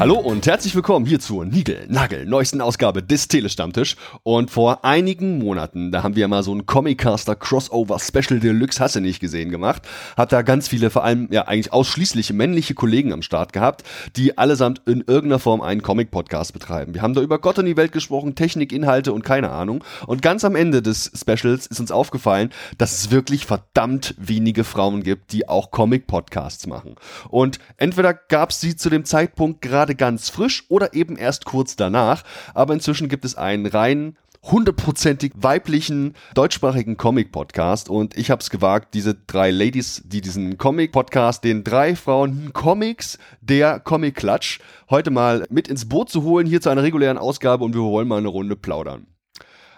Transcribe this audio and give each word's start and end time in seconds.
Hallo 0.00 0.14
und 0.14 0.46
herzlich 0.46 0.74
willkommen 0.74 1.04
hier 1.04 1.20
zur 1.20 1.44
Nigel 1.44 1.84
Nagel 1.90 2.24
neuesten 2.24 2.62
Ausgabe 2.62 3.02
des 3.02 3.28
Telestammtisch. 3.28 3.96
Und 4.22 4.50
vor 4.50 4.82
einigen 4.82 5.38
Monaten, 5.38 5.92
da 5.92 6.02
haben 6.02 6.16
wir 6.16 6.26
mal 6.26 6.42
so 6.42 6.54
ein 6.54 6.64
Comiccaster 6.64 7.36
Crossover 7.36 7.98
Special 7.98 8.40
Deluxe 8.40 8.80
Hasse 8.80 9.02
nicht 9.02 9.20
gesehen 9.20 9.50
gemacht. 9.50 9.82
Hat 10.16 10.32
da 10.32 10.40
ganz 10.40 10.68
viele, 10.68 10.88
vor 10.88 11.04
allem 11.04 11.28
ja 11.30 11.48
eigentlich 11.48 11.74
ausschließlich 11.74 12.32
männliche 12.32 12.72
Kollegen 12.72 13.12
am 13.12 13.20
Start 13.20 13.52
gehabt, 13.52 13.84
die 14.16 14.38
allesamt 14.38 14.80
in 14.86 15.04
irgendeiner 15.06 15.38
Form 15.38 15.60
einen 15.60 15.82
Comic 15.82 16.10
Podcast 16.10 16.54
betreiben. 16.54 16.94
Wir 16.94 17.02
haben 17.02 17.12
da 17.12 17.20
über 17.20 17.38
Gott 17.38 17.58
und 17.58 17.66
die 17.66 17.76
Welt 17.76 17.92
gesprochen, 17.92 18.34
Technik, 18.34 18.72
Inhalte 18.72 19.12
und 19.12 19.22
keine 19.22 19.50
Ahnung. 19.50 19.84
Und 20.06 20.22
ganz 20.22 20.46
am 20.46 20.56
Ende 20.56 20.80
des 20.80 21.12
Specials 21.14 21.66
ist 21.66 21.78
uns 21.78 21.92
aufgefallen, 21.92 22.48
dass 22.78 22.98
es 22.98 23.10
wirklich 23.10 23.44
verdammt 23.44 24.14
wenige 24.16 24.64
Frauen 24.64 25.02
gibt, 25.02 25.32
die 25.34 25.46
auch 25.46 25.70
Comic 25.70 26.06
Podcasts 26.06 26.66
machen. 26.66 26.94
Und 27.28 27.58
entweder 27.76 28.14
gab 28.14 28.48
es 28.48 28.62
sie 28.62 28.76
zu 28.76 28.88
dem 28.88 29.04
Zeitpunkt 29.04 29.60
gerade 29.60 29.89
gerade 29.90 29.94
ganz 29.96 30.30
frisch 30.30 30.64
oder 30.68 30.94
eben 30.94 31.16
erst 31.16 31.44
kurz 31.44 31.76
danach. 31.76 32.22
Aber 32.54 32.74
inzwischen 32.74 33.08
gibt 33.08 33.24
es 33.24 33.34
einen 33.36 33.66
rein 33.66 34.16
hundertprozentig 34.42 35.32
weiblichen 35.36 36.14
deutschsprachigen 36.34 36.96
Comic-Podcast 36.96 37.90
und 37.90 38.16
ich 38.16 38.30
habe 38.30 38.40
es 38.40 38.48
gewagt, 38.48 38.94
diese 38.94 39.14
drei 39.14 39.50
Ladies, 39.50 40.02
die 40.06 40.22
diesen 40.22 40.56
Comic-Podcast, 40.56 41.44
den 41.44 41.62
drei 41.62 41.94
Frauen 41.94 42.54
Comics, 42.54 43.18
der 43.42 43.80
Comic-Klatsch, 43.80 44.60
heute 44.88 45.10
mal 45.10 45.46
mit 45.50 45.68
ins 45.68 45.90
Boot 45.90 46.08
zu 46.08 46.22
holen, 46.22 46.46
hier 46.46 46.62
zu 46.62 46.70
einer 46.70 46.82
regulären 46.82 47.18
Ausgabe 47.18 47.64
und 47.64 47.74
wir 47.74 47.82
wollen 47.82 48.08
mal 48.08 48.16
eine 48.16 48.28
Runde 48.28 48.56
plaudern. 48.56 49.08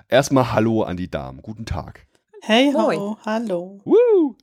Erstmal 0.08 0.52
Hallo 0.52 0.84
an 0.84 0.96
die 0.96 1.10
Damen, 1.10 1.42
guten 1.42 1.66
Tag. 1.66 2.06
Hey, 2.40 2.72
ho, 2.72 3.18
hallo. 3.26 3.80
Woo. 3.84 4.36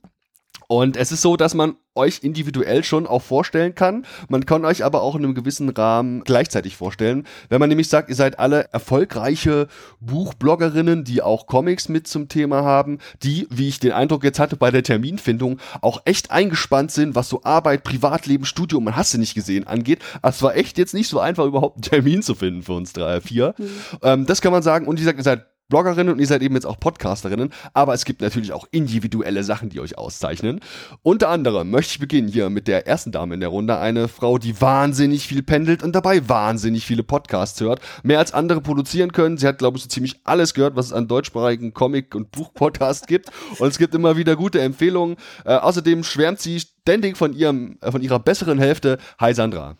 Und 0.68 0.98
es 0.98 1.12
ist 1.12 1.22
so, 1.22 1.36
dass 1.36 1.54
man 1.54 1.76
euch 2.00 2.20
individuell 2.22 2.82
schon 2.82 3.06
auch 3.06 3.22
vorstellen 3.22 3.74
kann. 3.74 4.06
Man 4.28 4.46
kann 4.46 4.64
euch 4.64 4.84
aber 4.84 5.02
auch 5.02 5.14
in 5.14 5.24
einem 5.24 5.34
gewissen 5.34 5.68
Rahmen 5.68 6.24
gleichzeitig 6.24 6.76
vorstellen. 6.76 7.26
Wenn 7.48 7.60
man 7.60 7.68
nämlich 7.68 7.88
sagt, 7.88 8.08
ihr 8.08 8.14
seid 8.14 8.38
alle 8.38 8.68
erfolgreiche 8.72 9.68
Buchbloggerinnen, 10.00 11.04
die 11.04 11.22
auch 11.22 11.46
Comics 11.46 11.88
mit 11.88 12.06
zum 12.06 12.28
Thema 12.28 12.62
haben, 12.62 12.98
die, 13.22 13.46
wie 13.50 13.68
ich 13.68 13.80
den 13.80 13.92
Eindruck 13.92 14.24
jetzt 14.24 14.40
hatte 14.40 14.56
bei 14.56 14.70
der 14.70 14.82
Terminfindung, 14.82 15.58
auch 15.82 16.00
echt 16.04 16.30
eingespannt 16.30 16.90
sind, 16.90 17.14
was 17.14 17.28
so 17.28 17.42
Arbeit, 17.44 17.84
Privatleben, 17.84 18.46
Studium, 18.46 18.84
man 18.84 18.96
hast 18.96 19.12
du 19.12 19.18
nicht 19.18 19.34
gesehen, 19.34 19.66
angeht. 19.66 20.00
Es 20.22 20.42
war 20.42 20.56
echt 20.56 20.78
jetzt 20.78 20.94
nicht 20.94 21.08
so 21.08 21.20
einfach, 21.20 21.44
überhaupt 21.44 21.76
einen 21.76 21.82
Termin 21.82 22.22
zu 22.22 22.34
finden 22.34 22.62
für 22.62 22.72
uns 22.72 22.92
drei, 22.92 23.20
vier. 23.20 23.54
Mhm. 23.58 23.70
Ähm, 24.02 24.26
das 24.26 24.40
kann 24.40 24.52
man 24.52 24.62
sagen. 24.62 24.86
Und 24.86 24.96
wie 24.96 25.02
gesagt, 25.02 25.18
ihr 25.18 25.24
seid 25.24 25.49
Bloggerinnen 25.70 26.12
und 26.12 26.20
ihr 26.20 26.26
seid 26.26 26.42
eben 26.42 26.54
jetzt 26.54 26.66
auch 26.66 26.78
Podcasterinnen, 26.78 27.50
aber 27.72 27.94
es 27.94 28.04
gibt 28.04 28.20
natürlich 28.20 28.52
auch 28.52 28.66
individuelle 28.70 29.42
Sachen, 29.42 29.70
die 29.70 29.80
euch 29.80 29.96
auszeichnen. 29.96 30.60
Unter 31.02 31.30
anderem 31.30 31.70
möchte 31.70 31.92
ich 31.92 31.98
beginnen 31.98 32.28
hier 32.28 32.50
mit 32.50 32.68
der 32.68 32.86
ersten 32.86 33.12
Dame 33.12 33.32
in 33.32 33.40
der 33.40 33.48
Runde, 33.48 33.78
eine 33.78 34.08
Frau, 34.08 34.36
die 34.36 34.60
wahnsinnig 34.60 35.26
viel 35.26 35.42
pendelt 35.42 35.82
und 35.82 35.94
dabei 35.94 36.28
wahnsinnig 36.28 36.84
viele 36.84 37.02
Podcasts 37.02 37.58
hört, 37.60 37.80
mehr 38.02 38.18
als 38.18 38.34
andere 38.34 38.60
produzieren 38.60 39.12
können. 39.12 39.38
Sie 39.38 39.46
hat, 39.46 39.58
glaube 39.58 39.78
ich, 39.78 39.84
so 39.84 39.88
ziemlich 39.88 40.20
alles 40.24 40.52
gehört, 40.52 40.76
was 40.76 40.86
es 40.86 40.92
an 40.92 41.08
deutschsprachigen 41.08 41.72
Comic- 41.72 42.14
und 42.14 42.30
Buchpodcasts 42.32 43.06
gibt 43.06 43.30
und 43.58 43.68
es 43.68 43.78
gibt 43.78 43.94
immer 43.94 44.16
wieder 44.16 44.36
gute 44.36 44.60
Empfehlungen. 44.60 45.16
Äh, 45.44 45.54
außerdem 45.54 46.04
schwärmt 46.04 46.40
sie 46.40 46.60
ständig 46.60 47.16
von 47.16 47.32
ihrem, 47.32 47.78
äh, 47.80 47.90
von 47.90 48.02
ihrer 48.02 48.18
besseren 48.18 48.58
Hälfte. 48.58 48.98
Hi 49.18 49.32
Sandra. 49.32 49.76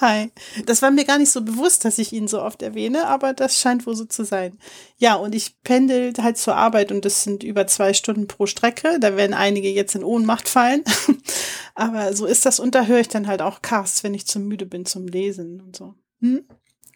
Hi. 0.00 0.32
Das 0.66 0.82
war 0.82 0.90
mir 0.90 1.04
gar 1.04 1.18
nicht 1.18 1.30
so 1.30 1.42
bewusst, 1.42 1.84
dass 1.84 1.98
ich 1.98 2.12
ihn 2.12 2.26
so 2.26 2.42
oft 2.42 2.60
erwähne, 2.62 3.06
aber 3.06 3.32
das 3.32 3.60
scheint 3.60 3.86
wohl 3.86 3.94
so 3.94 4.04
zu 4.04 4.24
sein. 4.24 4.58
Ja, 4.98 5.14
und 5.14 5.34
ich 5.34 5.62
pendel 5.62 6.12
halt 6.20 6.38
zur 6.38 6.56
Arbeit 6.56 6.90
und 6.90 7.04
das 7.04 7.22
sind 7.22 7.44
über 7.44 7.66
zwei 7.68 7.92
Stunden 7.92 8.26
pro 8.26 8.46
Strecke. 8.46 8.98
Da 9.00 9.16
werden 9.16 9.34
einige 9.34 9.70
jetzt 9.70 9.94
in 9.94 10.02
Ohnmacht 10.02 10.48
fallen. 10.48 10.82
aber 11.74 12.16
so 12.16 12.26
ist 12.26 12.46
das 12.46 12.58
und 12.58 12.74
da 12.74 12.86
höre 12.86 13.00
ich 13.00 13.08
dann 13.08 13.28
halt 13.28 13.42
auch 13.42 13.62
Casts, 13.62 14.02
wenn 14.02 14.14
ich 14.14 14.26
zu 14.26 14.40
müde 14.40 14.66
bin 14.66 14.86
zum 14.86 15.06
Lesen 15.06 15.60
und 15.60 15.76
so. 15.76 15.94
Hm? 16.20 16.44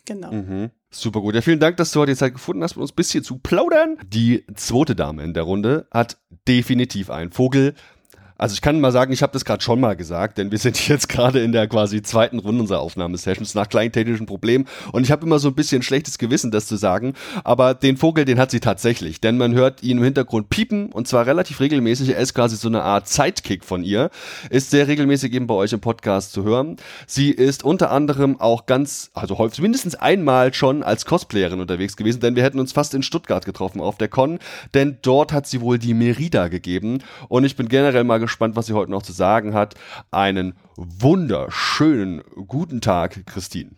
Genau. 0.05 0.33
Mhm. 0.33 0.71
Super 0.91 1.21
gut. 1.21 1.37
Ja, 1.37 1.41
vielen 1.41 1.61
Dank, 1.61 1.77
dass 1.77 1.93
du 1.93 2.01
heute 2.01 2.13
die 2.13 2.19
Zeit 2.19 2.33
gefunden 2.33 2.65
hast, 2.65 2.75
mit 2.75 2.83
uns 2.83 2.91
ein 2.91 2.97
bisschen 2.97 3.23
zu 3.23 3.39
plaudern. 3.39 3.97
Die 4.05 4.45
zweite 4.57 4.97
Dame 4.97 5.23
in 5.23 5.35
der 5.35 5.45
Runde 5.45 5.87
hat 5.93 6.19
definitiv 6.49 7.11
einen 7.11 7.31
Vogel, 7.31 7.75
also 8.41 8.55
ich 8.55 8.63
kann 8.63 8.81
mal 8.81 8.91
sagen, 8.91 9.13
ich 9.13 9.23
habe 9.23 9.35
das 9.35 9.45
gerade 9.45 9.63
schon 9.63 9.81
mal 9.81 9.95
gesagt, 9.97 10.39
denn 10.39 10.51
wir 10.51 10.57
sind 10.57 10.89
jetzt 10.89 11.11
gerade 11.11 11.41
in 11.41 11.53
der 11.53 11.69
quasi 11.69 12.03
zweiten 12.03 12.39
Runde 12.39 12.63
unserer 12.63 12.81
Aufnahmesessions 12.81 13.55
nach 13.55 13.69
kleinen 13.69 13.93
technischen 13.93 14.25
Problemen. 14.25 14.67
Und 14.93 15.03
ich 15.03 15.13
habe 15.13 15.27
immer 15.27 15.39
so 15.39 15.49
ein 15.49 15.55
bisschen 15.55 15.83
schlechtes 15.83 16.17
Gewissen, 16.17 16.51
das 16.51 16.67
zu 16.67 16.77
sagen, 16.77 17.13
aber 17.45 17.75
den 17.75 17.99
Vogel, 17.99 18.25
den 18.25 18.39
hat 18.39 18.51
sie 18.51 18.61
tatsächlich, 18.61 19.21
denn 19.21 19.37
man 19.37 19.53
hört 19.53 19.83
ihn 19.83 19.99
im 19.99 20.05
Hintergrund 20.05 20.49
piepen 20.49 20.91
und 20.91 21.07
zwar 21.07 21.27
relativ 21.27 21.61
regelmäßig. 21.61 22.11
Er 22.11 22.19
ist 22.19 22.33
quasi 22.33 22.57
so 22.57 22.69
eine 22.69 22.83
Art 22.83 23.09
Sidekick 23.09 23.63
von 23.63 23.85
ihr, 23.85 24.09
ist 24.49 24.71
sehr 24.71 24.89
regelmäßig 24.89 25.35
eben 25.35 25.47
bei 25.47 25.55
euch 25.55 25.75
im 25.75 25.81
Podcast 25.81 26.33
zu 26.33 26.43
hören. 26.43 26.77
Sie 27.07 27.31
ist 27.31 27.63
unter 27.63 27.91
anderem 27.91 28.41
auch 28.41 28.65
ganz, 28.65 29.11
also 29.13 29.37
häufig 29.37 29.61
mindestens 29.61 29.97
einmal 29.97 30.55
schon 30.55 30.83
als 30.83 31.05
Cosplayerin 31.05 31.61
unterwegs 31.61 31.95
gewesen, 31.95 32.21
denn 32.21 32.37
wir 32.37 32.43
hätten 32.43 32.59
uns 32.59 32.73
fast 32.73 32.95
in 32.95 33.03
Stuttgart 33.03 33.45
getroffen 33.45 33.83
auf 33.83 33.99
der 33.99 34.09
Con, 34.09 34.39
denn 34.73 34.97
dort 35.03 35.35
hat 35.35 35.47
sie 35.47 35.61
wohl 35.61 35.79
die 35.79 35.93
Merida 35.93 36.49
gegeben. 36.49 37.01
Und 37.29 37.45
ich 37.45 37.55
bin 37.55 37.69
generell 37.69 38.05
mal 38.05 38.17
gespannt, 38.17 38.30
gespannt, 38.31 38.57
was 38.57 38.67
sie 38.67 38.75
heute 38.75 38.91
noch 38.91 39.03
zu 39.03 39.13
sagen 39.13 39.55
hat. 39.55 39.75
Einen 40.13 40.55
wunderschönen 40.77 42.23
guten 42.47 42.81
Tag, 42.81 43.27
Christine. 43.27 43.71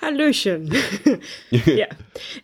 Hallöchen. 0.00 0.74
ja. 1.50 1.86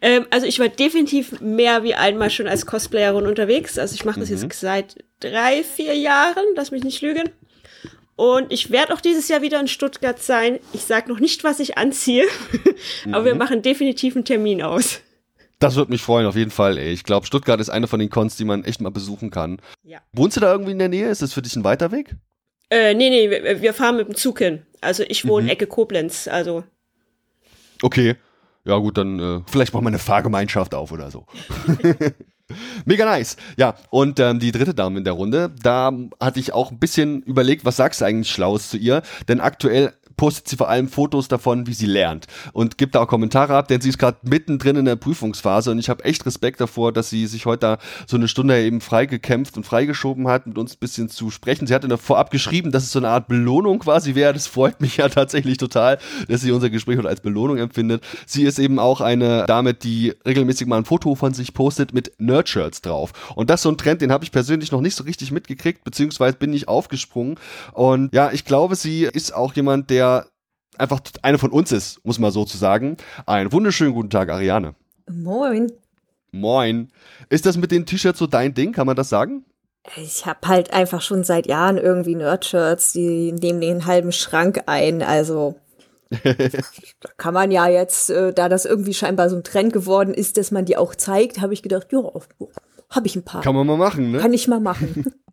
Ähm, 0.01 0.27
also 0.31 0.47
ich 0.47 0.59
war 0.59 0.69
definitiv 0.69 1.41
mehr 1.41 1.83
wie 1.83 1.95
einmal 1.95 2.31
schon 2.31 2.47
als 2.47 2.65
Cosplayerin 2.65 3.27
unterwegs. 3.27 3.79
Also 3.79 3.95
ich 3.95 4.05
mache 4.05 4.21
das 4.21 4.31
mhm. 4.31 4.37
jetzt 4.37 4.61
seit 4.61 5.05
drei, 5.21 5.63
vier 5.63 5.95
Jahren, 5.95 6.45
lass 6.57 6.71
mich 6.71 6.83
nicht 6.83 7.03
lügen. 7.03 7.29
Und 8.17 8.53
ich 8.53 8.71
werde 8.71 8.95
auch 8.95 9.01
dieses 9.01 9.29
Jahr 9.29 9.43
wieder 9.43 9.61
in 9.61 9.69
Stuttgart 9.69 10.21
sein. 10.23 10.61
Ich 10.73 10.83
sage 10.83 11.11
noch 11.11 11.21
nicht, 11.21 11.45
was 11.45 11.61
ich 11.61 11.77
anziehe, 11.77 12.27
aber 13.07 13.21
mhm. 13.21 13.25
wir 13.25 13.35
machen 13.35 13.63
definitiv 13.63 14.15
einen 14.15 14.25
Termin 14.25 14.63
aus. 14.63 15.01
Das 15.61 15.77
würde 15.77 15.93
mich 15.93 16.03
freuen, 16.03 16.27
auf 16.27 16.37
jeden 16.37 16.51
Fall. 16.51 16.79
Ey. 16.79 16.91
Ich 16.91 17.05
glaube, 17.05 17.27
Stuttgart 17.27 17.61
ist 17.61 17.69
eine 17.69 17.87
von 17.87 18.01
den 18.01 18.09
Cons, 18.09 18.37
die 18.37 18.47
man 18.47 18.65
echt 18.65 18.81
mal 18.81 18.91
besuchen 18.91 19.31
kann. 19.31 19.61
Ja. 19.85 19.99
Wohnst 20.13 20.37
du 20.37 20.41
da 20.41 20.51
irgendwie 20.51 20.73
in 20.73 20.79
der 20.79 20.89
Nähe? 20.89 21.09
Ist 21.09 21.21
das 21.23 21.35
für 21.35 21.43
dich 21.43 21.55
ein 21.55 21.65
weiter 21.65 21.93
Weg? 21.93 22.17
Äh, 22.71 22.95
nee, 22.95 23.11
nee, 23.11 23.61
wir, 23.61 23.75
fahren 23.75 23.97
mit 23.97 24.09
dem 24.09 24.15
Zug 24.15 24.39
hin. 24.39 24.63
Also 24.81 25.05
ich 25.07 25.29
wohne 25.29 25.45
mhm. 25.45 25.51
Ecke 25.51 25.67
Koblenz, 25.67 26.29
also. 26.29 26.65
Okay. 27.83 28.17
Ja, 28.65 28.77
gut, 28.79 28.97
dann 28.97 29.19
äh, 29.19 29.41
vielleicht 29.51 29.75
machen 29.75 29.85
wir 29.85 29.89
eine 29.89 29.99
Fahrgemeinschaft 29.99 30.75
auf 30.75 30.93
oder 30.93 31.11
so. 31.11 31.27
Mega 32.85 33.05
nice. 33.05 33.37
Ja, 33.57 33.75
und 33.91 34.19
ähm, 34.19 34.39
die 34.39 34.53
dritte 34.53 34.75
Dame 34.75 34.99
in 34.99 35.05
der 35.05 35.13
Runde, 35.13 35.53
da 35.63 35.93
hatte 36.21 36.41
ich 36.41 36.53
auch 36.53 36.71
ein 36.71 36.79
bisschen 36.79 37.23
überlegt, 37.23 37.65
was 37.65 37.77
sagst 37.77 38.01
du 38.01 38.07
eigentlich 38.07 38.31
Schlaues 38.31 38.71
zu 38.71 38.77
ihr? 38.77 39.03
Denn 39.29 39.41
aktuell 39.41 39.93
postet 40.17 40.49
sie 40.49 40.57
vor 40.57 40.69
allem 40.69 40.89
Fotos 40.89 41.29
davon, 41.29 41.67
wie 41.67 41.75
sie 41.75 41.87
lernt 41.87 42.27
und 42.53 42.79
gibt 42.79 42.95
da 42.95 43.03
auch 43.03 43.09
Kommentare 43.09 43.57
ab, 43.57 43.69
denn 43.69 43.81
sie 43.81 43.89
ist 43.89 43.99
gerade 43.99 44.19
mittendrin 44.23 44.77
in 44.77 44.85
der 44.85 44.97
Prüfungsphase 44.97 45.71
und 45.71 45.79
ich 45.79 45.89
habe 45.89 46.05
echt 46.05 46.27
Respekt 46.27 46.61
davor, 46.61 46.93
dass 46.93 47.11
sie 47.11 47.27
sich 47.27 47.47
heute 47.47 47.61
da 47.61 47.79
so 48.07 48.17
eine 48.17 48.29
Stunde 48.29 48.61
eben 48.61 48.81
freigekämpft 48.81 49.57
und 49.57 49.65
freigeschoben 49.65 50.29
hat, 50.29 50.47
mit 50.47 50.59
uns 50.59 50.75
ein 50.75 50.79
bisschen 50.81 51.09
zu 51.09 51.31
sprechen. 51.31 51.67
Sie 51.67 51.75
hatte 51.75 51.89
da 51.89 51.97
vorab 51.97 52.31
geschrieben, 52.31 52.73
dass 52.73 52.83
es 52.83 52.93
so 52.93 52.99
eine 52.99 53.09
Art 53.09 53.29
Belohnung 53.29 53.79
quasi 53.81 54.15
wäre. 54.15 54.33
Das 54.33 54.47
freut 54.47 54.81
mich 54.81 54.97
ja 54.97 55.09
tatsächlich 55.09 55.59
total, 55.59 55.99
dass 56.29 56.41
sie 56.41 56.53
unser 56.53 56.71
Gespräch 56.71 56.99
heute 56.99 57.09
als 57.09 57.21
Belohnung 57.21 57.59
empfindet. 57.59 58.03
Sie 58.27 58.45
ist 58.45 58.59
eben 58.59 58.79
auch 58.79 59.01
eine 59.01 59.45
Dame, 59.47 59.75
die 59.75 60.15
regelmäßig 60.27 60.67
mal 60.67 60.79
ein 60.79 60.85
Foto 60.85 61.15
von 61.15 61.35
sich 61.35 61.55
postet 61.55 61.93
mit 61.93 62.13
Nerdshirts 62.19 62.81
drauf. 62.81 63.13
Und 63.35 63.51
das 63.51 63.61
ist 63.61 63.65
so 63.65 63.71
ein 63.71 63.79
Trend, 63.79 64.01
den 64.03 64.13
habe 64.13 64.25
ich 64.25 64.33
persönlich 64.33 64.73
noch 64.73 64.81
nicht 64.81 64.97
so 64.97 65.05
richtig 65.05 65.31
mitgekriegt, 65.31 65.85
beziehungsweise 65.85 66.37
bin 66.37 66.53
ich 66.53 66.69
aufgesprungen. 66.69 67.37
Und 67.73 68.15
ja, 68.15 68.31
ich 68.33 68.45
glaube, 68.45 68.77
sie 68.77 69.05
ist 69.05 69.35
auch 69.35 69.55
jemand, 69.55 69.91
der 69.91 70.10
einfach 70.79 71.01
eine 71.23 71.39
von 71.39 71.51
uns 71.51 71.73
ist, 71.73 72.05
muss 72.05 72.19
man 72.19 72.33
so 72.33 72.45
zu 72.45 72.57
sagen. 72.57 72.97
Einen 73.27 73.53
wunderschönen 73.53 73.95
guten 73.95 74.11
Tag, 74.11 74.31
Ariane. 74.31 74.75
Moin. 75.11 75.73
Moin. 76.33 76.91
Ist 77.29 77.47
das 77.47 77.57
mit 77.57 77.71
den 77.71 77.87
T-Shirts 77.87 78.19
so 78.19 78.27
dein 78.27 78.55
Ding? 78.55 78.73
Kann 78.73 78.87
man 78.87 78.97
das 78.97 79.09
sagen? 79.09 79.45
Ich 79.97 80.27
habe 80.27 80.47
halt 80.47 80.73
einfach 80.73 81.01
schon 81.01 81.25
seit 81.25 81.47
Jahren 81.47 81.79
irgendwie 81.79 82.15
Nerdshirts, 82.15 82.93
die 82.93 83.33
nehmen 83.33 83.61
den 83.61 83.87
halben 83.87 84.13
Schrank 84.13 84.63
ein. 84.67 85.03
Also 85.03 85.57
da 86.11 87.09
kann 87.17 87.35
man 87.35 87.51
ja 87.51 87.69
jetzt, 87.69 88.11
äh, 88.11 88.33
da 88.33 88.49
das 88.49 88.65
irgendwie 88.65 88.95
scheinbar 88.95 89.31
so 89.31 89.37
ein 89.37 89.45
Trend 89.45 89.73
geworden 89.73 90.13
ist, 90.13 90.37
dass 90.37 90.51
man 90.51 90.65
die 90.65 90.77
auch 90.77 90.95
zeigt, 90.95 91.41
habe 91.41 91.55
ich 91.55 91.63
gedacht, 91.63 91.89
ja, 91.93 92.03
habe 92.91 93.07
ich 93.07 93.17
ein 93.17 93.25
paar. 93.25 93.43
Kann 93.43 93.55
man 93.55 93.67
mal 93.67 93.77
machen, 93.77 94.11
ne? 94.11 94.19
Kann 94.19 94.33
ich 94.33 94.49
mal 94.49 94.61
machen. 94.61 95.15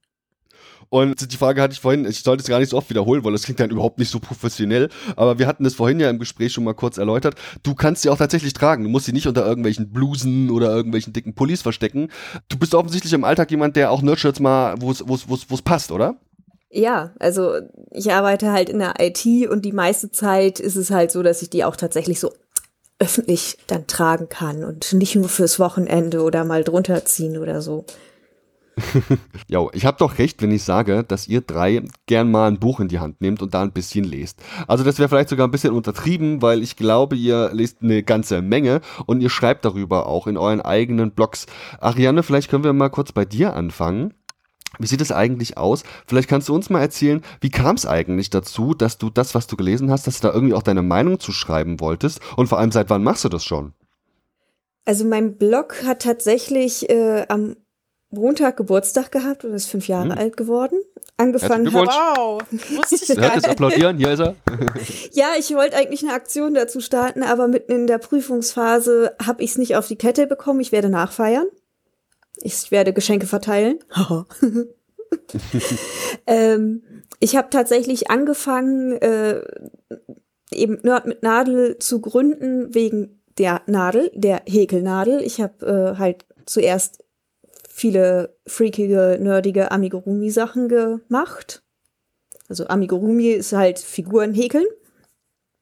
Und 0.89 1.31
die 1.31 1.37
Frage 1.37 1.61
hatte 1.61 1.73
ich 1.73 1.81
vorhin, 1.81 2.05
ich 2.05 2.23
sollte 2.23 2.41
es 2.41 2.47
gar 2.47 2.59
nicht 2.59 2.69
so 2.69 2.77
oft 2.77 2.89
wiederholen, 2.89 3.23
weil 3.23 3.33
das 3.33 3.43
klingt 3.43 3.59
dann 3.59 3.69
überhaupt 3.69 3.99
nicht 3.99 4.09
so 4.09 4.19
professionell. 4.19 4.89
Aber 5.15 5.37
wir 5.37 5.45
hatten 5.45 5.63
das 5.63 5.73
vorhin 5.73 5.99
ja 5.99 6.09
im 6.09 6.19
Gespräch 6.19 6.53
schon 6.53 6.63
mal 6.63 6.73
kurz 6.73 6.97
erläutert. 6.97 7.35
Du 7.63 7.75
kannst 7.75 8.03
sie 8.03 8.09
auch 8.09 8.17
tatsächlich 8.17 8.53
tragen. 8.53 8.83
Du 8.83 8.89
musst 8.89 9.05
sie 9.05 9.13
nicht 9.13 9.27
unter 9.27 9.45
irgendwelchen 9.45 9.91
Blusen 9.91 10.49
oder 10.49 10.73
irgendwelchen 10.73 11.11
dicken 11.11 11.35
Pullis 11.35 11.61
verstecken. 11.61 12.09
Du 12.47 12.57
bist 12.57 12.73
offensichtlich 12.73 13.13
im 13.13 13.23
Alltag 13.23 13.51
jemand, 13.51 13.75
der 13.75 13.91
auch 13.91 14.01
Nerdshirts 14.01 14.39
mal, 14.39 14.75
wo 14.79 14.91
es 14.91 15.61
passt, 15.61 15.91
oder? 15.91 16.15
Ja, 16.69 17.13
also 17.19 17.53
ich 17.91 18.11
arbeite 18.11 18.51
halt 18.51 18.69
in 18.69 18.79
der 18.79 18.95
IT 18.99 19.25
und 19.49 19.63
die 19.63 19.71
meiste 19.71 20.11
Zeit 20.11 20.59
ist 20.59 20.75
es 20.75 20.91
halt 20.91 21.11
so, 21.11 21.23
dass 21.23 21.41
ich 21.41 21.49
die 21.49 21.63
auch 21.63 21.75
tatsächlich 21.75 22.19
so 22.19 22.33
öffentlich 22.99 23.57
dann 23.67 23.87
tragen 23.87 24.27
kann 24.27 24.63
und 24.63 24.91
nicht 24.93 25.15
nur 25.15 25.29
fürs 25.29 25.59
Wochenende 25.59 26.23
oder 26.23 26.43
mal 26.43 26.63
drunter 26.63 27.05
ziehen 27.05 27.37
oder 27.37 27.61
so. 27.61 27.85
ja, 29.47 29.65
ich 29.73 29.85
habe 29.85 29.97
doch 29.97 30.17
recht, 30.17 30.41
wenn 30.41 30.51
ich 30.51 30.63
sage, 30.63 31.03
dass 31.03 31.27
ihr 31.27 31.41
drei 31.41 31.83
gern 32.05 32.29
mal 32.29 32.47
ein 32.47 32.59
Buch 32.59 32.79
in 32.79 32.87
die 32.87 32.99
Hand 32.99 33.21
nehmt 33.21 33.41
und 33.41 33.53
da 33.53 33.63
ein 33.63 33.71
bisschen 33.71 34.03
lest. 34.03 34.41
Also 34.67 34.83
das 34.83 34.99
wäre 34.99 35.09
vielleicht 35.09 35.29
sogar 35.29 35.47
ein 35.47 35.51
bisschen 35.51 35.73
untertrieben, 35.73 36.41
weil 36.41 36.61
ich 36.61 36.75
glaube, 36.75 37.15
ihr 37.15 37.49
lest 37.53 37.81
eine 37.81 38.03
ganze 38.03 38.41
Menge 38.41 38.81
und 39.05 39.21
ihr 39.21 39.29
schreibt 39.29 39.65
darüber 39.65 40.07
auch 40.07 40.27
in 40.27 40.37
euren 40.37 40.61
eigenen 40.61 41.11
Blogs. 41.11 41.47
Ariane, 41.79 42.23
vielleicht 42.23 42.49
können 42.49 42.63
wir 42.63 42.73
mal 42.73 42.89
kurz 42.89 43.11
bei 43.11 43.25
dir 43.25 43.55
anfangen. 43.55 44.13
Wie 44.79 44.87
sieht 44.87 45.01
es 45.01 45.11
eigentlich 45.11 45.57
aus? 45.57 45.83
Vielleicht 46.05 46.27
kannst 46.27 46.49
du 46.49 46.53
uns 46.53 46.69
mal 46.69 46.81
erzählen, 46.81 47.23
wie 47.41 47.49
kam 47.49 47.75
es 47.75 47.85
eigentlich 47.85 48.29
dazu, 48.29 48.73
dass 48.73 48.97
du 48.97 49.09
das, 49.09 49.33
was 49.33 49.47
du 49.47 49.55
gelesen 49.55 49.89
hast, 49.89 50.05
dass 50.05 50.19
du 50.19 50.27
da 50.27 50.33
irgendwie 50.33 50.53
auch 50.53 50.61
deine 50.61 50.83
Meinung 50.83 51.19
zu 51.19 51.31
schreiben 51.31 51.79
wolltest? 51.79 52.19
Und 52.35 52.47
vor 52.47 52.59
allem, 52.59 52.71
seit 52.71 52.89
wann 52.89 53.03
machst 53.03 53.23
du 53.23 53.29
das 53.29 53.43
schon? 53.43 53.73
Also 54.85 55.03
mein 55.03 55.37
Blog 55.37 55.83
hat 55.85 56.03
tatsächlich 56.03 56.89
äh, 56.89 57.25
am 57.27 57.55
Montag 58.09 58.57
Geburtstag 58.57 59.11
gehabt 59.11 59.43
und 59.43 59.53
ist 59.53 59.69
fünf 59.69 59.87
Jahre 59.87 60.11
hm. 60.11 60.17
alt 60.17 60.37
geworden. 60.37 60.79
Angefangen 61.17 61.73
hat. 61.73 61.87
Wow, 61.87 62.41
wusste 62.51 62.95
ich 63.13 63.19
gar 63.19 63.35
nicht. 63.35 63.49
applaudieren, 63.49 63.97
hier 63.97 64.11
ist 64.11 64.19
er. 64.19 64.35
ja, 65.11 65.29
ich 65.37 65.53
wollte 65.53 65.75
eigentlich 65.75 66.03
eine 66.03 66.13
Aktion 66.13 66.53
dazu 66.53 66.79
starten, 66.79 67.23
aber 67.23 67.47
mitten 67.47 67.71
in 67.71 67.87
der 67.87 67.97
Prüfungsphase 67.97 69.15
habe 69.25 69.43
ich 69.43 69.51
es 69.51 69.57
nicht 69.57 69.75
auf 69.75 69.87
die 69.87 69.97
Kette 69.97 70.27
bekommen. 70.27 70.59
Ich 70.59 70.71
werde 70.71 70.89
nachfeiern. 70.89 71.47
Ich 72.41 72.71
werde 72.71 72.93
Geschenke 72.93 73.25
verteilen. 73.25 73.79
ähm, 76.27 76.83
ich 77.19 77.35
habe 77.35 77.49
tatsächlich 77.49 78.11
angefangen, 78.11 78.93
äh, 78.93 79.41
eben 80.51 80.79
Nerd 80.83 81.07
mit 81.07 81.23
Nadel 81.23 81.79
zu 81.79 81.99
gründen 81.99 82.73
wegen 82.73 83.21
der 83.37 83.61
Nadel, 83.65 84.11
der 84.13 84.43
Häkelnadel. 84.45 85.21
Ich 85.21 85.41
habe 85.41 85.95
äh, 85.95 85.97
halt 85.97 86.25
zuerst 86.45 87.03
viele 87.77 88.35
freakige, 88.47 89.19
nerdige 89.21 89.69
Amigurumi-Sachen 89.71 90.67
gemacht. 90.67 91.61
Also 92.49 92.65
Amigurumi 92.67 93.29
ist 93.29 93.53
halt 93.53 93.77
Figuren 93.77 94.33
häkeln. 94.33 94.65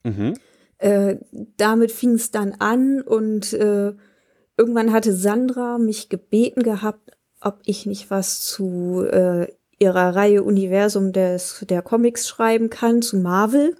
Mhm. 0.05 0.35
Äh, 0.77 1.17
damit 1.57 1.91
fing 1.91 2.13
es 2.13 2.31
dann 2.31 2.53
an 2.53 3.01
und 3.01 3.51
äh, 3.51 3.93
irgendwann 4.55 4.93
hatte 4.93 5.13
Sandra 5.13 5.77
mich 5.77 6.07
gebeten 6.07 6.63
gehabt, 6.63 7.11
ob 7.41 7.59
ich 7.65 7.85
nicht 7.85 8.09
was 8.09 8.45
zu 8.45 9.05
äh, 9.11 9.47
ihrer 9.77 10.15
Reihe 10.15 10.41
Universum 10.41 11.11
des, 11.11 11.65
der 11.69 11.81
Comics 11.81 12.29
schreiben 12.29 12.69
kann, 12.69 13.01
zu 13.01 13.17
Marvel. 13.17 13.75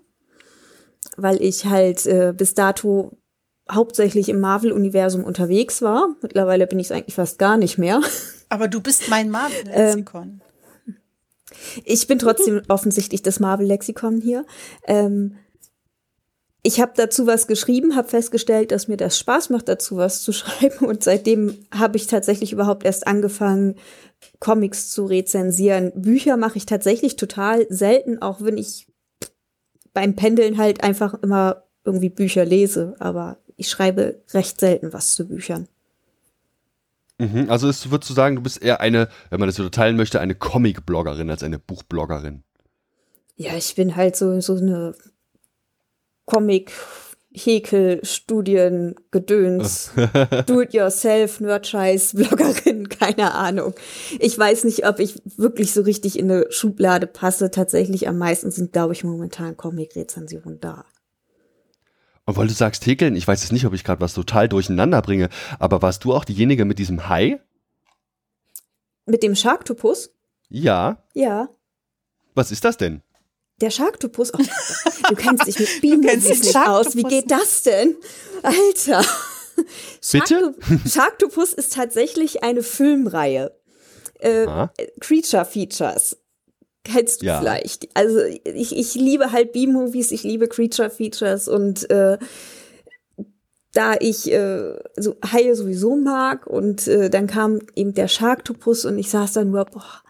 Weil 1.15 1.41
ich 1.41 1.67
halt 1.67 2.05
äh, 2.05 2.33
bis 2.35 2.53
dato 2.53 3.17
hauptsächlich 3.71 4.29
im 4.29 4.39
Marvel-Universum 4.39 5.23
unterwegs 5.23 5.81
war. 5.81 6.15
Mittlerweile 6.21 6.67
bin 6.67 6.79
ich 6.79 6.87
es 6.87 6.91
eigentlich 6.91 7.15
fast 7.15 7.39
gar 7.39 7.57
nicht 7.57 7.77
mehr. 7.77 8.01
Aber 8.49 8.67
du 8.67 8.81
bist 8.81 9.09
mein 9.09 9.29
Marvel-Lexikon. 9.29 10.23
Ähm, 10.23 10.41
ich 11.83 12.07
bin 12.07 12.19
trotzdem 12.19 12.61
offensichtlich 12.67 13.23
das 13.23 13.39
Marvel-Lexikon 13.39 14.21
hier. 14.21 14.45
Ähm, 14.85 15.37
ich 16.61 16.81
habe 16.81 16.93
dazu 16.95 17.27
was 17.27 17.45
geschrieben, 17.45 17.95
habe 17.95 18.07
festgestellt, 18.07 18.71
dass 18.71 18.87
mir 18.87 18.97
das 18.97 19.19
Spaß 19.19 19.51
macht, 19.51 19.67
dazu 19.67 19.97
was 19.97 20.23
zu 20.23 20.31
schreiben. 20.33 20.85
Und 20.85 21.03
seitdem 21.03 21.57
habe 21.71 21.97
ich 21.97 22.07
tatsächlich 22.07 22.53
überhaupt 22.53 22.85
erst 22.85 23.07
angefangen, 23.07 23.75
Comics 24.39 24.89
zu 24.89 25.05
rezensieren. 25.05 25.91
Bücher 25.95 26.37
mache 26.37 26.57
ich 26.57 26.65
tatsächlich 26.65 27.15
total 27.15 27.67
selten, 27.69 28.21
auch 28.21 28.41
wenn 28.41 28.57
ich 28.57 28.87
beim 29.93 30.15
Pendeln 30.15 30.57
halt 30.57 30.83
einfach 30.83 31.13
immer 31.21 31.63
irgendwie 31.83 32.09
Bücher 32.09 32.45
lese. 32.45 32.95
Aber 32.99 33.37
ich 33.57 33.69
schreibe 33.69 34.21
recht 34.33 34.59
selten 34.59 34.93
was 34.93 35.13
zu 35.13 35.27
Büchern. 35.27 35.67
Mhm, 37.17 37.49
also 37.49 37.69
ist, 37.69 37.89
würdest 37.91 38.09
du 38.09 38.13
sagen, 38.13 38.35
du 38.35 38.41
bist 38.41 38.61
eher 38.61 38.81
eine, 38.81 39.07
wenn 39.29 39.39
man 39.39 39.47
das 39.47 39.55
so 39.55 39.69
teilen 39.69 39.95
möchte, 39.95 40.19
eine 40.19 40.35
Comic-Bloggerin 40.35 41.29
als 41.29 41.43
eine 41.43 41.59
Buchbloggerin? 41.59 42.43
Ja, 43.37 43.55
ich 43.55 43.75
bin 43.75 43.95
halt 43.95 44.15
so, 44.15 44.39
so 44.41 44.55
eine 44.55 44.95
Comic- 46.25 46.71
Häkel, 47.37 47.99
Studien, 48.03 48.95
Gedöns, 49.11 49.91
Do-it-yourself, 50.45 51.41
Nerdscheiß, 51.41 52.13
Bloggerin, 52.13 52.87
keine 52.87 53.33
Ahnung. 53.33 53.73
Ich 54.19 54.37
weiß 54.37 54.63
nicht, 54.63 54.87
ob 54.87 54.99
ich 54.99 55.21
wirklich 55.35 55.73
so 55.73 55.81
richtig 55.81 56.17
in 56.17 56.31
eine 56.31 56.45
Schublade 56.49 57.07
passe. 57.07 57.51
Tatsächlich 57.51 58.07
am 58.07 58.17
meisten 58.17 58.51
sind, 58.51 58.71
glaube 58.71 58.93
ich, 58.93 59.03
momentan 59.03 59.57
Comic-Rezensionen 59.57 60.61
da. 60.61 60.85
Und 62.25 62.37
weil 62.37 62.47
du 62.47 62.53
sagst 62.53 62.85
häkeln, 62.85 63.15
ich 63.15 63.27
weiß 63.27 63.41
jetzt 63.41 63.51
nicht, 63.51 63.65
ob 63.65 63.73
ich 63.73 63.83
gerade 63.83 64.01
was 64.01 64.13
total 64.13 64.49
durcheinander 64.49 65.01
bringe, 65.01 65.29
aber 65.59 65.81
warst 65.81 66.03
du 66.03 66.13
auch 66.13 66.25
diejenige 66.25 66.65
mit 66.65 66.79
diesem 66.79 67.07
Hai? 67.07 67.39
Mit 69.05 69.21
dem 69.21 69.35
Sharktopus? 69.35 70.11
Ja. 70.49 71.03
Ja. 71.13 71.49
Was 72.33 72.51
ist 72.51 72.65
das 72.65 72.77
denn? 72.77 73.01
Der 73.61 73.69
Sharktopus, 73.69 74.33
oh, 74.33 74.37
du 74.37 75.15
kennst 75.15 75.47
dich 75.47 75.59
mit 75.59 75.69
Bienen 75.81 76.01
nicht 76.01 76.55
aus. 76.57 76.95
Wie 76.95 77.03
geht 77.03 77.31
das 77.31 77.63
denn? 77.63 77.95
Alter. 78.43 79.05
Bitte? 80.11 80.55
Sharktopus 80.89 81.53
ist 81.53 81.73
tatsächlich 81.73 82.43
eine 82.43 82.63
Filmreihe. 82.63 83.55
Äh, 84.19 84.67
Creature 84.99 85.45
Features. 85.45 86.17
Kennst 86.85 87.21
du 87.21 87.25
ja. 87.25 87.39
vielleicht. 87.39 87.89
Also 87.95 88.19
ich, 88.43 88.77
ich 88.77 88.95
liebe 88.95 89.31
halt 89.31 89.51
B-Movies, 89.51 90.11
ich 90.11 90.23
liebe 90.23 90.47
Creature 90.47 90.89
Features 90.89 91.47
und 91.47 91.89
äh, 91.89 92.17
da 93.73 93.95
ich 93.99 94.31
äh, 94.31 94.75
so 94.95 95.17
Haie 95.25 95.55
sowieso 95.55 95.95
mag 95.95 96.47
und 96.47 96.87
äh, 96.87 97.09
dann 97.09 97.27
kam 97.27 97.59
eben 97.75 97.93
der 97.93 98.07
Sharktopus 98.07 98.85
und 98.85 98.97
ich 98.99 99.09
saß 99.09 99.33
dann 99.33 99.49
nur, 99.49 99.65
boah, 99.65 100.01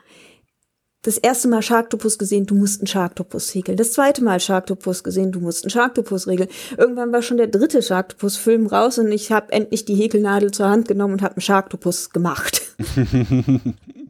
das 1.01 1.18
erste 1.18 1.48
Mal 1.48 1.62
Sharktopus 1.62 2.18
gesehen, 2.18 2.45
du 2.45 2.56
musst 2.56 2.81
einen 2.81 2.88
Sharktopus 2.88 3.54
häkeln. 3.54 3.78
Das 3.78 3.94
zweite 3.94 4.24
Mal 4.24 4.39
Sharktopus 4.39 5.04
gesehen, 5.04 5.31
du 5.31 5.39
musst 5.39 5.63
einen 5.63 5.69
Sharktopus 5.69 6.28
regeln. 6.28 6.50
Irgendwann 6.78 7.13
war 7.13 7.21
schon 7.21 7.38
der 7.38 7.48
dritte 7.48 7.81
Sharktopus-Film 7.81 8.68
raus 8.68 8.98
und 8.98 9.12
ich 9.12 9.31
habe 9.31 9.51
endlich 9.51 9.86
die 9.86 9.95
Häkelnadel 9.95 10.51
zur 10.51 10.68
Hand 10.68 10.88
genommen 10.88 11.13
und 11.13 11.21
habe 11.21 11.36
einen 11.36 11.42
Sharktopus 11.42 12.10
gemacht. 12.10 12.63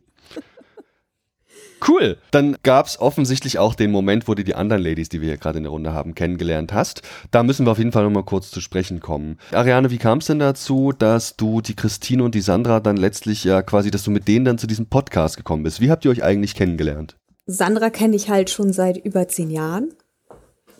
Cool. 1.87 2.17
Dann 2.31 2.57
gab 2.63 2.87
es 2.87 2.99
offensichtlich 2.99 3.59
auch 3.59 3.75
den 3.75 3.91
Moment, 3.91 4.27
wo 4.27 4.33
du 4.33 4.43
die 4.43 4.55
anderen 4.55 4.81
Ladies, 4.81 5.09
die 5.09 5.21
wir 5.21 5.29
hier 5.29 5.37
gerade 5.37 5.57
in 5.57 5.63
der 5.63 5.71
Runde 5.71 5.93
haben, 5.93 6.15
kennengelernt 6.15 6.73
hast. 6.73 7.01
Da 7.31 7.43
müssen 7.43 7.65
wir 7.65 7.71
auf 7.71 7.77
jeden 7.77 7.91
Fall 7.91 8.03
nochmal 8.03 8.23
kurz 8.23 8.49
zu 8.49 8.61
sprechen 8.61 8.99
kommen. 8.99 9.37
Ariane, 9.51 9.91
wie 9.91 9.97
kam 9.97 10.19
es 10.19 10.25
denn 10.25 10.39
dazu, 10.39 10.91
dass 10.97 11.35
du 11.35 11.61
die 11.61 11.75
Christine 11.75 12.23
und 12.23 12.35
die 12.35 12.41
Sandra 12.41 12.79
dann 12.79 12.97
letztlich 12.97 13.43
ja 13.43 13.61
quasi, 13.61 13.91
dass 13.91 14.03
du 14.03 14.11
mit 14.11 14.27
denen 14.27 14.45
dann 14.45 14.57
zu 14.57 14.67
diesem 14.67 14.87
Podcast 14.87 15.37
gekommen 15.37 15.63
bist? 15.63 15.79
Wie 15.81 15.91
habt 15.91 16.05
ihr 16.05 16.11
euch 16.11 16.23
eigentlich 16.23 16.55
kennengelernt? 16.55 17.17
Sandra 17.45 17.89
kenne 17.89 18.15
ich 18.15 18.29
halt 18.29 18.49
schon 18.49 18.73
seit 18.73 18.97
über 18.97 19.27
zehn 19.27 19.51
Jahren. 19.51 19.93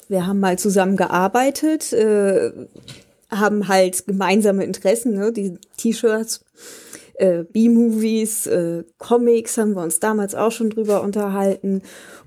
Wir 0.07 0.25
haben 0.25 0.39
mal 0.39 0.57
zusammen 0.57 0.97
gearbeitet, 0.97 1.93
äh, 1.93 2.51
haben 3.29 3.67
halt 3.67 4.05
gemeinsame 4.07 4.63
Interessen, 4.63 5.15
ne? 5.15 5.31
die 5.31 5.57
T-Shirts 5.77 6.45
äh, 7.17 7.43
B-Movies, 7.43 8.48
äh, 8.48 8.84
Comics 8.98 9.57
haben 9.57 9.74
wir 9.74 9.84
uns 9.84 10.00
damals 10.00 10.36
auch 10.36 10.51
schon 10.51 10.69
drüber 10.69 11.01
unterhalten. 11.01 11.81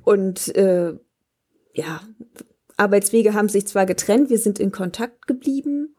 Und 0.05 0.55
äh, 0.57 0.95
ja, 1.73 2.01
Arbeitswege 2.77 3.35
haben 3.35 3.49
sich 3.49 3.67
zwar 3.67 3.87
getrennt, 3.87 4.31
wir 4.31 4.39
sind 4.39 4.59
in 4.59 4.73
Kontakt 4.73 5.27
geblieben. 5.27 5.97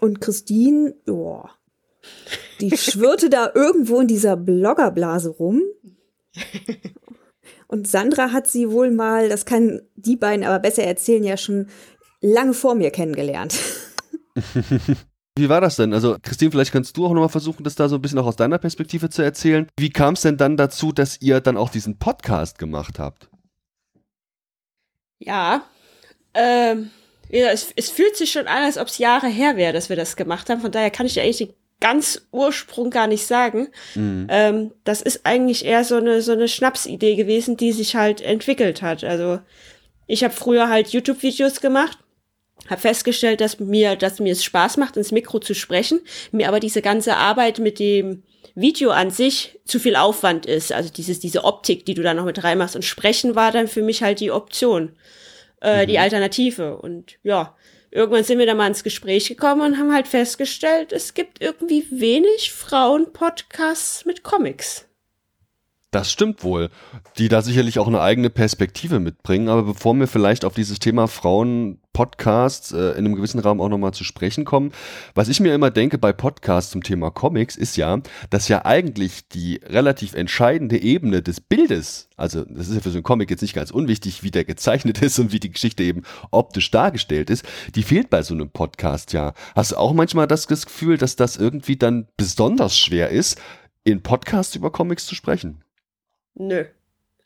Und 0.00 0.20
Christine, 0.20 0.94
boah, 1.04 1.50
die 2.60 2.70
schwirrte 2.76 3.30
da 3.30 3.50
irgendwo 3.54 4.00
in 4.00 4.06
dieser 4.06 4.36
Bloggerblase 4.36 5.30
rum. 5.30 5.62
Und 7.66 7.86
Sandra 7.86 8.32
hat 8.32 8.48
sie 8.48 8.70
wohl 8.70 8.90
mal, 8.90 9.28
das 9.28 9.44
kann 9.44 9.82
die 9.96 10.16
beiden 10.16 10.44
aber 10.44 10.58
besser 10.58 10.84
erzählen, 10.84 11.24
ja 11.24 11.36
schon 11.36 11.68
lange 12.20 12.54
vor 12.54 12.74
mir 12.74 12.90
kennengelernt. 12.90 13.54
Wie 15.40 15.48
war 15.48 15.62
das 15.62 15.76
denn? 15.76 15.94
Also, 15.94 16.18
Christine, 16.20 16.50
vielleicht 16.50 16.70
kannst 16.70 16.98
du 16.98 17.06
auch 17.06 17.14
nochmal 17.14 17.30
versuchen, 17.30 17.64
das 17.64 17.74
da 17.74 17.88
so 17.88 17.96
ein 17.96 18.02
bisschen 18.02 18.18
auch 18.18 18.26
aus 18.26 18.36
deiner 18.36 18.58
Perspektive 18.58 19.08
zu 19.08 19.22
erzählen. 19.22 19.66
Wie 19.78 19.88
kam 19.88 20.12
es 20.12 20.20
denn 20.20 20.36
dann 20.36 20.58
dazu, 20.58 20.92
dass 20.92 21.20
ihr 21.22 21.40
dann 21.40 21.56
auch 21.56 21.70
diesen 21.70 21.98
Podcast 21.98 22.58
gemacht 22.58 22.98
habt? 22.98 23.30
Ja, 25.18 25.62
ähm, 26.34 26.90
ja, 27.30 27.48
es, 27.48 27.72
es 27.74 27.88
fühlt 27.88 28.16
sich 28.16 28.30
schon 28.30 28.48
an, 28.48 28.64
als 28.64 28.76
ob 28.76 28.88
es 28.88 28.98
Jahre 28.98 29.28
her 29.28 29.56
wäre, 29.56 29.72
dass 29.72 29.88
wir 29.88 29.96
das 29.96 30.14
gemacht 30.14 30.50
haben. 30.50 30.60
Von 30.60 30.72
daher 30.72 30.90
kann 30.90 31.06
ich 31.06 31.14
dir 31.14 31.22
eigentlich 31.22 31.38
den 31.38 31.54
ganz 31.80 32.28
Ursprung 32.32 32.90
gar 32.90 33.06
nicht 33.06 33.26
sagen. 33.26 33.68
Mhm. 33.94 34.26
Ähm, 34.28 34.72
das 34.84 35.00
ist 35.00 35.24
eigentlich 35.24 35.64
eher 35.64 35.84
so 35.84 35.96
eine, 35.96 36.20
so 36.20 36.32
eine 36.32 36.48
Schnapsidee 36.48 37.16
gewesen, 37.16 37.56
die 37.56 37.72
sich 37.72 37.96
halt 37.96 38.20
entwickelt 38.20 38.82
hat. 38.82 39.04
Also, 39.04 39.40
ich 40.06 40.22
habe 40.22 40.34
früher 40.34 40.68
halt 40.68 40.88
YouTube-Videos 40.88 41.62
gemacht 41.62 41.98
habe 42.70 42.80
festgestellt, 42.80 43.40
dass 43.40 43.58
mir, 43.58 43.96
dass 43.96 44.20
mir 44.20 44.32
es 44.32 44.44
Spaß 44.44 44.76
macht, 44.76 44.96
ins 44.96 45.12
Mikro 45.12 45.40
zu 45.40 45.54
sprechen, 45.54 46.00
mir 46.32 46.48
aber 46.48 46.60
diese 46.60 46.82
ganze 46.82 47.16
Arbeit 47.16 47.58
mit 47.58 47.78
dem 47.78 48.22
Video 48.54 48.90
an 48.90 49.10
sich 49.10 49.58
zu 49.64 49.78
viel 49.78 49.96
Aufwand 49.96 50.46
ist. 50.46 50.72
Also 50.72 50.90
dieses, 50.90 51.20
diese 51.20 51.44
Optik, 51.44 51.84
die 51.86 51.94
du 51.94 52.02
da 52.02 52.14
noch 52.14 52.24
mit 52.24 52.42
reinmachst. 52.42 52.76
Und 52.76 52.84
Sprechen 52.84 53.34
war 53.34 53.52
dann 53.52 53.68
für 53.68 53.82
mich 53.82 54.02
halt 54.02 54.20
die 54.20 54.30
Option, 54.30 54.92
äh, 55.60 55.82
mhm. 55.82 55.88
die 55.88 55.98
Alternative. 55.98 56.76
Und 56.76 57.18
ja, 57.22 57.56
irgendwann 57.90 58.24
sind 58.24 58.38
wir 58.38 58.46
da 58.46 58.54
mal 58.54 58.68
ins 58.68 58.84
Gespräch 58.84 59.28
gekommen 59.28 59.62
und 59.62 59.78
haben 59.78 59.92
halt 59.92 60.08
festgestellt, 60.08 60.92
es 60.92 61.14
gibt 61.14 61.42
irgendwie 61.42 61.86
wenig 61.90 62.52
Frauen-Podcasts 62.52 64.04
mit 64.04 64.22
Comics. 64.22 64.86
Das 65.92 66.12
stimmt 66.12 66.44
wohl, 66.44 66.70
die 67.18 67.28
da 67.28 67.42
sicherlich 67.42 67.80
auch 67.80 67.88
eine 67.88 68.00
eigene 68.00 68.30
Perspektive 68.30 69.00
mitbringen. 69.00 69.48
Aber 69.48 69.64
bevor 69.64 69.92
wir 69.94 70.06
vielleicht 70.06 70.44
auf 70.44 70.54
dieses 70.54 70.78
Thema 70.78 71.08
Frauen-Podcasts 71.08 72.70
äh, 72.70 72.90
in 72.90 72.98
einem 72.98 73.16
gewissen 73.16 73.40
Rahmen 73.40 73.60
auch 73.60 73.68
nochmal 73.68 73.92
zu 73.92 74.04
sprechen 74.04 74.44
kommen, 74.44 74.70
was 75.16 75.28
ich 75.28 75.40
mir 75.40 75.52
immer 75.52 75.72
denke 75.72 75.98
bei 75.98 76.12
Podcasts 76.12 76.70
zum 76.70 76.84
Thema 76.84 77.10
Comics 77.10 77.56
ist 77.56 77.76
ja, 77.76 77.98
dass 78.30 78.46
ja 78.46 78.64
eigentlich 78.64 79.26
die 79.30 79.56
relativ 79.64 80.14
entscheidende 80.14 80.80
Ebene 80.80 81.22
des 81.22 81.40
Bildes, 81.40 82.08
also 82.16 82.44
das 82.44 82.68
ist 82.68 82.76
ja 82.76 82.80
für 82.82 82.90
so 82.90 82.98
einen 82.98 83.02
Comic 83.02 83.28
jetzt 83.28 83.42
nicht 83.42 83.54
ganz 83.54 83.72
unwichtig, 83.72 84.22
wie 84.22 84.30
der 84.30 84.44
gezeichnet 84.44 85.02
ist 85.02 85.18
und 85.18 85.32
wie 85.32 85.40
die 85.40 85.50
Geschichte 85.50 85.82
eben 85.82 86.04
optisch 86.30 86.70
dargestellt 86.70 87.30
ist, 87.30 87.44
die 87.74 87.82
fehlt 87.82 88.10
bei 88.10 88.22
so 88.22 88.34
einem 88.34 88.50
Podcast 88.50 89.12
ja. 89.12 89.34
Hast 89.56 89.72
du 89.72 89.76
auch 89.76 89.92
manchmal 89.92 90.28
das 90.28 90.46
Gefühl, 90.46 90.98
dass 90.98 91.16
das 91.16 91.36
irgendwie 91.36 91.76
dann 91.76 92.06
besonders 92.16 92.78
schwer 92.78 93.08
ist, 93.08 93.40
in 93.82 94.04
Podcasts 94.04 94.54
über 94.54 94.70
Comics 94.70 95.06
zu 95.06 95.16
sprechen? 95.16 95.64
Nö. 96.40 96.64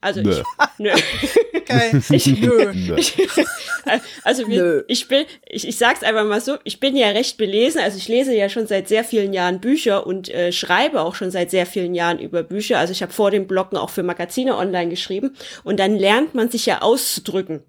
Also 0.00 0.20
Nö. 0.20 0.32
ich, 0.32 0.78
nö. 0.78 0.90
Geil. 1.66 2.02
Ich, 2.10 2.26
Nö. 2.40 2.72
Nö. 2.74 2.96
also 4.24 4.46
wie, 4.48 4.56
Nö. 4.56 4.84
ich 4.88 5.08
bin, 5.08 5.24
ich, 5.46 5.66
ich 5.66 5.78
sag's 5.78 6.02
einfach 6.02 6.24
mal 6.24 6.40
so, 6.40 6.58
ich 6.64 6.80
bin 6.80 6.96
ja 6.96 7.08
recht 7.08 7.38
belesen, 7.38 7.80
also 7.80 7.96
ich 7.96 8.08
lese 8.08 8.34
ja 8.34 8.48
schon 8.48 8.66
seit 8.66 8.88
sehr 8.88 9.04
vielen 9.04 9.32
Jahren 9.32 9.60
Bücher 9.60 10.06
und 10.06 10.28
äh, 10.28 10.52
schreibe 10.52 11.00
auch 11.00 11.14
schon 11.14 11.30
seit 11.30 11.50
sehr 11.50 11.64
vielen 11.64 11.94
Jahren 11.94 12.18
über 12.18 12.42
Bücher. 12.42 12.78
Also 12.78 12.92
ich 12.92 13.02
habe 13.02 13.12
vor 13.12 13.30
dem 13.30 13.46
Bloggen 13.46 13.78
auch 13.78 13.88
für 13.88 14.02
Magazine 14.02 14.56
online 14.56 14.90
geschrieben 14.90 15.36
und 15.62 15.78
dann 15.78 15.96
lernt 15.96 16.34
man 16.34 16.50
sich 16.50 16.66
ja 16.66 16.82
auszudrücken. 16.82 17.62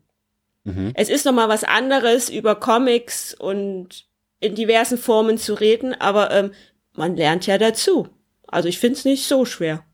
Mhm. 0.63 0.91
Es 0.95 1.09
ist 1.09 1.25
nochmal 1.25 1.47
was 1.47 1.63
anderes, 1.63 2.29
über 2.29 2.55
Comics 2.55 3.35
und 3.35 4.05
in 4.39 4.55
diversen 4.55 4.97
Formen 4.97 5.37
zu 5.37 5.53
reden, 5.53 5.93
aber 5.93 6.31
ähm, 6.31 6.51
man 6.93 7.15
lernt 7.15 7.45
ja 7.45 7.57
dazu. 7.57 8.09
Also 8.47 8.67
ich 8.67 8.79
find's 8.79 9.05
nicht 9.05 9.27
so 9.27 9.45
schwer. 9.45 9.85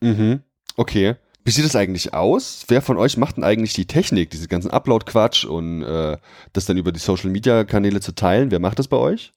Mhm. 0.00 0.42
Okay. 0.76 1.16
Wie 1.44 1.52
sieht 1.52 1.64
das 1.64 1.76
eigentlich 1.76 2.12
aus? 2.12 2.64
Wer 2.68 2.82
von 2.82 2.96
euch 2.96 3.16
macht 3.16 3.36
denn 3.36 3.44
eigentlich 3.44 3.72
die 3.72 3.86
Technik, 3.86 4.30
diese 4.30 4.48
ganzen 4.48 4.70
Upload-Quatsch 4.70 5.44
und 5.44 5.82
äh, 5.82 6.18
das 6.52 6.64
dann 6.66 6.76
über 6.76 6.90
die 6.90 6.98
Social-Media-Kanäle 6.98 8.00
zu 8.00 8.14
teilen? 8.14 8.50
Wer 8.50 8.58
macht 8.58 8.80
das 8.80 8.88
bei 8.88 8.96
euch? 8.96 9.32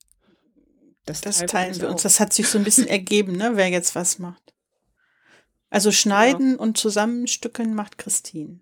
Das 1.05 1.21
teilen 1.21 1.47
teilen 1.47 1.81
wir 1.81 1.89
uns. 1.89 1.99
auch. 1.99 2.03
Das 2.03 2.19
hat 2.19 2.33
sich 2.33 2.47
so 2.47 2.57
ein 2.57 2.63
bisschen 2.63 2.87
ergeben, 2.97 3.33
ne, 3.33 3.51
wer 3.53 3.69
jetzt 3.69 3.93
was 3.95 4.17
macht. 4.17 4.53
Also 5.69 5.91
schneiden 5.91 6.55
und 6.55 6.77
zusammenstückeln 6.77 7.75
macht 7.75 7.99
Christine. 7.99 8.59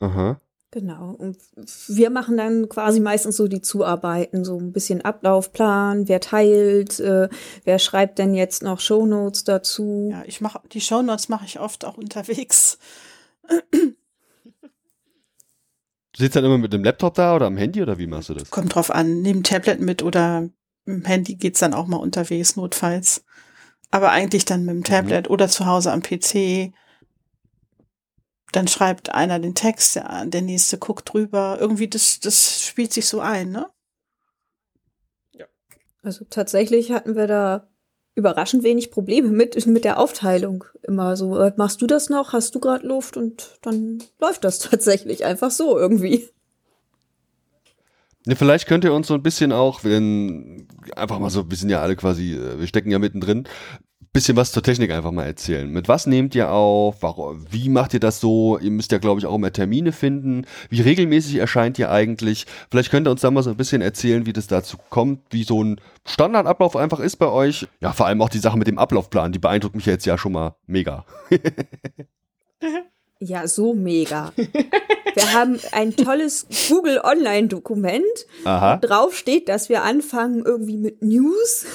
Aha. 0.00 0.40
Genau. 0.72 1.14
Und 1.18 1.36
wir 1.88 2.08
machen 2.08 2.38
dann 2.38 2.66
quasi 2.70 2.98
meistens 2.98 3.36
so 3.36 3.46
die 3.46 3.60
Zuarbeiten, 3.60 4.42
so 4.42 4.58
ein 4.58 4.72
bisschen 4.72 5.02
Ablaufplan, 5.02 6.08
wer 6.08 6.18
teilt, 6.18 6.98
äh, 6.98 7.28
wer 7.64 7.78
schreibt 7.78 8.18
denn 8.18 8.34
jetzt 8.34 8.62
noch 8.62 8.80
Shownotes 8.80 9.44
dazu. 9.44 10.08
Ja, 10.10 10.22
ich 10.26 10.40
mache 10.40 10.62
die 10.72 10.80
Shownotes 10.80 11.28
mache 11.28 11.44
ich 11.44 11.60
oft 11.60 11.84
auch 11.84 11.98
unterwegs. 11.98 12.78
Du 16.14 16.22
sitzt 16.22 16.36
dann 16.36 16.44
immer 16.44 16.58
mit 16.58 16.72
dem 16.72 16.84
Laptop 16.84 17.14
da 17.14 17.36
oder 17.36 17.46
am 17.46 17.58
Handy 17.58 17.82
oder 17.82 17.98
wie 17.98 18.06
machst 18.06 18.30
du 18.30 18.34
das? 18.34 18.50
Kommt 18.50 18.74
drauf 18.74 18.90
an, 18.90 19.20
neben 19.20 19.42
Tablet 19.42 19.80
mit 19.80 20.02
oder 20.02 20.48
im 20.86 21.04
Handy 21.04 21.34
geht's 21.34 21.60
dann 21.60 21.74
auch 21.74 21.86
mal 21.86 21.98
unterwegs, 21.98 22.56
notfalls. 22.56 23.24
Aber 23.90 24.10
eigentlich 24.10 24.46
dann 24.46 24.64
mit 24.64 24.74
dem 24.74 24.84
Tablet 24.84 25.28
oder 25.28 25.48
zu 25.48 25.66
Hause 25.66 25.92
am 25.92 26.02
PC. 26.02 26.72
Dann 28.52 28.68
schreibt 28.68 29.14
einer 29.14 29.38
den 29.38 29.54
Text, 29.54 29.96
der, 29.96 30.26
der 30.26 30.42
nächste 30.42 30.78
guckt 30.78 31.12
drüber. 31.12 31.56
Irgendwie, 31.60 31.88
das, 31.88 32.20
das 32.20 32.62
spielt 32.62 32.92
sich 32.92 33.06
so 33.06 33.20
ein, 33.20 33.50
ne? 33.50 33.66
Also 36.02 36.24
tatsächlich 36.28 36.90
hatten 36.90 37.14
wir 37.14 37.26
da 37.28 37.68
überraschend 38.14 38.62
wenig 38.62 38.90
Probleme 38.90 39.28
mit, 39.28 39.66
mit 39.66 39.84
der 39.84 39.98
Aufteilung. 39.98 40.64
Immer 40.82 41.16
so, 41.16 41.38
äh, 41.38 41.52
machst 41.56 41.80
du 41.80 41.86
das 41.86 42.10
noch? 42.10 42.32
Hast 42.32 42.54
du 42.54 42.60
gerade 42.60 42.86
Luft? 42.86 43.16
Und 43.16 43.58
dann 43.62 44.02
läuft 44.20 44.44
das 44.44 44.58
tatsächlich 44.58 45.24
einfach 45.24 45.50
so 45.50 45.78
irgendwie. 45.78 46.28
Ne, 48.26 48.36
vielleicht 48.36 48.68
könnt 48.68 48.84
ihr 48.84 48.92
uns 48.92 49.08
so 49.08 49.14
ein 49.14 49.22
bisschen 49.22 49.52
auch, 49.52 49.82
wenn 49.84 50.68
einfach 50.94 51.18
mal 51.18 51.30
so, 51.30 51.48
wir 51.50 51.56
sind 51.56 51.70
ja 51.70 51.80
alle 51.80 51.96
quasi, 51.96 52.34
äh, 52.34 52.58
wir 52.58 52.66
stecken 52.66 52.90
ja 52.90 52.98
mittendrin, 52.98 53.48
bisschen 54.12 54.36
was 54.36 54.52
zur 54.52 54.62
Technik 54.62 54.90
einfach 54.90 55.10
mal 55.10 55.24
erzählen. 55.24 55.70
Mit 55.70 55.88
was 55.88 56.06
nehmt 56.06 56.34
ihr 56.34 56.50
auf? 56.50 56.96
Warum, 57.00 57.46
wie 57.50 57.68
macht 57.68 57.94
ihr 57.94 58.00
das 58.00 58.20
so? 58.20 58.58
Ihr 58.58 58.70
müsst 58.70 58.92
ja, 58.92 58.98
glaube 58.98 59.20
ich, 59.20 59.26
auch 59.26 59.34
immer 59.34 59.52
Termine 59.52 59.92
finden. 59.92 60.46
Wie 60.68 60.82
regelmäßig 60.82 61.36
erscheint 61.36 61.78
ihr 61.78 61.90
eigentlich? 61.90 62.46
Vielleicht 62.70 62.90
könnt 62.90 63.06
ihr 63.06 63.10
uns 63.10 63.22
da 63.22 63.30
mal 63.30 63.42
so 63.42 63.50
ein 63.50 63.56
bisschen 63.56 63.80
erzählen, 63.80 64.26
wie 64.26 64.34
das 64.34 64.46
dazu 64.46 64.76
kommt, 64.90 65.20
wie 65.30 65.44
so 65.44 65.64
ein 65.64 65.80
Standardablauf 66.04 66.76
einfach 66.76 67.00
ist 67.00 67.16
bei 67.16 67.28
euch. 67.28 67.66
Ja, 67.80 67.92
vor 67.92 68.06
allem 68.06 68.20
auch 68.20 68.28
die 68.28 68.38
Sache 68.38 68.58
mit 68.58 68.68
dem 68.68 68.78
Ablaufplan, 68.78 69.32
die 69.32 69.38
beeindruckt 69.38 69.76
mich 69.76 69.86
jetzt 69.86 70.04
ja 70.04 70.18
schon 70.18 70.32
mal 70.32 70.56
mega. 70.66 71.06
Ja, 73.24 73.46
so 73.46 73.72
mega. 73.72 74.32
Wir 74.34 75.32
haben 75.32 75.56
ein 75.70 75.94
tolles 75.94 76.48
Google 76.68 77.00
Online-Dokument. 77.04 78.02
Drauf 78.44 79.14
steht, 79.14 79.48
dass 79.48 79.68
wir 79.68 79.84
anfangen 79.84 80.44
irgendwie 80.44 80.76
mit 80.76 81.02
News, 81.02 81.66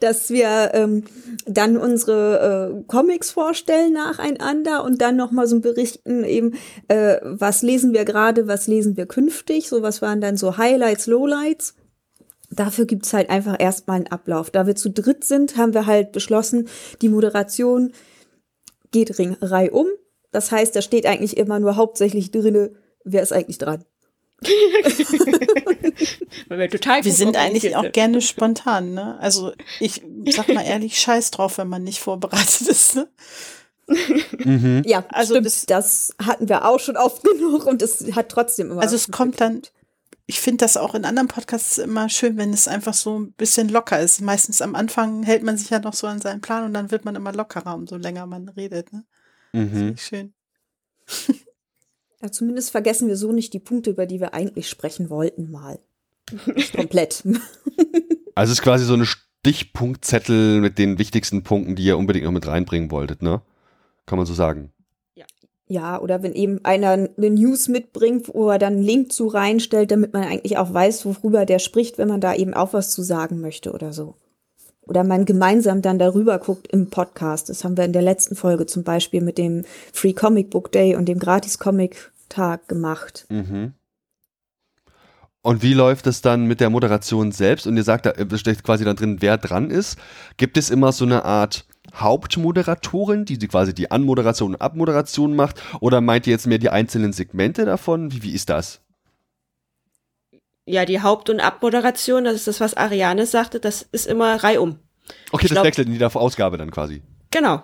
dass 0.00 0.30
wir 0.30 0.72
ähm, 0.74 1.04
dann 1.46 1.76
unsere 1.76 2.74
äh, 2.76 2.82
Comics 2.86 3.30
vorstellen 3.30 3.94
nacheinander 3.94 4.84
und 4.84 5.00
dann 5.00 5.16
nochmal 5.16 5.46
so 5.46 5.60
berichten 5.60 6.22
eben, 6.24 6.54
äh, 6.88 7.16
was 7.22 7.62
lesen 7.62 7.94
wir 7.94 8.04
gerade, 8.04 8.46
was 8.46 8.66
lesen 8.66 8.96
wir 8.96 9.06
künftig, 9.06 9.68
so 9.68 9.82
was 9.82 10.02
waren 10.02 10.20
dann 10.20 10.36
so 10.36 10.58
Highlights, 10.58 11.06
Lowlights. 11.06 11.74
Dafür 12.50 12.84
gibt's 12.84 13.12
halt 13.12 13.30
einfach 13.30 13.56
erstmal 13.58 13.96
einen 13.96 14.06
Ablauf. 14.06 14.50
Da 14.50 14.66
wir 14.66 14.76
zu 14.76 14.90
dritt 14.90 15.24
sind, 15.24 15.56
haben 15.56 15.74
wir 15.74 15.86
halt 15.86 16.12
beschlossen, 16.12 16.68
die 17.02 17.08
Moderation 17.08 17.92
geht 18.92 19.18
ring, 19.18 19.36
reihum. 19.40 19.88
Das 20.30 20.52
heißt, 20.52 20.76
da 20.76 20.82
steht 20.82 21.06
eigentlich 21.06 21.36
immer 21.36 21.58
nur 21.58 21.76
hauptsächlich 21.76 22.30
drinne, 22.30 22.72
wer 23.04 23.22
ist 23.22 23.32
eigentlich 23.32 23.58
dran. 23.58 23.84
Wir 26.48 26.68
total 26.70 27.04
Wir 27.04 27.10
gut 27.10 27.18
sind 27.18 27.36
eigentlich 27.36 27.76
auch 27.76 27.90
gerne 27.92 28.20
spontan, 28.20 28.94
ne? 28.94 29.18
Also 29.20 29.52
ich 29.80 30.02
sag 30.30 30.48
mal 30.48 30.62
ehrlich, 30.62 31.00
scheiß 31.00 31.30
drauf, 31.30 31.58
wenn 31.58 31.68
man 31.68 31.82
nicht 31.84 32.00
vorbereitet 32.00 32.62
ist, 32.68 32.96
ne? 32.96 33.08
Mhm. 34.44 34.82
Ja, 34.84 35.04
Also 35.10 35.34
also 35.34 35.40
das- 35.44 35.64
das, 35.66 36.14
das 36.18 36.26
hatten 36.26 36.48
wir 36.48 36.64
auch 36.64 36.80
schon 36.80 36.96
oft 36.96 37.22
genug 37.38 37.66
und 37.66 37.82
es 37.82 38.04
hat 38.14 38.28
trotzdem 38.28 38.70
immer. 38.72 38.82
Also 38.82 38.96
es 38.96 39.10
kommt 39.10 39.40
dann, 39.40 39.62
ich 40.26 40.40
finde 40.40 40.64
das 40.64 40.76
auch 40.76 40.94
in 40.94 41.04
anderen 41.04 41.28
Podcasts 41.28 41.78
immer 41.78 42.08
schön, 42.08 42.36
wenn 42.36 42.52
es 42.52 42.66
einfach 42.68 42.94
so 42.94 43.18
ein 43.18 43.32
bisschen 43.32 43.68
locker 43.68 44.00
ist. 44.00 44.20
Meistens 44.20 44.60
am 44.60 44.74
Anfang 44.74 45.22
hält 45.22 45.42
man 45.44 45.56
sich 45.56 45.70
ja 45.70 45.78
noch 45.78 45.94
so 45.94 46.06
an 46.08 46.20
seinen 46.20 46.40
Plan 46.40 46.64
und 46.64 46.74
dann 46.74 46.90
wird 46.90 47.04
man 47.04 47.14
immer 47.14 47.32
lockerer, 47.32 47.74
umso 47.74 47.96
länger 47.96 48.26
man 48.26 48.48
redet, 48.48 48.92
ne? 48.92 49.04
Mhm. 49.52 49.96
Schön. 49.96 50.34
Ja, 52.22 52.32
zumindest 52.32 52.70
vergessen 52.70 53.08
wir 53.08 53.16
so 53.16 53.32
nicht 53.32 53.52
die 53.52 53.58
Punkte, 53.58 53.90
über 53.90 54.06
die 54.06 54.20
wir 54.20 54.34
eigentlich 54.34 54.68
sprechen 54.68 55.10
wollten, 55.10 55.50
mal. 55.50 55.78
Nicht 56.54 56.74
komplett. 56.74 57.22
Also 58.38 58.52
es 58.52 58.58
ist 58.58 58.62
quasi 58.64 58.84
so 58.84 58.92
eine 58.92 59.06
Stichpunktzettel 59.06 60.60
mit 60.60 60.76
den 60.76 60.98
wichtigsten 60.98 61.42
Punkten, 61.42 61.74
die 61.74 61.84
ihr 61.84 61.96
unbedingt 61.96 62.26
noch 62.26 62.32
mit 62.32 62.46
reinbringen 62.46 62.90
wolltet, 62.90 63.22
ne? 63.22 63.40
Kann 64.04 64.18
man 64.18 64.26
so 64.26 64.34
sagen. 64.34 64.74
ja, 65.68 65.98
oder 65.98 66.22
wenn 66.22 66.34
eben 66.34 66.62
einer 66.62 66.90
eine 66.90 67.30
News 67.30 67.68
mitbringt, 67.68 68.28
wo 68.34 68.50
er 68.50 68.58
dann 68.58 68.74
einen 68.74 68.82
Link 68.82 69.10
zu 69.10 69.26
reinstellt, 69.26 69.90
damit 69.90 70.12
man 70.12 70.24
eigentlich 70.24 70.58
auch 70.58 70.72
weiß, 70.72 71.06
worüber 71.06 71.46
der 71.46 71.60
spricht, 71.60 71.96
wenn 71.96 72.08
man 72.08 72.20
da 72.20 72.34
eben 72.34 72.52
auch 72.52 72.74
was 72.74 72.92
zu 72.92 73.02
sagen 73.02 73.40
möchte 73.40 73.72
oder 73.72 73.94
so. 73.94 74.16
Oder 74.86 75.04
man 75.04 75.24
gemeinsam 75.24 75.82
dann 75.82 75.98
darüber 75.98 76.38
guckt 76.38 76.68
im 76.68 76.90
Podcast. 76.90 77.48
Das 77.48 77.64
haben 77.64 77.76
wir 77.76 77.84
in 77.84 77.92
der 77.92 78.02
letzten 78.02 78.36
Folge 78.36 78.66
zum 78.66 78.84
Beispiel 78.84 79.20
mit 79.20 79.36
dem 79.36 79.64
Free 79.92 80.12
Comic 80.12 80.50
Book 80.50 80.70
Day 80.70 80.94
und 80.94 81.06
dem 81.06 81.18
Gratis 81.18 81.58
Comic 81.58 82.12
Tag 82.28 82.68
gemacht. 82.68 83.26
Mhm. 83.28 83.72
Und 85.42 85.62
wie 85.62 85.74
läuft 85.74 86.08
es 86.08 86.22
dann 86.22 86.46
mit 86.46 86.60
der 86.60 86.70
Moderation 86.70 87.30
selbst? 87.30 87.68
Und 87.68 87.76
ihr 87.76 87.84
sagt, 87.84 88.06
da 88.06 88.36
steht 88.36 88.64
quasi 88.64 88.84
dann 88.84 88.96
drin, 88.96 89.18
wer 89.20 89.38
dran 89.38 89.70
ist. 89.70 89.96
Gibt 90.38 90.56
es 90.56 90.70
immer 90.70 90.90
so 90.90 91.04
eine 91.04 91.24
Art 91.24 91.66
Hauptmoderatorin, 91.94 93.26
die 93.26 93.38
quasi 93.46 93.72
die 93.72 93.92
Anmoderation 93.92 94.54
und 94.54 94.60
Abmoderation 94.60 95.36
macht? 95.36 95.62
Oder 95.80 96.00
meint 96.00 96.26
ihr 96.26 96.32
jetzt 96.32 96.48
mehr 96.48 96.58
die 96.58 96.70
einzelnen 96.70 97.12
Segmente 97.12 97.64
davon? 97.64 98.12
Wie, 98.12 98.24
wie 98.24 98.32
ist 98.32 98.50
das? 98.50 98.80
Ja, 100.66 100.84
die 100.84 101.00
Haupt- 101.00 101.30
und 101.30 101.40
Abmoderation, 101.40 102.24
das 102.24 102.34
ist 102.34 102.48
das, 102.48 102.60
was 102.60 102.74
Ariane 102.74 103.24
sagte, 103.26 103.60
das 103.60 103.82
ist 103.92 104.06
immer 104.06 104.42
reihum. 104.42 104.80
Okay, 105.30 105.44
Ich 105.46 105.48
das 105.50 105.50
glaub- 105.56 105.64
wechselt 105.64 105.86
in 105.86 105.92
jeder 105.94 106.14
Ausgabe 106.14 106.58
dann 106.58 106.70
quasi. 106.72 107.02
Genau. 107.30 107.62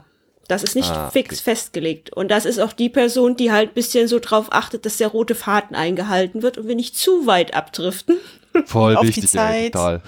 Das 0.48 0.62
ist 0.62 0.74
nicht 0.74 0.90
Ah, 0.90 1.08
fix 1.10 1.36
okay. 1.36 1.42
festgelegt. 1.44 2.12
Und 2.12 2.30
das 2.30 2.44
ist 2.44 2.58
auch 2.60 2.72
die 2.72 2.88
Person, 2.88 3.36
die 3.36 3.52
halt 3.52 3.74
bisschen 3.74 4.06
so 4.08 4.18
drauf 4.18 4.48
achtet, 4.50 4.84
dass 4.86 4.98
der 4.98 5.08
rote 5.08 5.34
Faden 5.34 5.74
eingehalten 5.76 6.42
wird 6.42 6.58
und 6.58 6.68
wir 6.68 6.74
nicht 6.76 6.96
zu 6.96 7.26
weit 7.26 7.54
abdriften. 7.54 8.16
Voll 8.66 8.96
Auf 8.96 9.02
die 9.02 9.08
wichtig, 9.08 9.24
ey, 9.34 9.70
Zeit. 9.70 9.72
total. 9.72 10.02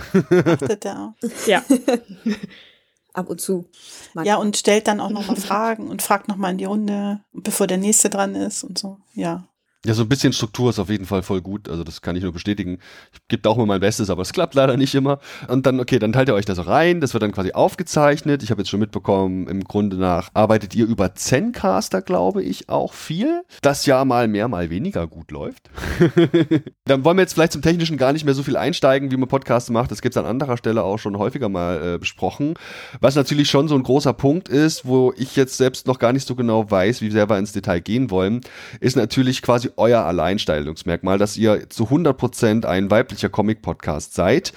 Achtet 0.47 0.85
da 0.85 1.15
auch. 1.23 1.29
Ja. 1.47 1.63
Ab 3.13 3.31
und 3.31 3.41
zu. 3.41 3.69
Man- 4.13 4.25
Ja, 4.27 4.37
und 4.37 4.57
stellt 4.57 4.89
dann 4.89 5.01
auch 5.01 5.11
nochmal 5.11 5.37
Fragen 5.37 5.89
und 5.89 6.03
fragt 6.03 6.27
nochmal 6.29 6.51
in 6.51 6.59
die 6.59 6.65
Runde, 6.65 7.21
bevor 7.33 7.67
der 7.69 7.79
nächste 7.79 8.11
dran 8.11 8.35
ist 8.35 8.65
und 8.65 8.77
so. 8.77 8.99
Ja. 9.15 9.47
Ja, 9.87 9.93
so 9.93 10.03
ein 10.03 10.09
bisschen 10.09 10.33
Struktur 10.33 10.71
ist 10.71 10.79
auf 10.79 10.89
jeden 10.89 11.05
Fall 11.05 11.23
voll 11.23 11.43
gut. 11.43 11.69
Also 11.69 11.85
das 11.85 12.01
kann 12.01 12.17
ich 12.17 12.23
nur 12.23 12.33
bestätigen. 12.33 12.79
Ich 13.13 13.19
gebe 13.29 13.47
auch 13.51 13.57
immer 13.57 13.67
mein 13.67 13.81
Bestes, 13.81 14.09
aber 14.09 14.23
es 14.23 14.33
klappt 14.33 14.55
leider 14.55 14.79
nicht 14.79 14.95
immer. 14.95 15.19
Und 15.47 15.67
dann, 15.67 15.79
okay, 15.79 15.99
dann 15.99 16.15
teilt 16.15 16.29
ihr 16.29 16.35
euch 16.35 16.47
das 16.47 16.67
rein. 16.67 17.03
Das 17.03 17.13
wird 17.13 17.23
dann 17.23 17.33
quasi 17.33 17.53
aufgezeichnet. 17.53 18.43
Ich 18.43 18.51
habe 18.51 18.63
jetzt 18.63 18.71
schon 18.71 18.81
mitbekommen, 18.81 19.47
im 19.47 19.63
Grunde 19.63 19.99
nach 19.99 20.31
arbeitet 20.33 20.75
ihr 20.75 20.87
über 20.87 21.15
Zencaster, 21.15 22.01
glaube 22.01 22.43
ich, 22.43 22.71
auch 22.71 22.95
viel. 22.95 23.43
Das 23.61 23.85
ja 23.85 24.07
mal 24.07 24.27
mehr, 24.27 24.49
mal 24.49 24.71
weniger 24.71 25.07
gut 25.07 25.31
läuft. 25.31 25.69
dann 26.87 27.05
wollen 27.05 27.19
wir 27.19 27.23
jetzt 27.23 27.35
vielleicht 27.35 27.53
zum 27.53 27.61
Technischen 27.63 27.99
gar 27.99 28.15
nicht 28.15 28.25
mehr 28.25 28.35
so 28.35 28.43
viel 28.43 28.57
einsteigen, 28.57 29.11
wie 29.11 29.19
man 29.19 29.29
Podcasts 29.29 29.69
macht. 29.69 29.91
Das 29.91 30.01
gibt's 30.01 30.17
an 30.17 30.25
anderer 30.25 30.57
Stelle 30.57 30.83
auch 30.83 30.99
schon 30.99 31.19
häufiger 31.19 31.51
mal 31.51 31.95
äh, 31.95 31.99
besprochen. 31.99 32.55
Was 33.01 33.17
natürlich 33.17 33.51
schon 33.51 33.69
so 33.69 33.75
ein 33.75 33.83
großer 33.83 34.15
Punkt 34.15 34.49
ist, 34.49 34.87
wo 34.87 35.13
ich 35.19 35.37
jetzt 35.37 35.59
selbst 35.59 35.87
noch 35.87 35.99
gar 35.99 36.15
nicht 36.15 36.27
so 36.27 36.35
genau 36.35 36.71
weiß, 36.71 37.03
wie 37.03 37.11
sehr 37.11 37.29
wir 37.29 37.37
ins 37.37 37.53
Detail 37.53 37.81
gehen 37.81 38.11
wollen, 38.11 38.41
ist 38.81 38.97
natürlich 38.97 39.43
quasi 39.43 39.74
euer 39.77 40.01
Alleinstellungsmerkmal, 40.03 41.19
dass 41.19 41.37
ihr 41.37 41.69
zu 41.71 41.85
100% 41.85 42.67
ein 42.67 42.91
weiblicher 42.91 43.29
Comic-Podcast 43.29 44.15
seid. 44.15 44.53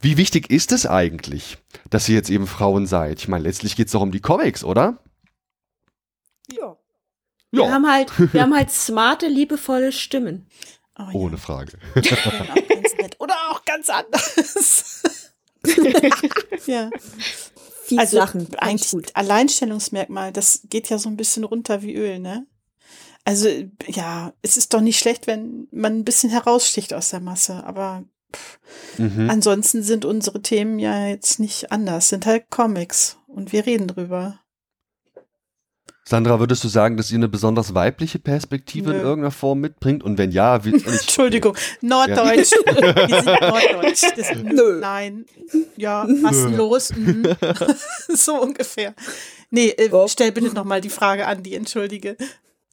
Wie 0.00 0.16
wichtig 0.16 0.50
ist 0.50 0.72
es 0.72 0.86
eigentlich, 0.86 1.58
dass 1.90 2.08
ihr 2.08 2.14
jetzt 2.16 2.30
eben 2.30 2.46
Frauen 2.46 2.86
seid? 2.86 3.20
Ich 3.20 3.28
meine, 3.28 3.44
letztlich 3.44 3.76
geht 3.76 3.86
es 3.86 3.92
doch 3.92 4.02
um 4.02 4.12
die 4.12 4.20
Comics, 4.20 4.64
oder? 4.64 4.98
Ja. 6.52 6.76
Wir 7.50 7.72
haben 7.72 7.90
halt, 7.90 8.12
wir 8.32 8.42
haben 8.42 8.54
halt 8.54 8.70
smarte, 8.72 9.28
liebevolle 9.28 9.92
Stimmen. 9.92 10.46
Oh, 10.98 11.02
ja. 11.02 11.12
Ohne 11.14 11.38
Frage. 11.38 11.78
auch 11.96 12.02
ganz 12.68 12.96
nett. 12.98 13.16
Oder 13.18 13.34
auch 13.50 13.64
ganz 13.64 13.88
anders. 13.90 15.02
ja. 16.66 16.90
Viel 17.84 17.98
Also 17.98 18.16
Sachen. 18.18 18.48
ganz 18.50 18.54
eigentlich 18.56 18.90
gut. 18.90 19.10
Alleinstellungsmerkmal, 19.14 20.32
das 20.32 20.62
geht 20.70 20.88
ja 20.88 20.98
so 20.98 21.08
ein 21.08 21.16
bisschen 21.16 21.44
runter 21.44 21.82
wie 21.82 21.94
Öl, 21.94 22.18
ne? 22.18 22.46
Also 23.24 23.48
ja, 23.86 24.32
es 24.42 24.56
ist 24.56 24.74
doch 24.74 24.80
nicht 24.80 24.98
schlecht, 24.98 25.26
wenn 25.26 25.66
man 25.70 25.98
ein 25.98 26.04
bisschen 26.04 26.30
heraussticht 26.30 26.92
aus 26.92 27.10
der 27.10 27.20
Masse, 27.20 27.64
aber 27.64 28.04
pff, 28.34 28.58
Mhm. 28.98 29.30
ansonsten 29.30 29.82
sind 29.82 30.04
unsere 30.04 30.42
Themen 30.42 30.78
ja 30.78 31.06
jetzt 31.08 31.38
nicht 31.40 31.72
anders, 31.72 32.08
sind 32.08 32.26
halt 32.26 32.50
Comics 32.50 33.18
und 33.26 33.52
wir 33.52 33.66
reden 33.66 33.86
drüber. 33.88 34.40
Sandra, 36.06 36.38
würdest 36.38 36.62
du 36.62 36.68
sagen, 36.68 36.98
dass 36.98 37.10
ihr 37.10 37.16
eine 37.16 37.28
besonders 37.28 37.74
weibliche 37.74 38.18
Perspektive 38.18 38.90
in 38.90 38.98
Nö. 38.98 39.02
irgendeiner 39.02 39.30
Form 39.30 39.60
mitbringt? 39.60 40.02
Und 40.04 40.18
wenn 40.18 40.32
ja, 40.32 40.62
wie. 40.62 40.74
Entschuldigung, 40.86 41.56
Norddeutsch. 41.80 42.50
Wir 42.66 43.22
sind 43.22 43.40
Norddeutsch. 43.40 44.02
Das, 44.14 44.34
Nö. 44.42 44.80
Nein. 44.80 45.24
Ja, 45.78 46.06
was 46.20 46.36
ist 46.36 46.44
denn 46.44 46.56
los? 46.56 46.94
Mhm. 46.94 47.26
so 48.14 48.34
ungefähr. 48.42 48.94
Nee, 49.50 49.70
äh, 49.70 49.88
stell 50.08 50.30
bitte 50.32 50.52
nochmal 50.52 50.82
die 50.82 50.90
Frage 50.90 51.26
an 51.26 51.42
die, 51.42 51.54
entschuldige. 51.54 52.18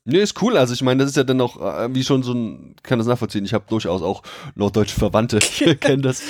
Nee, 0.03 0.21
ist 0.21 0.41
cool. 0.41 0.57
Also 0.57 0.73
ich 0.73 0.81
meine, 0.81 1.03
das 1.03 1.11
ist 1.11 1.17
ja 1.17 1.23
dann 1.23 1.41
auch 1.41 1.61
äh, 1.61 1.93
wie 1.93 2.03
schon 2.03 2.23
so 2.23 2.33
ein, 2.33 2.75
kann 2.81 2.97
das 2.97 3.07
nachvollziehen. 3.07 3.45
Ich 3.45 3.53
habe 3.53 3.65
durchaus 3.69 4.01
auch 4.01 4.23
norddeutsche 4.55 4.99
Verwandte. 4.99 5.39
Kenne 5.79 6.01
das. 6.01 6.23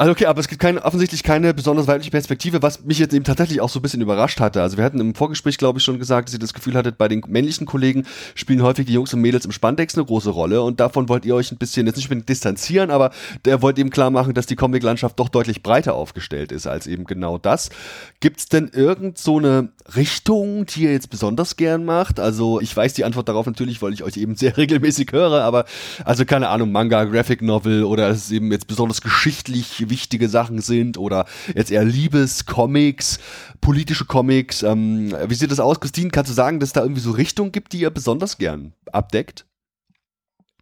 Also 0.00 0.12
okay, 0.12 0.24
aber 0.24 0.40
es 0.40 0.48
gibt 0.48 0.62
keine, 0.62 0.82
offensichtlich 0.82 1.22
keine 1.22 1.52
besonders 1.52 1.86
weibliche 1.86 2.10
Perspektive, 2.10 2.62
was 2.62 2.82
mich 2.86 2.98
jetzt 2.98 3.12
eben 3.12 3.22
tatsächlich 3.22 3.60
auch 3.60 3.68
so 3.68 3.80
ein 3.80 3.82
bisschen 3.82 4.00
überrascht 4.00 4.40
hatte. 4.40 4.62
Also 4.62 4.78
wir 4.78 4.84
hatten 4.84 4.98
im 4.98 5.14
Vorgespräch, 5.14 5.58
glaube 5.58 5.78
ich, 5.78 5.84
schon 5.84 5.98
gesagt, 5.98 6.26
dass 6.26 6.32
ihr 6.32 6.38
das 6.38 6.54
Gefühl 6.54 6.72
hattet, 6.72 6.96
bei 6.96 7.06
den 7.06 7.22
männlichen 7.28 7.66
Kollegen 7.66 8.06
spielen 8.34 8.62
häufig 8.62 8.86
die 8.86 8.94
Jungs 8.94 9.12
und 9.12 9.20
Mädels 9.20 9.44
im 9.44 9.52
Spandex 9.52 9.96
eine 9.96 10.06
große 10.06 10.30
Rolle 10.30 10.62
und 10.62 10.80
davon 10.80 11.10
wollt 11.10 11.26
ihr 11.26 11.34
euch 11.34 11.52
ein 11.52 11.58
bisschen, 11.58 11.86
jetzt 11.86 11.96
nicht 11.96 12.06
unbedingt 12.06 12.30
distanzieren, 12.30 12.90
aber 12.90 13.10
der 13.44 13.60
wollt 13.60 13.78
eben 13.78 13.90
klar 13.90 14.08
machen, 14.08 14.32
dass 14.32 14.46
die 14.46 14.56
Comiclandschaft 14.56 15.20
doch 15.20 15.28
deutlich 15.28 15.62
breiter 15.62 15.92
aufgestellt 15.92 16.50
ist 16.50 16.66
als 16.66 16.86
eben 16.86 17.04
genau 17.04 17.36
das. 17.36 17.68
Gibt's 18.20 18.48
denn 18.48 18.70
irgend 18.72 19.18
so 19.18 19.36
eine 19.36 19.68
Richtung, 19.96 20.64
die 20.64 20.84
ihr 20.84 20.92
jetzt 20.92 21.10
besonders 21.10 21.56
gern 21.56 21.84
macht? 21.84 22.20
Also 22.20 22.58
ich 22.62 22.74
weiß 22.74 22.94
die 22.94 23.04
Antwort 23.04 23.28
darauf 23.28 23.44
natürlich, 23.44 23.82
weil 23.82 23.92
ich 23.92 24.02
euch 24.02 24.16
eben 24.16 24.34
sehr 24.34 24.56
regelmäßig 24.56 25.12
höre, 25.12 25.42
aber 25.42 25.66
also 26.06 26.24
keine 26.24 26.48
Ahnung, 26.48 26.72
Manga, 26.72 27.04
Graphic 27.04 27.42
Novel 27.42 27.84
oder 27.84 28.08
es 28.08 28.30
eben 28.30 28.50
jetzt 28.50 28.66
besonders 28.66 29.02
geschichtlich 29.02 29.89
wichtige 29.90 30.28
Sachen 30.28 30.60
sind 30.60 30.96
oder 30.96 31.26
jetzt 31.54 31.70
eher 31.70 31.84
Liebes, 31.84 32.46
Comics, 32.46 33.18
politische 33.60 34.04
Comics. 34.06 34.62
Ähm, 34.62 35.14
wie 35.26 35.34
sieht 35.34 35.50
das 35.50 35.60
aus, 35.60 35.80
Christine? 35.80 36.10
Kannst 36.10 36.30
du 36.30 36.34
sagen, 36.34 36.60
dass 36.60 36.70
es 36.70 36.72
da 36.72 36.82
irgendwie 36.82 37.02
so 37.02 37.10
Richtungen 37.10 37.52
gibt, 37.52 37.72
die 37.72 37.80
ihr 37.80 37.90
besonders 37.90 38.38
gern 38.38 38.72
abdeckt? 38.90 39.44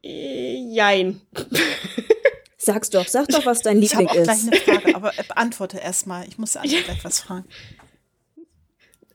Äh, 0.03 0.57
jein. 0.73 1.21
Sag's 2.61 2.91
doch, 2.91 3.07
sag 3.07 3.29
doch, 3.29 3.47
was 3.47 3.63
dein 3.63 3.81
Ich 3.81 3.95
habe 3.95 4.05
Liebling 4.05 4.21
auch 4.21 4.25
gleich 4.25 4.39
ist. 4.39 4.53
eine 4.53 4.61
Frage, 4.81 4.95
aber 4.97 5.19
äh, 5.19 5.23
beantworte 5.29 5.79
erstmal. 5.79 6.27
Ich 6.27 6.39
muss 6.39 6.57
Anja 6.57 6.81
gleich 6.85 7.05
was 7.05 7.21
fragen. 7.21 7.47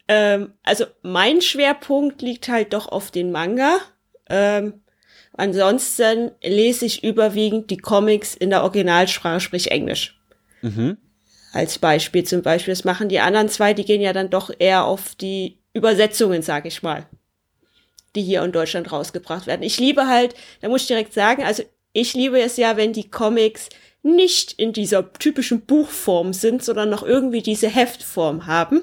Ähm, 0.07 0.53
also 0.63 0.85
mein 1.01 1.41
Schwerpunkt 1.41 2.21
liegt 2.21 2.47
halt 2.47 2.73
doch 2.73 2.87
auf 2.87 3.11
den 3.11 3.31
Manga. 3.31 3.79
Ähm, 4.29 4.82
ansonsten 5.33 6.31
lese 6.41 6.85
ich 6.85 7.03
überwiegend 7.03 7.69
die 7.69 7.77
Comics 7.77 8.35
in 8.35 8.49
der 8.49 8.63
Originalsprache, 8.63 9.39
sprich 9.39 9.71
Englisch. 9.71 10.19
Mhm. 10.61 10.97
Als 11.51 11.77
Beispiel 11.77 12.23
zum 12.23 12.41
Beispiel. 12.41 12.71
Das 12.71 12.83
machen 12.83 13.09
die 13.09 13.19
anderen 13.19 13.49
zwei, 13.49 13.73
die 13.73 13.85
gehen 13.85 14.01
ja 14.01 14.13
dann 14.13 14.29
doch 14.29 14.51
eher 14.57 14.85
auf 14.85 15.15
die 15.15 15.59
Übersetzungen, 15.73 16.41
sag 16.41 16.65
ich 16.65 16.83
mal, 16.83 17.07
die 18.15 18.23
hier 18.23 18.43
in 18.43 18.51
Deutschland 18.51 18.91
rausgebracht 18.91 19.47
werden. 19.47 19.63
Ich 19.63 19.79
liebe 19.79 20.07
halt, 20.07 20.35
da 20.61 20.69
muss 20.69 20.81
ich 20.81 20.87
direkt 20.87 21.13
sagen, 21.13 21.43
also 21.43 21.63
ich 21.93 22.13
liebe 22.13 22.41
es 22.41 22.57
ja, 22.57 22.77
wenn 22.77 22.93
die 22.93 23.09
Comics 23.09 23.69
nicht 24.01 24.53
in 24.53 24.73
dieser 24.73 25.13
typischen 25.13 25.61
Buchform 25.61 26.33
sind, 26.33 26.63
sondern 26.63 26.89
noch 26.89 27.03
irgendwie 27.03 27.41
diese 27.41 27.69
Heftform 27.69 28.47
haben. 28.47 28.81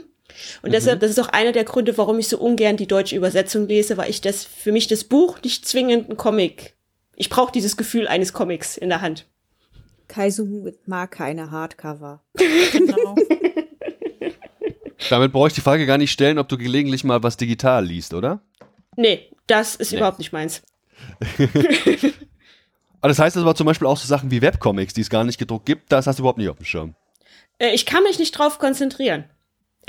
Und 0.62 0.72
deshalb, 0.72 1.00
das 1.00 1.10
ist 1.10 1.18
auch 1.18 1.28
einer 1.28 1.52
der 1.52 1.64
Gründe, 1.64 1.96
warum 1.98 2.18
ich 2.18 2.28
so 2.28 2.38
ungern 2.38 2.76
die 2.76 2.86
deutsche 2.86 3.16
Übersetzung 3.16 3.66
lese, 3.68 3.96
weil 3.96 4.10
ich 4.10 4.20
das, 4.20 4.44
für 4.44 4.72
mich 4.72 4.86
das 4.86 5.04
Buch 5.04 5.38
nicht 5.42 5.66
zwingend 5.66 6.08
ein 6.10 6.16
Comic. 6.16 6.74
Ich 7.16 7.28
brauche 7.28 7.52
dieses 7.52 7.76
Gefühl 7.76 8.08
eines 8.08 8.32
Comics 8.32 8.76
in 8.76 8.88
der 8.88 9.00
Hand. 9.00 9.26
Kaisu 10.08 10.72
mag 10.86 11.10
keine 11.12 11.50
Hardcover. 11.50 12.22
Genau. 12.72 13.14
Damit 15.08 15.32
brauche 15.32 15.48
ich 15.48 15.54
die 15.54 15.60
Frage 15.60 15.86
gar 15.86 15.98
nicht 15.98 16.12
stellen, 16.12 16.38
ob 16.38 16.48
du 16.48 16.56
gelegentlich 16.58 17.04
mal 17.04 17.22
was 17.22 17.36
digital 17.36 17.84
liest, 17.84 18.14
oder? 18.14 18.42
Nee, 18.96 19.30
das 19.46 19.74
ist 19.74 19.90
Nee. 19.92 19.96
überhaupt 19.98 20.18
nicht 20.18 20.32
meins. 20.32 20.62
Aber 23.00 23.08
das 23.08 23.18
heißt 23.18 23.36
aber 23.38 23.54
zum 23.54 23.66
Beispiel 23.66 23.86
auch 23.88 23.96
so 23.96 24.06
Sachen 24.06 24.30
wie 24.30 24.42
Webcomics, 24.42 24.92
die 24.92 25.00
es 25.00 25.08
gar 25.10 25.24
nicht 25.24 25.38
gedruckt 25.38 25.64
gibt, 25.64 25.90
das 25.90 26.06
hast 26.06 26.18
du 26.18 26.22
überhaupt 26.22 26.38
nicht 26.38 26.50
auf 26.50 26.58
dem 26.58 26.66
Schirm. 26.66 26.94
Äh, 27.58 27.70
ich 27.74 27.86
kann 27.86 28.02
mich 28.02 28.18
nicht 28.18 28.32
drauf 28.32 28.58
konzentrieren. 28.58 29.24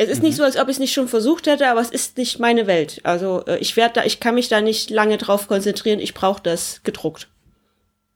Es 0.01 0.09
ist 0.09 0.23
nicht 0.23 0.35
so, 0.35 0.43
als 0.43 0.57
ob 0.57 0.67
ich 0.67 0.77
es 0.77 0.79
nicht 0.79 0.93
schon 0.93 1.07
versucht 1.07 1.45
hätte, 1.45 1.67
aber 1.67 1.79
es 1.79 1.91
ist 1.91 2.17
nicht 2.17 2.39
meine 2.39 2.65
Welt. 2.65 3.01
Also 3.03 3.45
äh, 3.45 3.59
ich 3.59 3.77
werde 3.77 3.93
da, 3.95 4.03
ich 4.03 4.19
kann 4.19 4.33
mich 4.33 4.47
da 4.47 4.59
nicht 4.59 4.89
lange 4.89 5.19
drauf 5.19 5.47
konzentrieren. 5.47 5.99
Ich 5.99 6.15
brauche 6.15 6.41
das 6.41 6.81
gedruckt. 6.83 7.27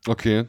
Okay. 0.07 0.47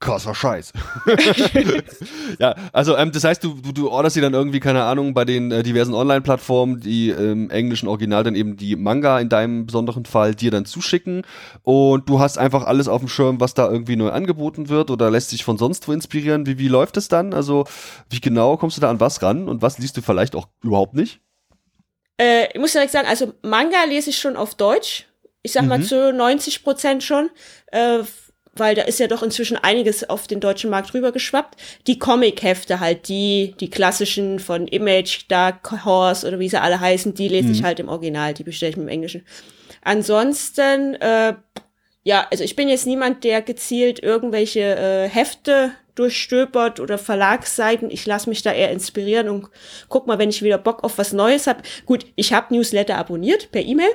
Krasser 0.00 0.34
Scheiß. 0.34 0.72
ja, 2.38 2.54
also 2.72 2.96
ähm, 2.96 3.12
das 3.12 3.22
heißt, 3.24 3.44
du, 3.44 3.54
du, 3.54 3.72
du 3.72 3.90
orderst 3.90 4.16
dir 4.16 4.22
dann 4.22 4.32
irgendwie, 4.32 4.58
keine 4.58 4.84
Ahnung, 4.84 5.12
bei 5.12 5.26
den 5.26 5.50
äh, 5.52 5.62
diversen 5.62 5.92
Online-Plattformen, 5.94 6.80
die 6.80 7.10
im 7.10 7.50
englischen 7.50 7.86
Original 7.86 8.24
dann 8.24 8.34
eben 8.34 8.56
die 8.56 8.76
Manga 8.76 9.20
in 9.20 9.28
deinem 9.28 9.66
besonderen 9.66 10.06
Fall 10.06 10.34
dir 10.34 10.50
dann 10.50 10.64
zuschicken 10.64 11.22
und 11.62 12.08
du 12.08 12.18
hast 12.18 12.38
einfach 12.38 12.64
alles 12.64 12.88
auf 12.88 13.00
dem 13.02 13.08
Schirm, 13.08 13.40
was 13.40 13.52
da 13.52 13.70
irgendwie 13.70 13.96
neu 13.96 14.10
angeboten 14.10 14.68
wird 14.70 14.90
oder 14.90 15.10
lässt 15.10 15.30
sich 15.30 15.44
von 15.44 15.58
sonst 15.58 15.86
wo 15.86 15.92
inspirieren. 15.92 16.46
Wie, 16.46 16.58
wie 16.58 16.68
läuft 16.68 16.96
es 16.96 17.08
dann? 17.08 17.34
Also 17.34 17.64
wie 18.08 18.20
genau 18.20 18.56
kommst 18.56 18.78
du 18.78 18.80
da 18.80 18.88
an 18.88 19.00
was 19.00 19.20
ran 19.22 19.48
und 19.48 19.60
was 19.60 19.78
liest 19.78 19.96
du 19.98 20.02
vielleicht 20.02 20.34
auch 20.34 20.48
überhaupt 20.62 20.94
nicht? 20.94 21.20
Äh, 22.18 22.48
ich 22.54 22.60
muss 22.60 22.72
direkt 22.72 22.92
sagen, 22.92 23.06
also 23.06 23.34
Manga 23.42 23.84
lese 23.86 24.08
ich 24.10 24.18
schon 24.18 24.36
auf 24.36 24.54
Deutsch. 24.54 25.06
Ich 25.42 25.52
sag 25.52 25.66
mal 25.66 25.78
Mhm. 25.78 25.84
zu 25.84 26.12
90 26.12 26.64
Prozent 26.64 27.02
schon, 27.02 27.30
äh, 27.68 28.00
weil 28.54 28.74
da 28.74 28.82
ist 28.82 28.98
ja 28.98 29.06
doch 29.06 29.22
inzwischen 29.22 29.56
einiges 29.56 30.08
auf 30.08 30.26
den 30.26 30.40
deutschen 30.40 30.70
Markt 30.70 30.92
rübergeschwappt. 30.92 31.56
Die 31.86 31.98
Comic-Hefte 31.98 32.80
halt, 32.80 33.08
die, 33.08 33.54
die 33.60 33.70
klassischen 33.70 34.38
von 34.38 34.66
Image, 34.66 35.26
Dark 35.28 35.84
Horse 35.84 36.26
oder 36.26 36.38
wie 36.38 36.48
sie 36.48 36.60
alle 36.60 36.80
heißen, 36.80 37.14
die 37.14 37.28
lese 37.28 37.52
ich 37.52 37.62
halt 37.62 37.80
im 37.80 37.88
Original, 37.88 38.34
die 38.34 38.44
bestelle 38.44 38.70
ich 38.70 38.76
mir 38.76 38.84
im 38.84 38.88
Englischen. 38.88 39.24
Ansonsten, 39.82 40.94
äh, 40.96 41.34
ja, 42.02 42.26
also 42.30 42.44
ich 42.44 42.56
bin 42.56 42.68
jetzt 42.68 42.86
niemand, 42.86 43.24
der 43.24 43.42
gezielt 43.42 44.02
irgendwelche 44.02 44.60
äh, 44.60 45.08
Hefte 45.08 45.72
durchstöbert 45.94 46.80
oder 46.80 46.98
Verlagsseiten. 46.98 47.90
Ich 47.90 48.06
lasse 48.06 48.28
mich 48.28 48.42
da 48.42 48.52
eher 48.52 48.70
inspirieren 48.70 49.28
und 49.28 49.48
guck 49.88 50.06
mal, 50.06 50.18
wenn 50.18 50.30
ich 50.30 50.42
wieder 50.42 50.58
Bock 50.58 50.82
auf 50.82 50.98
was 50.98 51.12
Neues 51.12 51.46
habe. 51.46 51.62
Gut, 51.86 52.06
ich 52.16 52.32
habe 52.32 52.54
Newsletter 52.54 52.96
abonniert 52.96 53.52
per 53.52 53.62
E-Mail. 53.62 53.90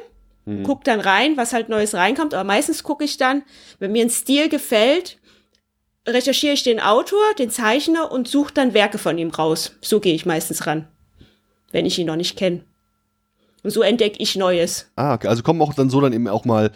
Guck 0.64 0.84
dann 0.84 1.00
rein, 1.00 1.38
was 1.38 1.54
halt 1.54 1.70
Neues 1.70 1.96
reinkommt. 1.96 2.34
Aber 2.34 2.44
meistens 2.44 2.84
gucke 2.84 3.04
ich 3.04 3.18
dann, 3.18 3.44
wenn 3.80 3.92
mir 3.92 4.06
ein 4.06 4.12
Stil 4.12 4.48
gefällt, 4.48 5.18
recherchiere 6.08 6.54
ich 6.54 6.64
den 6.64 6.80
Autor, 6.80 7.34
den 7.40 7.50
Zeichner 7.50 8.12
und 8.12 8.28
suche 8.28 8.54
dann 8.54 8.74
Werke 8.74 8.98
von 8.98 9.18
ihm 9.18 9.32
raus. 9.32 9.76
So 9.82 10.00
gehe 10.00 10.14
ich 10.14 10.26
meistens 10.26 10.68
ran, 10.68 10.88
wenn 11.72 11.86
ich 11.86 11.98
ihn 11.98 12.08
noch 12.08 12.16
nicht 12.16 12.38
kenne. 12.38 12.64
Und 13.64 13.72
so 13.72 13.82
entdecke 13.82 14.22
ich 14.22 14.36
Neues. 14.36 14.92
Ah, 14.96 15.16
okay. 15.16 15.28
Also 15.28 15.42
kommen 15.42 15.62
auch 15.62 15.74
dann 15.74 15.90
so 15.90 16.00
dann 16.00 16.14
eben 16.14 16.28
auch 16.28 16.46
mal 16.46 16.72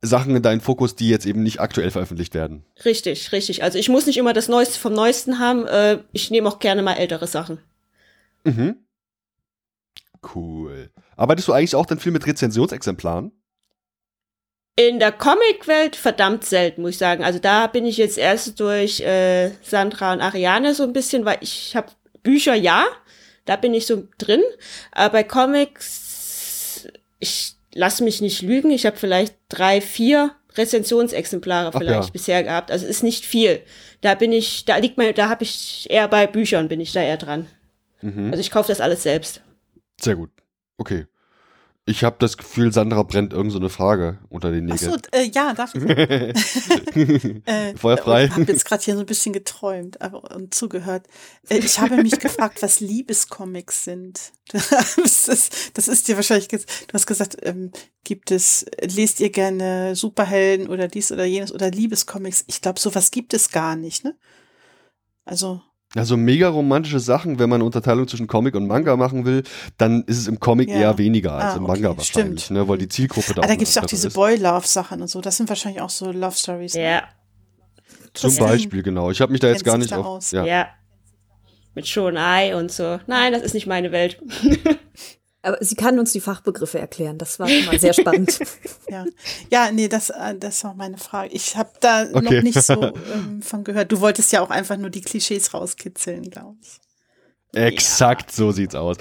Sachen 0.00 0.36
in 0.36 0.42
deinen 0.42 0.60
Fokus, 0.60 0.94
die 0.94 1.08
jetzt 1.08 1.26
eben 1.26 1.42
nicht 1.42 1.60
aktuell 1.60 1.90
veröffentlicht 1.90 2.34
werden. 2.34 2.64
Richtig, 2.84 3.32
richtig. 3.32 3.64
Also 3.64 3.78
ich 3.78 3.88
muss 3.88 4.06
nicht 4.06 4.18
immer 4.18 4.32
das 4.32 4.46
Neueste 4.46 4.78
vom 4.78 4.92
Neuesten 4.92 5.40
haben. 5.40 5.66
Äh, 5.66 5.98
ich 6.12 6.30
nehme 6.30 6.48
auch 6.48 6.60
gerne 6.60 6.82
mal 6.82 6.94
ältere 6.94 7.26
Sachen. 7.26 7.58
Mhm. 8.44 8.76
Cool. 10.34 10.90
Arbeitest 11.16 11.48
du 11.48 11.52
eigentlich 11.52 11.74
auch 11.74 11.86
dann 11.86 11.98
viel 11.98 12.12
mit 12.12 12.26
Rezensionsexemplaren? 12.26 13.32
In 14.76 15.00
der 15.00 15.10
Comicwelt 15.10 15.96
verdammt 15.96 16.44
selten, 16.44 16.82
muss 16.82 16.92
ich 16.92 16.98
sagen. 16.98 17.24
Also 17.24 17.40
da 17.40 17.66
bin 17.66 17.84
ich 17.84 17.96
jetzt 17.96 18.16
erst 18.16 18.60
durch 18.60 19.00
äh, 19.00 19.50
Sandra 19.62 20.12
und 20.12 20.20
Ariane 20.20 20.72
so 20.74 20.84
ein 20.84 20.92
bisschen, 20.92 21.24
weil 21.24 21.38
ich 21.40 21.74
habe 21.74 21.88
Bücher, 22.22 22.54
ja, 22.54 22.86
da 23.44 23.56
bin 23.56 23.74
ich 23.74 23.86
so 23.86 24.06
drin. 24.18 24.42
Aber 24.92 25.14
bei 25.14 25.24
Comics, 25.24 26.86
ich 27.18 27.54
lass 27.74 28.00
mich 28.00 28.20
nicht 28.20 28.42
lügen, 28.42 28.70
ich 28.70 28.86
habe 28.86 28.96
vielleicht 28.96 29.34
drei, 29.48 29.80
vier 29.80 30.32
Rezensionsexemplare 30.56 31.70
Ach 31.72 31.78
vielleicht 31.78 32.08
ja. 32.08 32.12
bisher 32.12 32.42
gehabt. 32.44 32.70
Also 32.70 32.86
ist 32.86 33.02
nicht 33.02 33.24
viel. 33.24 33.60
Da 34.00 34.14
bin 34.14 34.32
ich, 34.32 34.64
da 34.64 34.76
liegt 34.76 34.98
mir, 34.98 35.12
da 35.12 35.28
habe 35.28 35.42
ich 35.42 35.86
eher 35.90 36.06
bei 36.08 36.26
Büchern 36.26 36.68
bin 36.68 36.80
ich 36.80 36.92
da 36.92 37.00
eher 37.00 37.16
dran. 37.16 37.46
Mhm. 38.00 38.30
Also 38.30 38.40
ich 38.40 38.50
kaufe 38.50 38.68
das 38.68 38.80
alles 38.80 39.02
selbst. 39.02 39.42
Sehr 40.00 40.16
gut. 40.16 40.30
Okay. 40.76 41.06
Ich 41.88 42.04
habe 42.04 42.16
das 42.18 42.36
Gefühl, 42.36 42.70
Sandra 42.70 43.02
brennt 43.02 43.32
irgend 43.32 43.50
so 43.50 43.58
eine 43.58 43.70
Frage 43.70 44.18
unter 44.28 44.50
den 44.50 44.66
Nägeln. 44.66 45.00
äh, 45.10 45.22
ja, 45.22 45.54
darf 45.54 45.74
ich? 45.74 45.82
äh, 47.46 47.74
Feuer 47.78 47.96
frei. 47.96 48.26
Ich 48.26 48.30
habe 48.32 48.42
jetzt 48.42 48.66
gerade 48.66 48.84
hier 48.84 48.92
so 48.94 49.00
ein 49.00 49.06
bisschen 49.06 49.32
geträumt 49.32 49.98
aber, 50.02 50.34
und 50.36 50.52
zugehört. 50.52 51.06
Äh, 51.48 51.60
ich 51.60 51.80
habe 51.80 51.96
mich 52.02 52.18
gefragt, 52.18 52.60
was 52.60 52.80
Liebescomics 52.80 53.84
sind. 53.84 54.32
Das 54.52 55.28
ist, 55.28 55.76
das 55.78 55.88
ist 55.88 56.08
dir 56.08 56.16
wahrscheinlich, 56.16 56.48
du 56.48 56.58
hast 56.92 57.06
gesagt, 57.06 57.36
ähm, 57.42 57.70
gibt 58.04 58.30
es, 58.30 58.66
lest 58.82 59.20
ihr 59.20 59.30
gerne 59.30 59.96
Superhelden 59.96 60.68
oder 60.68 60.88
dies 60.88 61.10
oder 61.10 61.24
jenes 61.24 61.52
oder 61.52 61.70
Liebescomics? 61.70 62.44
Ich 62.48 62.60
glaube, 62.60 62.80
sowas 62.80 63.10
gibt 63.10 63.32
es 63.32 63.50
gar 63.50 63.76
nicht, 63.76 64.04
ne? 64.04 64.14
Also, 65.24 65.62
Also 65.96 66.16
mega 66.18 66.48
romantische 66.50 67.00
Sachen, 67.00 67.38
wenn 67.38 67.48
man 67.48 67.62
Unterteilung 67.62 68.06
zwischen 68.06 68.26
Comic 68.26 68.54
und 68.54 68.66
Manga 68.66 68.94
machen 68.96 69.24
will, 69.24 69.42
dann 69.78 70.02
ist 70.04 70.18
es 70.18 70.28
im 70.28 70.38
Comic 70.38 70.68
Ja. 70.68 70.74
eher 70.76 70.98
weniger 70.98 71.32
als 71.32 71.54
Ah, 71.54 71.56
im 71.56 71.64
okay, 71.64 71.72
Manga 71.80 71.96
wahrscheinlich, 71.96 72.44
stimmt. 72.44 72.58
ne, 72.60 72.68
weil 72.68 72.76
die 72.78 72.88
Zielgruppe 72.88 73.32
da 73.34 73.42
ah, 73.42 73.46
da 73.46 73.54
gibt 73.54 73.68
es 73.70 73.78
auch 73.78 73.86
diese. 73.86 74.10
Boy-Love-Sachen 74.10 75.00
und 75.00 75.08
so. 75.08 75.20
Das 75.22 75.38
sind 75.38 75.48
wahrscheinlich 75.48 75.80
auch 75.80 75.88
so 75.90 76.12
Love 76.12 76.36
Stories. 76.36 76.74
ne? 76.74 76.82
Ja, 76.82 77.02
Zum 78.12 78.28
Christine 78.30 78.48
Beispiel, 78.50 78.82
genau. 78.82 79.10
Ich 79.10 79.20
habe 79.22 79.32
mich 79.32 79.40
da 79.40 79.48
jetzt 79.48 79.64
gar 79.64 79.78
nicht 79.78 79.92
auf. 79.94 80.30
Ja. 80.32 80.44
ja. 80.44 80.68
Mit 81.74 81.86
Shonai 81.88 82.54
und 82.56 82.70
so. 82.70 82.98
Nein, 83.06 83.32
das 83.32 83.42
ist 83.42 83.54
nicht 83.54 83.66
meine 83.66 83.90
Welt. 83.92 84.20
Aber 85.42 85.56
sie 85.60 85.76
kann 85.76 85.98
uns 85.98 86.12
die 86.12 86.20
Fachbegriffe 86.20 86.78
erklären. 86.78 87.16
Das 87.16 87.38
war 87.38 87.48
schon 87.48 87.64
mal 87.66 87.78
sehr 87.78 87.92
spannend. 87.94 88.38
Ja, 88.90 89.04
ja, 89.50 89.70
nee, 89.70 89.86
das, 89.86 90.08
äh, 90.08 90.34
das 90.34 90.64
war 90.64 90.72
meine 90.74 90.96
Frage. 90.96 91.30
Ich 91.34 91.56
habe 91.56 91.70
da 91.80 92.04
Okay. 92.04 92.22
noch 92.22 92.30
nicht 92.42 92.62
so 92.62 92.82
ähm, 93.12 93.42
von 93.42 93.62
gehört. 93.62 93.92
Du 93.92 94.00
wolltest 94.00 94.32
ja 94.32 94.40
auch 94.40 94.48
einfach 94.48 94.78
nur 94.78 94.88
die 94.88 95.02
Klischees 95.02 95.52
rauskitzeln, 95.52 96.30
glaube 96.30 96.56
ich. 96.62 96.80
Exakt, 97.52 98.32
so 98.32 98.50
sieht's 98.50 98.74
aus. 98.74 98.96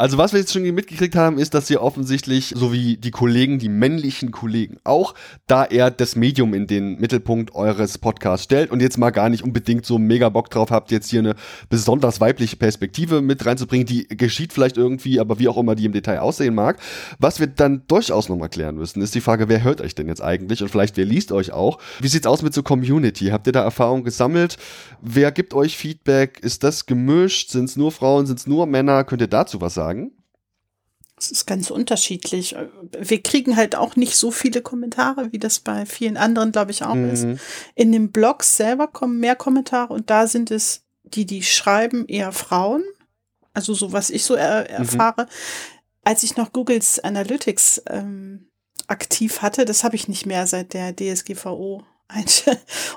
Also 0.00 0.16
was 0.16 0.32
wir 0.32 0.40
jetzt 0.40 0.54
schon 0.54 0.62
mitgekriegt 0.62 1.14
haben, 1.14 1.36
ist, 1.36 1.52
dass 1.52 1.68
ihr 1.68 1.82
offensichtlich, 1.82 2.54
so 2.56 2.72
wie 2.72 2.96
die 2.96 3.10
Kollegen, 3.10 3.58
die 3.58 3.68
männlichen 3.68 4.30
Kollegen 4.30 4.78
auch, 4.82 5.14
da 5.46 5.62
er 5.62 5.90
das 5.90 6.16
Medium 6.16 6.54
in 6.54 6.66
den 6.66 6.98
Mittelpunkt 6.98 7.54
eures 7.54 7.98
Podcasts 7.98 8.44
stellt 8.44 8.70
und 8.70 8.80
jetzt 8.80 8.96
mal 8.96 9.10
gar 9.10 9.28
nicht 9.28 9.44
unbedingt 9.44 9.84
so 9.84 9.98
mega 9.98 10.30
Bock 10.30 10.48
drauf 10.48 10.70
habt, 10.70 10.90
jetzt 10.90 11.10
hier 11.10 11.18
eine 11.18 11.34
besonders 11.68 12.18
weibliche 12.18 12.56
Perspektive 12.56 13.20
mit 13.20 13.44
reinzubringen, 13.44 13.86
die 13.86 14.08
geschieht 14.08 14.54
vielleicht 14.54 14.78
irgendwie, 14.78 15.20
aber 15.20 15.38
wie 15.38 15.48
auch 15.48 15.58
immer 15.58 15.74
die 15.74 15.84
im 15.84 15.92
Detail 15.92 16.20
aussehen 16.20 16.54
mag. 16.54 16.78
Was 17.18 17.38
wir 17.38 17.48
dann 17.48 17.82
durchaus 17.86 18.30
nochmal 18.30 18.48
klären 18.48 18.76
müssen, 18.76 19.02
ist 19.02 19.14
die 19.14 19.20
Frage, 19.20 19.50
wer 19.50 19.62
hört 19.62 19.82
euch 19.82 19.94
denn 19.94 20.08
jetzt 20.08 20.22
eigentlich 20.22 20.62
und 20.62 20.70
vielleicht 20.70 20.96
wer 20.96 21.04
liest 21.04 21.30
euch 21.30 21.52
auch? 21.52 21.78
Wie 22.00 22.08
sieht's 22.08 22.26
aus 22.26 22.40
mit 22.40 22.54
so 22.54 22.62
Community? 22.62 23.26
Habt 23.26 23.46
ihr 23.46 23.52
da 23.52 23.62
Erfahrung 23.62 24.02
gesammelt? 24.02 24.56
Wer 25.02 25.30
gibt 25.30 25.52
euch 25.52 25.76
Feedback? 25.76 26.38
Ist 26.40 26.64
das 26.64 26.86
gemischt? 26.86 27.50
Sind's 27.50 27.76
nur 27.76 27.92
Frauen? 27.92 28.24
Sind's 28.24 28.46
nur 28.46 28.64
Männer? 28.64 29.04
Könnt 29.04 29.20
ihr 29.20 29.28
dazu 29.28 29.60
was 29.60 29.74
sagen? 29.74 29.89
Es 31.16 31.30
ist 31.30 31.46
ganz 31.46 31.70
unterschiedlich. 31.70 32.56
Wir 32.98 33.22
kriegen 33.22 33.54
halt 33.56 33.76
auch 33.76 33.94
nicht 33.94 34.16
so 34.16 34.30
viele 34.30 34.62
Kommentare, 34.62 35.32
wie 35.32 35.38
das 35.38 35.60
bei 35.60 35.84
vielen 35.84 36.16
anderen, 36.16 36.50
glaube 36.50 36.70
ich, 36.70 36.82
auch 36.82 36.94
ist. 36.96 37.24
Mhm. 37.24 37.38
In 37.74 37.92
den 37.92 38.10
Blogs 38.10 38.56
selber 38.56 38.86
kommen 38.88 39.20
mehr 39.20 39.36
Kommentare 39.36 39.92
und 39.92 40.08
da 40.08 40.26
sind 40.26 40.50
es 40.50 40.82
die, 41.04 41.26
die 41.26 41.42
schreiben, 41.42 42.06
eher 42.06 42.32
Frauen. 42.32 42.82
Also 43.52 43.74
so, 43.74 43.92
was 43.92 44.08
ich 44.10 44.24
so 44.24 44.34
er 44.34 44.70
erfahre. 44.70 45.26
Als 46.04 46.22
ich 46.22 46.36
noch 46.36 46.52
Googles 46.52 46.98
Analytics 47.00 47.82
ähm, 47.88 48.48
aktiv 48.86 49.42
hatte, 49.42 49.66
das 49.66 49.84
habe 49.84 49.96
ich 49.96 50.08
nicht 50.08 50.24
mehr 50.24 50.46
seit 50.46 50.72
der 50.72 50.94
DSGVO 50.96 51.82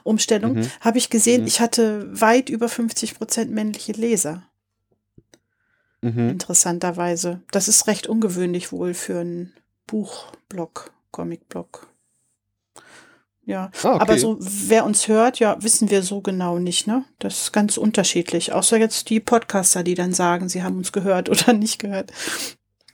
Umstellung, 0.04 0.54
Mhm. 0.54 0.72
habe 0.80 0.98
ich 0.98 1.10
gesehen, 1.10 1.42
Mhm. 1.42 1.48
ich 1.48 1.60
hatte 1.60 2.08
weit 2.20 2.50
über 2.50 2.70
50 2.70 3.16
Prozent 3.18 3.52
männliche 3.52 3.92
Leser. 3.92 4.44
Mhm. 6.04 6.30
Interessanterweise. 6.30 7.42
Das 7.52 7.68
ist 7.68 7.88
recht 7.88 8.08
ungewöhnlich 8.08 8.72
wohl 8.72 8.94
für 8.94 9.20
einen 9.20 9.54
Buchblog, 9.88 10.92
Comicblog. 11.12 11.88
Ja, 13.46 13.72
Ah, 13.84 13.96
okay. 13.96 14.02
aber 14.02 14.18
so, 14.18 14.38
wer 14.40 14.86
uns 14.86 15.08
hört, 15.10 15.40
ja, 15.40 15.62
wissen 15.62 15.90
wir 15.90 16.02
so 16.02 16.22
genau 16.22 16.60
nicht, 16.60 16.88
ne? 16.88 17.04
Das 17.20 17.42
ist 17.42 17.52
ganz 17.52 17.76
unterschiedlich. 17.78 18.54
Außer 18.54 18.78
jetzt 18.78 19.10
die 19.10 19.20
Podcaster, 19.20 19.84
die 19.84 19.96
dann 19.96 20.14
sagen, 20.14 20.48
sie 20.48 20.64
haben 20.64 20.78
uns 20.78 20.92
gehört 20.94 21.30
oder 21.30 21.52
nicht 21.54 21.80
gehört. 21.80 22.12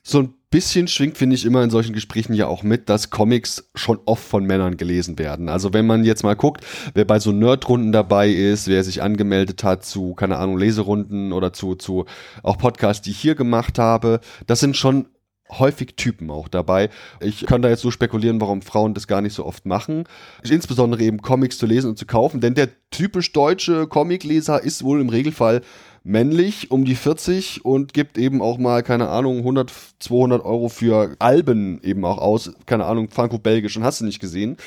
So 0.02 0.20
ein 0.20 0.34
bisschen 0.50 0.88
schwingt, 0.88 1.18
finde 1.18 1.36
ich, 1.36 1.46
immer 1.46 1.64
in 1.64 1.70
solchen 1.70 1.94
Gesprächen 1.94 2.34
ja 2.34 2.48
auch 2.48 2.64
mit, 2.64 2.90
dass 2.90 3.10
Comics 3.10 3.70
schon 3.76 4.00
oft 4.06 4.24
von 4.24 4.46
Männern 4.46 4.78
gelesen 4.78 5.20
werden. 5.20 5.48
Also 5.48 5.74
wenn 5.74 5.86
man 5.86 6.04
jetzt 6.04 6.24
mal 6.24 6.36
guckt, 6.36 6.66
wer 6.94 7.06
bei 7.06 7.20
so 7.20 7.32
Nerdrunden 7.32 7.92
dabei 7.92 8.30
ist, 8.30 8.68
wer 8.68 8.84
sich 8.84 9.02
angemeldet 9.02 9.64
hat 9.64 9.86
zu, 9.86 10.16
keine 10.16 10.38
Ahnung, 10.38 10.58
Leserunden 10.58 11.34
oder 11.34 11.54
zu, 11.54 11.76
zu 11.76 12.06
auch 12.42 12.58
Podcasts, 12.58 13.04
die 13.04 13.12
ich 13.12 13.20
hier 13.20 13.36
gemacht 13.36 13.78
habe, 13.78 14.22
das 14.48 14.60
sind 14.60 14.76
schon 14.76 15.08
häufig 15.52 15.96
Typen 15.96 16.30
auch 16.30 16.48
dabei. 16.48 16.90
Ich 17.20 17.46
kann 17.46 17.62
da 17.62 17.70
jetzt 17.70 17.82
so 17.82 17.92
spekulieren, 17.92 18.40
warum 18.40 18.62
Frauen 18.62 18.94
das 18.94 19.08
gar 19.08 19.22
nicht 19.22 19.34
so 19.34 19.46
oft 19.46 19.66
machen. 19.66 20.04
Insbesondere 20.48 21.02
eben 21.02 21.22
Comics 21.22 21.58
zu 21.58 21.66
lesen 21.66 21.90
und 21.90 21.98
zu 21.98 22.06
kaufen, 22.06 22.40
denn 22.40 22.54
der 22.54 22.70
typisch 22.92 23.32
deutsche 23.32 23.88
Comicleser 23.88 24.62
ist 24.62 24.84
wohl 24.84 25.02
im 25.02 25.10
Regelfall 25.10 25.62
männlich, 26.04 26.72
um 26.72 26.86
die 26.86 26.96
40 26.96 27.66
und 27.66 27.94
gibt 27.94 28.18
eben 28.18 28.42
auch 28.42 28.58
mal, 28.58 28.84
keine 28.84 29.10
Ahnung, 29.10 29.40
100, 29.40 29.72
200 30.00 30.44
Euro 30.44 30.70
für 30.70 31.16
Alben 31.20 31.82
eben 31.84 32.06
auch 32.06 32.18
aus. 32.18 32.52
Keine 32.66 32.86
Ahnung, 32.86 33.10
Franco-Belgisch 33.10 33.78
und 33.78 33.84
hast 33.84 34.02
du 34.02 34.06
nicht 34.06 34.20
gesehen. 34.20 34.58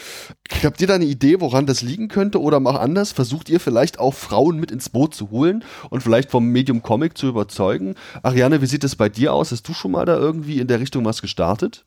Habt 0.62 0.80
ihr 0.80 0.86
da 0.86 0.94
eine 0.94 1.04
Idee, 1.04 1.40
woran 1.40 1.66
das 1.66 1.82
liegen 1.82 2.08
könnte? 2.08 2.40
Oder 2.40 2.60
mal 2.60 2.76
anders, 2.76 3.12
versucht 3.12 3.48
ihr 3.48 3.60
vielleicht 3.60 3.98
auch 3.98 4.14
Frauen 4.14 4.58
mit 4.58 4.70
ins 4.70 4.88
Boot 4.88 5.14
zu 5.14 5.30
holen 5.30 5.64
und 5.90 6.02
vielleicht 6.02 6.30
vom 6.30 6.46
Medium 6.46 6.82
Comic 6.82 7.16
zu 7.16 7.28
überzeugen? 7.28 7.94
Ariane, 8.22 8.62
wie 8.62 8.66
sieht 8.66 8.84
es 8.84 8.96
bei 8.96 9.08
dir 9.08 9.32
aus? 9.32 9.52
Hast 9.52 9.68
du 9.68 9.74
schon 9.74 9.92
mal 9.92 10.04
da 10.04 10.16
irgendwie 10.16 10.60
in 10.60 10.68
der 10.68 10.80
Richtung 10.80 11.04
was 11.04 11.22
gestartet? 11.22 11.84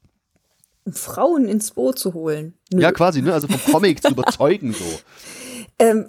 Frauen 0.92 1.48
ins 1.48 1.72
Boot 1.72 1.98
zu 1.98 2.14
holen. 2.14 2.54
Nö. 2.72 2.82
Ja, 2.82 2.92
quasi, 2.92 3.22
ne? 3.22 3.34
Also 3.34 3.48
vom 3.48 3.74
Comic 3.74 4.02
zu 4.02 4.12
überzeugen 4.12 4.74
so. 4.74 4.86
Ähm, 5.78 6.08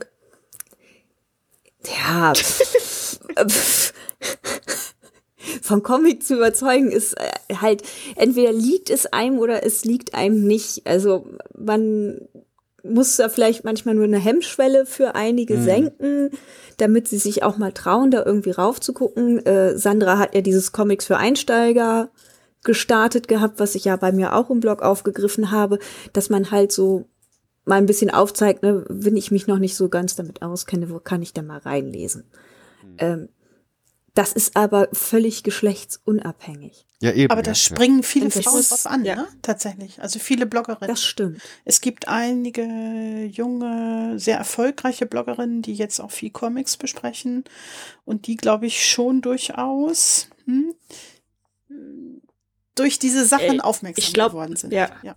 ja. 1.89 2.33
Vom 5.63 5.83
Comic 5.83 6.23
zu 6.23 6.37
überzeugen 6.37 6.91
ist 6.91 7.15
äh, 7.15 7.31
halt, 7.61 7.83
entweder 8.17 8.53
liegt 8.53 8.91
es 8.91 9.07
einem 9.07 9.39
oder 9.39 9.65
es 9.65 9.85
liegt 9.85 10.15
einem 10.15 10.47
nicht. 10.47 10.87
Also 10.87 11.27
man 11.57 12.21
muss 12.83 13.17
da 13.17 13.29
vielleicht 13.29 13.65
manchmal 13.65 13.95
nur 13.95 14.05
eine 14.05 14.19
Hemmschwelle 14.19 14.87
für 14.87 15.15
einige 15.15 15.61
senken, 15.61 16.31
damit 16.77 17.09
sie 17.09 17.19
sich 17.19 17.43
auch 17.43 17.57
mal 17.57 17.73
trauen, 17.73 18.11
da 18.11 18.25
irgendwie 18.25 18.51
raufzugucken. 18.51 19.45
Äh, 19.45 19.77
Sandra 19.77 20.19
hat 20.19 20.35
ja 20.35 20.41
dieses 20.41 20.73
Comics 20.73 21.07
für 21.07 21.17
Einsteiger 21.17 22.11
gestartet 22.65 23.29
gehabt, 23.29 23.61
was 23.61 23.75
ich 23.75 23.85
ja 23.85 23.97
bei 23.97 24.13
mir 24.13 24.35
auch 24.35 24.51
im 24.51 24.61
Blog 24.61 24.83
aufgegriffen 24.83 25.51
habe, 25.51 25.79
dass 26.13 26.31
man 26.31 26.51
halt 26.51 26.73
so 26.73 27.07
mal 27.67 27.77
ein 27.77 27.87
bisschen 27.87 28.11
aufzeigt, 28.11 28.63
ne, 28.63 28.85
wenn 28.89 29.17
ich 29.17 29.31
mich 29.31 29.47
noch 29.47 29.59
nicht 29.59 29.77
so 29.77 29.89
ganz 29.89 30.17
damit 30.17 30.41
auskenne, 30.41 30.89
wo 30.91 30.99
kann 30.99 31.21
ich 31.21 31.35
denn 31.35 31.47
mal 31.47 31.59
reinlesen? 31.59 32.25
Ähm, 32.99 33.29
das 34.15 34.33
ist 34.33 34.57
aber 34.57 34.89
völlig 34.95 35.43
geschlechtsunabhängig. 35.43 36.87
Ja, 37.03 37.13
eben. 37.13 37.31
Aber 37.31 37.43
da 37.43 37.51
ja, 37.51 37.55
springen 37.55 38.03
viele 38.03 38.31
Frauen 38.31 38.63
drauf 38.63 38.87
an, 38.87 39.05
ja. 39.05 39.17
ne? 39.17 39.29
Tatsächlich. 39.43 40.01
Also 40.01 40.19
viele 40.19 40.47
Bloggerinnen. 40.47 40.89
Das 40.89 41.05
stimmt. 41.05 41.43
Es 41.67 41.83
gibt 41.83 42.09
einige 42.09 43.25
junge, 43.27 44.19
sehr 44.19 44.39
erfolgreiche 44.39 45.05
Bloggerinnen, 45.05 45.61
die 45.61 45.75
jetzt 45.75 46.01
auch 46.01 46.11
viel 46.11 46.31
Comics 46.31 46.79
besprechen 46.79 47.45
und 48.07 48.27
die, 48.27 48.37
glaube 48.37 48.65
ich, 48.65 48.87
schon 48.87 49.21
durchaus 49.21 50.31
hm, 50.47 50.75
durch 52.75 52.99
diese 52.99 53.27
Sachen 53.27 53.59
Äh, 53.59 53.61
aufmerksam 53.61 54.03
ich 54.03 54.15
glaub, 54.15 54.33
geworden 54.33 54.57
sind. 54.57 54.73
ja. 54.73 54.89
ja. 55.03 55.17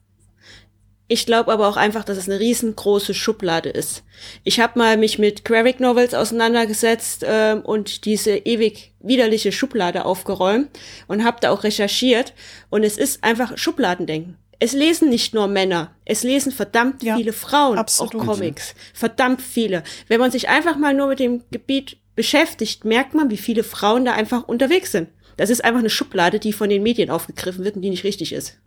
Ich 1.11 1.25
glaube 1.25 1.51
aber 1.51 1.67
auch 1.67 1.75
einfach, 1.75 2.03
dass 2.03 2.19
es 2.19 2.29
eine 2.29 2.39
riesengroße 2.39 3.15
Schublade 3.15 3.69
ist. 3.69 4.03
Ich 4.43 4.59
habe 4.59 4.77
mal 4.77 4.95
mich 4.95 5.17
mit 5.17 5.43
Graphic 5.43 5.79
Novels 5.79 6.13
auseinandergesetzt 6.13 7.25
ähm, 7.27 7.61
und 7.61 8.05
diese 8.05 8.37
ewig 8.37 8.93
widerliche 8.99 9.51
Schublade 9.51 10.05
aufgeräumt 10.05 10.69
und 11.07 11.25
habe 11.25 11.37
da 11.41 11.49
auch 11.49 11.63
recherchiert. 11.63 12.33
Und 12.69 12.83
es 12.83 12.99
ist 12.99 13.23
einfach 13.23 13.57
Schubladendenken. 13.57 14.37
Es 14.59 14.73
lesen 14.73 15.09
nicht 15.09 15.33
nur 15.33 15.47
Männer, 15.47 15.95
es 16.05 16.21
lesen 16.21 16.51
verdammt 16.51 17.01
Ja, 17.01 17.15
viele 17.15 17.33
Frauen 17.33 17.79
absolut. 17.79 18.15
auch 18.15 18.25
Comics. 18.25 18.75
Verdammt 18.93 19.41
viele. 19.41 19.81
Wenn 20.09 20.19
man 20.19 20.29
sich 20.29 20.47
einfach 20.47 20.77
mal 20.77 20.93
nur 20.93 21.07
mit 21.07 21.19
dem 21.19 21.41
Gebiet 21.49 21.97
beschäftigt, 22.15 22.85
merkt 22.85 23.15
man, 23.15 23.31
wie 23.31 23.37
viele 23.37 23.63
Frauen 23.63 24.05
da 24.05 24.13
einfach 24.13 24.47
unterwegs 24.47 24.91
sind. 24.91 25.09
Das 25.37 25.49
ist 25.49 25.63
einfach 25.65 25.79
eine 25.79 25.89
Schublade, 25.89 26.37
die 26.37 26.53
von 26.53 26.69
den 26.69 26.83
Medien 26.83 27.09
aufgegriffen 27.09 27.63
wird 27.65 27.77
und 27.77 27.81
die 27.81 27.89
nicht 27.89 28.03
richtig 28.03 28.31
ist. 28.31 28.59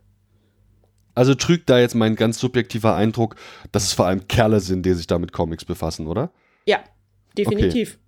Also 1.15 1.35
trügt 1.35 1.69
da 1.69 1.79
jetzt 1.79 1.95
mein 1.95 2.15
ganz 2.15 2.39
subjektiver 2.39 2.95
Eindruck, 2.95 3.35
dass 3.71 3.83
es 3.83 3.93
vor 3.93 4.07
allem 4.07 4.27
Kerle 4.27 4.59
sind, 4.59 4.85
die 4.85 4.93
sich 4.93 5.07
da 5.07 5.19
mit 5.19 5.31
Comics 5.31 5.65
befassen, 5.65 6.07
oder? 6.07 6.31
Ja, 6.65 6.79
definitiv. 7.37 7.99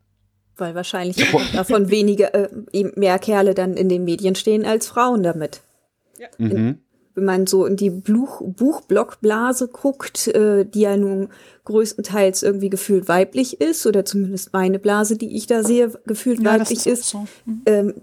Weil 0.57 0.73
wahrscheinlich 0.73 1.17
davon 1.53 1.89
weniger, 1.89 2.33
äh, 2.33 2.49
mehr 2.95 3.19
Kerle 3.19 3.53
dann 3.53 3.75
in 3.75 3.89
den 3.89 4.05
Medien 4.05 4.35
stehen 4.35 4.65
als 4.65 4.87
Frauen 4.87 5.21
damit. 5.21 5.61
Ja. 6.17 6.27
Mhm. 6.37 6.79
Wenn 7.13 7.25
man 7.25 7.47
so 7.47 7.65
in 7.65 7.77
die 7.77 7.89
Buch 7.89 8.41
Buchblockblase 8.43 9.69
guckt, 9.69 10.27
äh, 10.27 10.65
die 10.65 10.81
ja 10.81 10.97
nun 10.97 11.29
größtenteils 11.63 12.43
irgendwie 12.43 12.69
gefühlt 12.69 13.07
weiblich 13.07 13.61
ist, 13.61 13.85
oder 13.85 14.03
zumindest 14.03 14.51
meine 14.53 14.79
Blase, 14.79 15.17
die 15.17 15.35
ich 15.35 15.47
da 15.47 15.63
sehe, 15.63 15.93
gefühlt 16.05 16.41
Ja, 16.41 16.59
weiblich 16.59 16.85
ist 16.85 17.05
so. 17.05 17.25
Mhm. 17.45 17.61
ähm, 17.65 17.93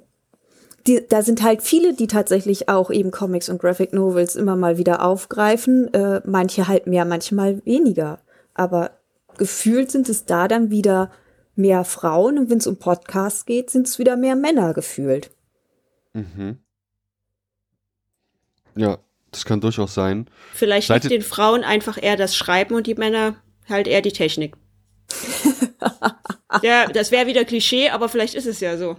die, 0.87 1.07
da 1.09 1.23
sind 1.23 1.43
halt 1.43 1.63
viele, 1.63 1.95
die 1.95 2.07
tatsächlich 2.07 2.69
auch 2.69 2.91
eben 2.91 3.11
Comics 3.11 3.49
und 3.49 3.61
Graphic 3.61 3.93
Novels 3.93 4.35
immer 4.35 4.57
mal 4.57 4.79
wieder 4.79 5.05
aufgreifen. 5.05 5.93
Äh, 5.95 6.21
manche 6.25 6.69
halt 6.69 6.87
mehr, 6.87 7.05
manche 7.05 7.35
mal 7.35 7.65
weniger. 7.65 8.21
Aber 8.55 8.91
gefühlt 9.37 9.91
sind 9.91 10.09
es 10.09 10.25
da 10.25 10.49
dann 10.49 10.71
wieder 10.71 11.11
mehr 11.55 11.85
Frauen 11.85 12.39
und 12.39 12.51
wenn 12.51 12.59
es 12.59 12.67
um 12.67 12.79
Podcasts 12.79 13.45
geht, 13.45 13.71
sind 13.71 13.87
es 13.87 13.99
wieder 13.99 14.17
mehr 14.17 14.37
Männer 14.37 14.75
gefühlt. 14.75 15.31
Mhm. 16.15 16.59
Ja, 18.75 18.99
das 19.31 19.45
kann 19.45 19.61
durchaus 19.61 19.95
sein. 19.95 20.29
Vielleicht 20.55 20.89
liegt 20.89 21.11
den 21.11 21.23
Frauen 21.23 21.65
einfach 21.65 22.03
eher 22.03 22.17
das 22.17 22.37
Schreiben 22.37 22.75
und 22.75 22.87
die 22.87 22.95
Männer 22.95 23.37
halt 23.69 23.87
eher 23.87 24.03
die 24.03 24.13
Technik. 24.13 24.57
ja, 26.63 26.87
das 26.87 27.11
wäre 27.11 27.27
wieder 27.27 27.45
Klischee, 27.45 27.91
aber 27.91 28.09
vielleicht 28.09 28.35
ist 28.35 28.47
es 28.47 28.61
ja 28.61 28.77
so. 28.77 28.97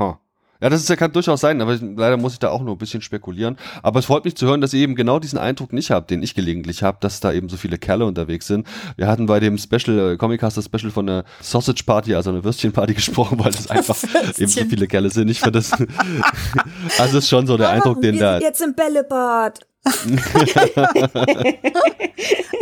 Ha. 0.00 0.18
Ja, 0.62 0.68
das 0.68 0.82
ist, 0.82 0.90
ja- 0.90 0.96
kann 0.96 1.10
durchaus 1.12 1.40
sein, 1.40 1.58
aber 1.62 1.72
ich, 1.74 1.80
leider 1.80 2.18
muss 2.18 2.34
ich 2.34 2.38
da 2.38 2.50
auch 2.50 2.60
nur 2.60 2.74
ein 2.74 2.78
bisschen 2.78 3.00
spekulieren. 3.00 3.56
Aber 3.82 3.98
es 4.00 4.04
freut 4.04 4.26
mich 4.26 4.36
zu 4.36 4.46
hören, 4.46 4.60
dass 4.60 4.74
ihr 4.74 4.80
eben 4.80 4.94
genau 4.94 5.18
diesen 5.18 5.38
Eindruck 5.38 5.72
nicht 5.72 5.90
habt, 5.90 6.10
den 6.10 6.22
ich 6.22 6.34
gelegentlich 6.34 6.82
habe, 6.82 6.98
dass 7.00 7.18
da 7.20 7.32
eben 7.32 7.48
so 7.48 7.56
viele 7.56 7.78
Kerle 7.78 8.04
unterwegs 8.04 8.46
sind. 8.46 8.66
Wir 8.98 9.06
hatten 9.06 9.24
bei 9.24 9.40
dem 9.40 9.56
Special, 9.56 10.12
äh, 10.12 10.16
Comicaster 10.18 10.60
Special 10.60 10.90
von 10.90 11.06
der 11.06 11.24
Sausage 11.40 11.82
Party, 11.86 12.14
also 12.14 12.28
einer 12.28 12.44
Würstchenparty 12.44 12.92
gesprochen, 13.00 13.38
weil 13.38 13.52
das 13.52 13.70
einfach 13.70 13.96
eben 14.36 14.48
so 14.48 14.60
viele 14.66 14.86
Kerle 14.86 15.08
sind. 15.08 15.28
Ich 15.30 15.40
finde 15.40 15.60
das, 15.60 15.72
also 16.98 17.16
es 17.18 17.24
ist 17.24 17.30
schon 17.30 17.46
so 17.46 17.56
der 17.56 17.70
Eindruck, 17.70 18.02
den 18.02 18.18
da, 18.18 18.38
jetzt 18.38 18.60
im 18.60 18.74
Bällebad. 18.74 19.60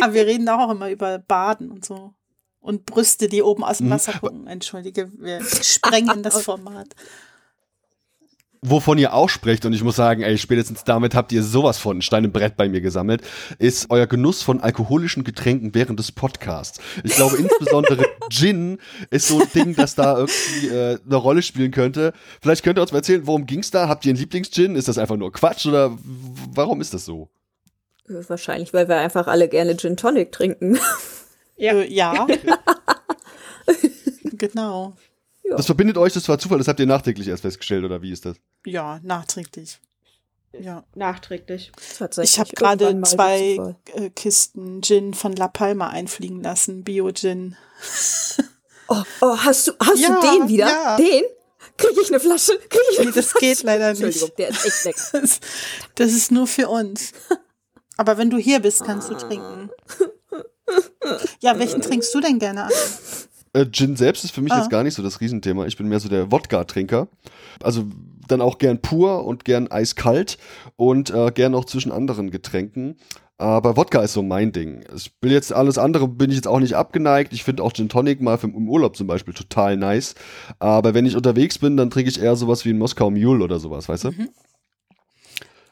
Aber 0.01 0.15
wir 0.15 0.27
reden 0.27 0.49
auch 0.49 0.71
immer 0.71 0.89
über 0.91 1.19
Baden 1.19 1.71
und 1.71 1.85
so. 1.85 2.15
Und 2.61 2.87
Brüste, 2.87 3.29
die 3.29 3.43
oben 3.43 3.65
aus 3.65 3.79
dem 3.79 3.87
Mhm. 3.89 3.91
Wasser 3.93 4.13
gucken. 4.21 4.47
Entschuldige, 4.47 5.11
wir 5.19 5.41
sprengen 5.45 6.23
das 6.23 6.43
Format. 6.43 6.89
Wovon 8.63 8.99
ihr 8.99 9.15
auch 9.15 9.29
sprecht, 9.29 9.65
und 9.65 9.73
ich 9.73 9.83
muss 9.83 9.97
sagen, 9.97 10.23
ey, 10.23 10.37
spätestens 10.39 10.85
damit 10.85 11.15
habt 11.15 11.33
ihr 11.33 11.43
sowas 11.43 11.79
von 11.79 12.03
Stein 12.03 12.25
im 12.25 12.33
Brett 12.33 12.57
bei 12.57 12.69
mir 12.69 12.81
gesammelt, 12.81 13.23
ist 13.59 13.91
euer 13.91 14.07
Genuss 14.07 14.43
von 14.43 14.61
alkoholischen 14.61 15.25
Getränken 15.25 15.75
während 15.75 15.99
des 15.99 16.13
Podcasts. 16.13 16.81
Ich 17.05 17.15
glaube, 17.15 17.37
insbesondere 17.39 18.07
Gin 18.31 18.79
ist 19.11 19.29
so 19.29 19.41
ein 19.41 19.49
Ding, 19.55 19.77
das 19.77 19.95
da 19.95 20.19
irgendwie 20.19 20.69
äh, 20.69 20.99
eine 21.05 21.17
Rolle 21.17 21.43
spielen 21.43 21.71
könnte. 21.71 22.13
Vielleicht 22.41 22.65
könnt 22.65 22.79
ihr 22.79 22.83
uns 22.83 22.93
mal 22.93 22.99
erzählen, 22.99 23.27
worum 23.27 23.47
ging's 23.47 23.71
da? 23.71 23.89
Habt 23.89 24.05
ihr 24.05 24.11
einen 24.11 24.19
Lieblingsgin? 24.19 24.77
Ist 24.77 24.89
das 24.89 24.99
einfach 24.99 25.17
nur 25.17 25.33
Quatsch 25.33 25.67
oder 25.67 25.97
warum 26.53 26.81
ist 26.81 26.95
das 26.95 27.05
so? 27.05 27.29
Äh, 28.09 28.29
Wahrscheinlich, 28.29 28.73
weil 28.75 28.89
wir 28.89 28.97
einfach 28.97 29.27
alle 29.27 29.49
gerne 29.49 29.77
Gin 29.77 29.97
Tonic 29.97 30.33
trinken. 30.33 30.79
Ja. 31.57 31.73
Äh, 31.73 31.93
ja. 31.93 32.27
genau. 34.25 34.97
Das 35.57 35.67
verbindet 35.67 35.97
euch, 35.99 36.13
das 36.13 36.29
war 36.29 36.39
Zufall, 36.39 36.59
das 36.59 36.69
habt 36.69 36.81
ihr 36.81 36.87
nachträglich 36.87 37.29
erst 37.29 37.43
festgestellt, 37.43 37.85
oder 37.85 38.03
wie 38.03 38.11
ist 38.13 38.25
das? 38.27 38.37
Ja, 38.67 39.01
nachträglich. 39.03 39.81
Ja. 40.59 40.85
Nachträglich. 40.95 41.73
Tatsächlich 41.99 42.33
Ich 42.35 42.39
habe 42.39 42.51
gerade 42.53 43.01
zwei 43.03 43.77
äh, 43.95 44.11
Kisten 44.11 44.81
Gin 44.83 45.15
von 45.15 45.35
La 45.35 45.49
Palma 45.49 45.89
einfliegen 45.89 46.43
lassen, 46.43 46.85
Bio-Gin. 46.85 47.57
Oh, 48.89 49.03
oh, 49.21 49.37
hast 49.39 49.69
du, 49.69 49.73
hast 49.79 49.99
Ja, 50.01 50.21
du 50.21 50.39
den 50.39 50.49
wieder? 50.49 50.67
ja. 50.67 50.97
Den? 50.97 51.23
Krieg 51.77 51.97
ich 52.03 52.09
eine 52.09 52.19
Flasche? 52.19 52.59
Krieg 52.69 52.81
ich 52.93 52.99
eine 53.01 53.11
Nee, 53.11 53.15
das 53.15 53.27
Flasche? 53.27 53.47
geht 53.47 53.63
leider 53.63 53.91
Entschuldigung, 53.91 54.29
nicht. 54.29 54.39
der 54.39 54.49
ist 54.49 54.65
echt 54.65 54.85
weg. 54.87 54.97
Das, 55.23 55.41
das 55.95 56.13
ist 56.13 56.33
nur 56.33 56.47
für 56.47 56.69
uns. 56.69 57.13
Aber 57.97 58.17
wenn 58.19 58.31
du 58.31 58.39
hier 58.39 58.61
bist, 58.61 58.85
kannst 58.85 59.11
du 59.11 59.15
trinken. 59.15 59.71
Ja, 61.41 61.59
welchen 61.59 61.81
trinkst 61.81 62.15
du 62.15 62.21
denn 62.21 62.39
gerne 62.39 62.65
an? 62.65 62.73
Äh, 63.61 63.71
Gin 63.71 63.97
selbst 63.97 64.25
ist 64.25 64.31
für 64.33 64.43
mich 64.43 64.53
Ah. 64.53 64.59
jetzt 64.59 64.71
gar 64.71 64.83
nicht 64.83 64.95
so 64.95 65.03
das 65.03 65.21
Riesenthema. 65.21 65.67
Ich 65.67 65.77
bin 65.77 65.89
mehr 65.89 66.01
so 66.01 66.09
der 66.09 66.31
Wodka-Trinker. 66.31 67.09
Also 67.63 67.85
dann 68.29 68.41
auch 68.41 68.59
gern 68.59 68.81
pur 68.81 69.25
und 69.25 69.45
gern 69.45 69.71
eiskalt 69.71 70.39
und 70.77 71.11
äh, 71.11 71.31
gern 71.33 71.55
auch 71.55 71.65
zwischen 71.65 71.93
anderen 71.93 72.31
Getränken. 72.31 72.97
Aber 73.41 73.77
Wodka 73.77 74.01
ist 74.03 74.15
so 74.15 74.23
mein 74.23 74.51
Ding. 74.53 74.85
Ich 74.97 75.13
will 75.21 75.31
jetzt 75.31 75.53
alles 75.53 75.79
andere, 75.79 76.09
bin 76.09 76.29
ich 76.31 76.37
jetzt 76.37 76.49
auch 76.49 76.59
nicht 76.59 76.75
abgeneigt. 76.75 77.33
Ich 77.33 77.45
finde 77.45 77.63
auch 77.63 77.73
Gin 77.73 77.89
Tonic 77.89 78.21
mal 78.21 78.37
für, 78.37 78.49
im 78.49 78.69
Urlaub 78.69 78.97
zum 78.97 79.07
Beispiel 79.07 79.33
total 79.33 79.77
nice. 79.77 80.15
Aber 80.59 80.93
wenn 80.93 81.07
ich 81.07 81.15
unterwegs 81.17 81.59
bin, 81.59 81.77
dann 81.77 81.89
trinke 81.91 82.11
ich 82.11 82.21
eher 82.21 82.35
sowas 82.37 82.65
wie 82.65 82.71
ein 82.71 82.79
Moskau 82.79 83.11
Mule 83.11 83.45
oder 83.45 83.61
sowas, 83.61 83.89
weißt 83.89 84.05
du? 84.05 84.11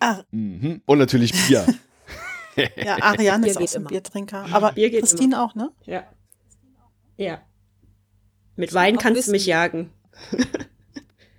Ah, 0.01 0.23
Mhm. 0.31 0.83
Und 0.87 0.99
natürlich 0.99 1.33
Bier. 1.47 1.67
ja, 2.77 2.97
Ariane 3.03 3.43
Bier 3.47 3.61
ist 3.61 3.73
auch 3.73 3.75
ein 3.77 3.81
immer. 3.83 3.89
Biertrinker. 3.91 4.47
Aber 4.53 4.73
Bier 4.73 4.89
geht 4.91 5.01
Christine 5.01 5.43
auch, 5.43 5.55
ne? 5.55 5.71
Ja. 5.85 6.05
Ja. 7.19 7.41
Mit 8.57 8.73
Wein 8.75 8.97
kannst 8.99 9.29
du 9.29 9.33
mich 9.33 9.47
jagen. 9.47 9.91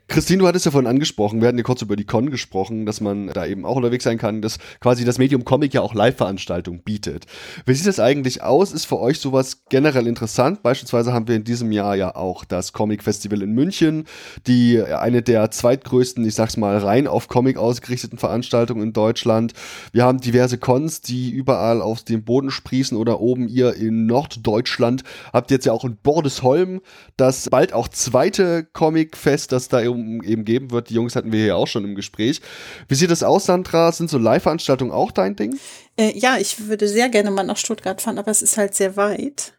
Christine, 0.10 0.40
du 0.40 0.48
hattest 0.48 0.64
ja 0.66 0.72
vorhin 0.72 0.90
angesprochen, 0.90 1.42
wir 1.42 1.50
hatten 1.50 1.58
ja 1.58 1.64
kurz 1.64 1.82
über 1.82 1.98
die 1.98 2.06
Con 2.06 2.32
gesprochen, 2.32 2.86
dass 2.86 3.02
man 3.02 3.28
da 3.28 3.46
eben 3.46 3.66
auch 3.66 3.76
unterwegs 3.76 4.06
sein 4.06 4.18
kann, 4.18 4.42
dass 4.42 4.58
quasi 4.80 5.04
das 5.04 5.18
Medium 5.18 5.44
Comic 5.44 5.74
ja 5.74 5.82
auch 5.82 5.94
Live-Veranstaltungen 5.94 6.82
bietet. 6.82 7.26
Wie 7.66 7.74
sieht 7.74 7.88
das 7.88 8.00
eigentlich 8.00 8.42
aus? 8.42 8.72
Ist 8.72 8.86
für 8.86 9.00
euch 9.00 9.20
sowas 9.20 9.64
generell 9.68 10.08
interessant? 10.08 10.64
Beispielsweise 10.64 11.12
haben 11.12 11.28
wir 11.28 11.36
in 11.36 11.44
diesem 11.44 11.74
Jahr 11.74 11.96
ja 11.96 12.16
auch 12.16 12.46
das 12.46 12.72
Comic 12.72 13.04
Festival 13.04 13.42
in 13.42 13.52
München, 13.52 14.06
die 14.48 14.82
eine 14.82 15.22
der 15.22 15.52
zweitgrößten, 15.52 16.26
ich 16.26 16.36
sag's 16.36 16.56
mal, 16.56 16.78
rein 16.78 17.08
auf 17.08 17.28
Comic 17.28 17.58
ausgerichteten 17.58 18.18
Veranstaltungen 18.18 18.84
in 18.84 18.94
Deutschland. 18.94 19.54
Wir 19.92 20.06
haben 20.06 20.22
diverse 20.22 20.58
Cons, 20.58 21.02
die 21.02 21.32
überall 21.32 21.82
aus 21.82 22.06
dem 22.06 22.24
Boden 22.24 22.50
sprießen 22.50 22.98
oder 22.98 23.20
oben 23.20 23.50
ihr 23.50 23.74
in 23.74 24.06
Norddeutschland 24.06 25.04
habt 25.34 25.52
jetzt 25.52 25.66
ja 25.66 25.74
auch 25.74 25.84
in 25.84 25.98
Bordesholm 25.98 26.80
das 27.18 27.50
bald 27.50 27.74
auch 27.74 27.90
zweite 27.90 28.64
Comic-Fest, 28.72 29.52
das 29.52 29.68
da 29.68 29.82
eben 29.98 30.24
eben 30.24 30.46
geben 30.46 30.72
wird. 30.72 30.90
Die 30.90 30.94
Jungs 30.96 31.16
hatten 31.16 31.32
wir 31.32 31.40
hier 31.44 31.58
auch 31.58 31.68
schon 31.68 31.84
im 31.86 31.96
Gespräch. 31.96 32.42
Wie 32.88 32.96
sieht 32.96 33.12
das 33.12 33.24
aus, 33.24 33.46
Sandra? 33.46 33.92
Sind 33.92 34.10
so 34.10 34.18
Live-Veranstaltungen 34.18 34.92
auch 34.92 35.12
dein 35.12 35.36
Ding? 35.36 35.58
Äh, 35.98 36.18
ja, 36.18 36.38
ich 36.38 36.68
würde 36.68 36.88
sehr 36.88 37.10
gerne 37.10 37.32
mal 37.32 37.44
nach 37.44 37.58
Stuttgart 37.58 38.02
fahren, 38.02 38.18
aber 38.20 38.32
es 38.32 38.42
ist 38.42 38.58
halt 38.58 38.76
sehr 38.76 38.96
weit. 38.96 39.54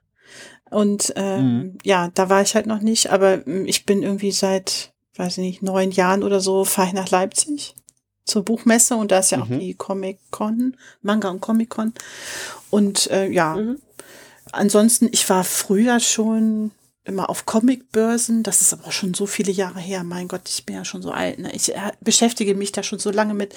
Und 0.71 1.13
ähm, 1.17 1.79
ja, 1.83 2.11
da 2.15 2.29
war 2.29 2.43
ich 2.43 2.55
halt 2.55 2.67
noch 2.67 2.81
nicht, 2.81 3.11
aber 3.11 3.47
ähm, 3.47 3.67
ich 3.67 3.87
bin 3.87 4.03
irgendwie 4.03 4.33
seit, 4.33 4.93
weiß 5.17 5.39
ich 5.39 5.45
nicht, 5.45 5.63
neun 5.63 5.91
Jahren 5.91 6.23
oder 6.23 6.41
so, 6.41 6.65
fahre 6.65 6.89
ich 6.89 6.95
nach 6.95 7.11
Leipzig 7.11 7.75
zur 8.27 8.45
Buchmesse 8.45 8.95
und 8.97 9.11
da 9.11 9.21
ist 9.21 9.31
ja 9.31 9.41
auch 9.41 9.49
Mhm. 9.49 9.59
die 9.61 9.73
Comic-Con, 9.75 10.77
Manga 11.01 11.31
und 11.31 11.41
Comic-Con. 11.41 11.95
Und 12.69 13.11
äh, 13.11 13.29
ja, 13.31 13.57
Mhm. 13.57 13.79
ansonsten, 14.53 15.09
ich 15.11 15.29
war 15.31 15.43
früher 15.45 16.01
schon 16.01 16.73
immer 17.09 17.29
auf 17.31 17.47
Comicbörsen, 17.47 18.43
das 18.43 18.61
ist 18.61 18.73
aber 18.73 18.93
schon 18.93 19.15
so 19.15 19.27
viele 19.27 19.51
Jahre 19.53 19.81
her. 19.81 20.05
Mein 20.05 20.29
Gott, 20.29 20.49
ich 20.49 20.65
bin 20.67 20.77
ja 20.77 20.85
schon 20.85 21.03
so 21.03 21.11
alt. 21.11 21.39
Ne? 21.39 21.53
Ich 21.55 21.75
äh, 21.75 21.93
beschäftige 22.01 22.55
mich 22.55 22.73
da 22.73 22.83
schon 22.83 22.99
so 22.99 23.11
lange 23.11 23.35
mit. 23.35 23.55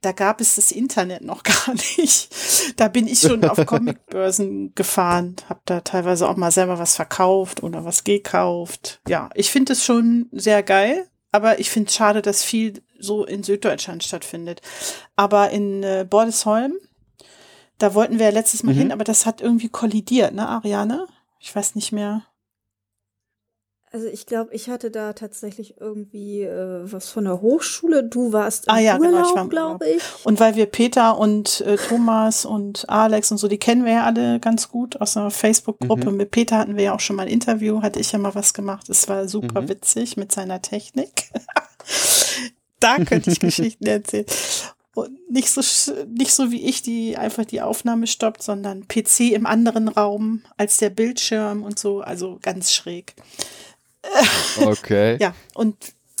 Da 0.00 0.12
gab 0.12 0.42
es 0.42 0.56
das 0.56 0.70
Internet 0.70 1.22
noch 1.22 1.42
gar 1.44 1.72
nicht. 1.74 2.28
Da 2.76 2.88
bin 2.88 3.06
ich 3.06 3.20
schon 3.20 3.44
auf 3.44 3.64
Comicbörsen 3.66 4.74
gefahren, 4.74 5.36
habe 5.48 5.60
da 5.64 5.80
teilweise 5.80 6.28
auch 6.28 6.36
mal 6.36 6.50
selber 6.50 6.78
was 6.78 6.96
verkauft 6.96 7.62
oder 7.62 7.84
was 7.84 8.04
gekauft. 8.04 9.00
Ja, 9.08 9.30
ich 9.34 9.50
finde 9.50 9.72
es 9.72 9.84
schon 9.84 10.28
sehr 10.32 10.62
geil, 10.62 11.08
aber 11.32 11.58
ich 11.58 11.70
finde 11.70 11.88
es 11.88 11.94
schade, 11.94 12.20
dass 12.20 12.44
viel 12.44 12.82
so 12.98 13.24
in 13.24 13.42
Süddeutschland 13.42 14.04
stattfindet. 14.04 14.60
Aber 15.16 15.50
in 15.50 15.82
äh, 15.82 16.06
Bordesholm, 16.08 16.74
da 17.78 17.94
wollten 17.94 18.18
wir 18.18 18.26
ja 18.26 18.32
letztes 18.32 18.62
Mal 18.62 18.74
Mhm. 18.74 18.78
hin, 18.78 18.92
aber 18.92 19.04
das 19.04 19.26
hat 19.26 19.40
irgendwie 19.40 19.68
kollidiert, 19.68 20.34
ne, 20.34 20.48
Ariane? 20.48 21.06
Ich 21.40 21.54
weiß 21.54 21.74
nicht 21.74 21.92
mehr. 21.92 22.22
Also 23.94 24.08
ich 24.08 24.26
glaube, 24.26 24.52
ich 24.52 24.68
hatte 24.68 24.90
da 24.90 25.12
tatsächlich 25.12 25.76
irgendwie 25.80 26.42
äh, 26.42 26.80
was 26.82 27.10
von 27.10 27.26
der 27.26 27.40
Hochschule. 27.40 28.02
Du 28.02 28.32
warst 28.32 28.66
im 28.66 28.74
Ah 28.74 28.80
ja, 28.80 28.98
Urlaub, 28.98 29.12
genau, 29.12 29.28
ich 29.28 29.34
war 29.36 29.42
im 29.44 29.50
glaube 29.50 29.88
ich. 29.88 30.02
Und 30.24 30.40
weil 30.40 30.56
wir 30.56 30.66
Peter 30.66 31.16
und 31.16 31.60
äh, 31.60 31.76
Thomas 31.76 32.44
und 32.44 32.88
Alex 32.88 33.30
und 33.30 33.38
so, 33.38 33.46
die 33.46 33.56
kennen 33.58 33.84
wir 33.84 33.92
ja 33.92 34.04
alle 34.04 34.40
ganz 34.40 34.68
gut 34.68 35.00
aus 35.00 35.16
einer 35.16 35.30
Facebook-Gruppe. 35.30 36.10
Mhm. 36.10 36.16
Mit 36.16 36.32
Peter 36.32 36.58
hatten 36.58 36.76
wir 36.76 36.82
ja 36.82 36.92
auch 36.96 36.98
schon 36.98 37.14
mal 37.14 37.22
ein 37.22 37.28
Interview, 37.28 37.82
hatte 37.82 38.00
ich 38.00 38.10
ja 38.10 38.18
mal 38.18 38.34
was 38.34 38.52
gemacht. 38.52 38.88
Es 38.88 39.08
war 39.08 39.28
super 39.28 39.60
Mhm. 39.60 39.68
witzig 39.68 40.16
mit 40.16 40.32
seiner 40.32 40.60
Technik. 40.60 41.30
da 42.80 42.96
könnte 42.96 43.30
ich 43.30 43.38
Geschichten 43.38 43.86
erzählen. 43.86 44.26
Und 44.96 45.30
nicht 45.30 45.50
so, 45.50 45.60
nicht 46.08 46.34
so 46.34 46.50
wie 46.50 46.64
ich, 46.68 46.82
die 46.82 47.16
einfach 47.16 47.44
die 47.44 47.60
Aufnahme 47.60 48.08
stoppt, 48.08 48.42
sondern 48.42 48.88
PC 48.88 49.32
im 49.34 49.46
anderen 49.46 49.86
Raum 49.86 50.42
als 50.56 50.78
der 50.78 50.90
Bildschirm 50.90 51.62
und 51.62 51.78
so. 51.78 52.00
Also 52.00 52.40
ganz 52.42 52.72
schräg. 52.72 53.14
Okay. 54.60 55.16
Ja, 55.20 55.34
und 55.54 55.76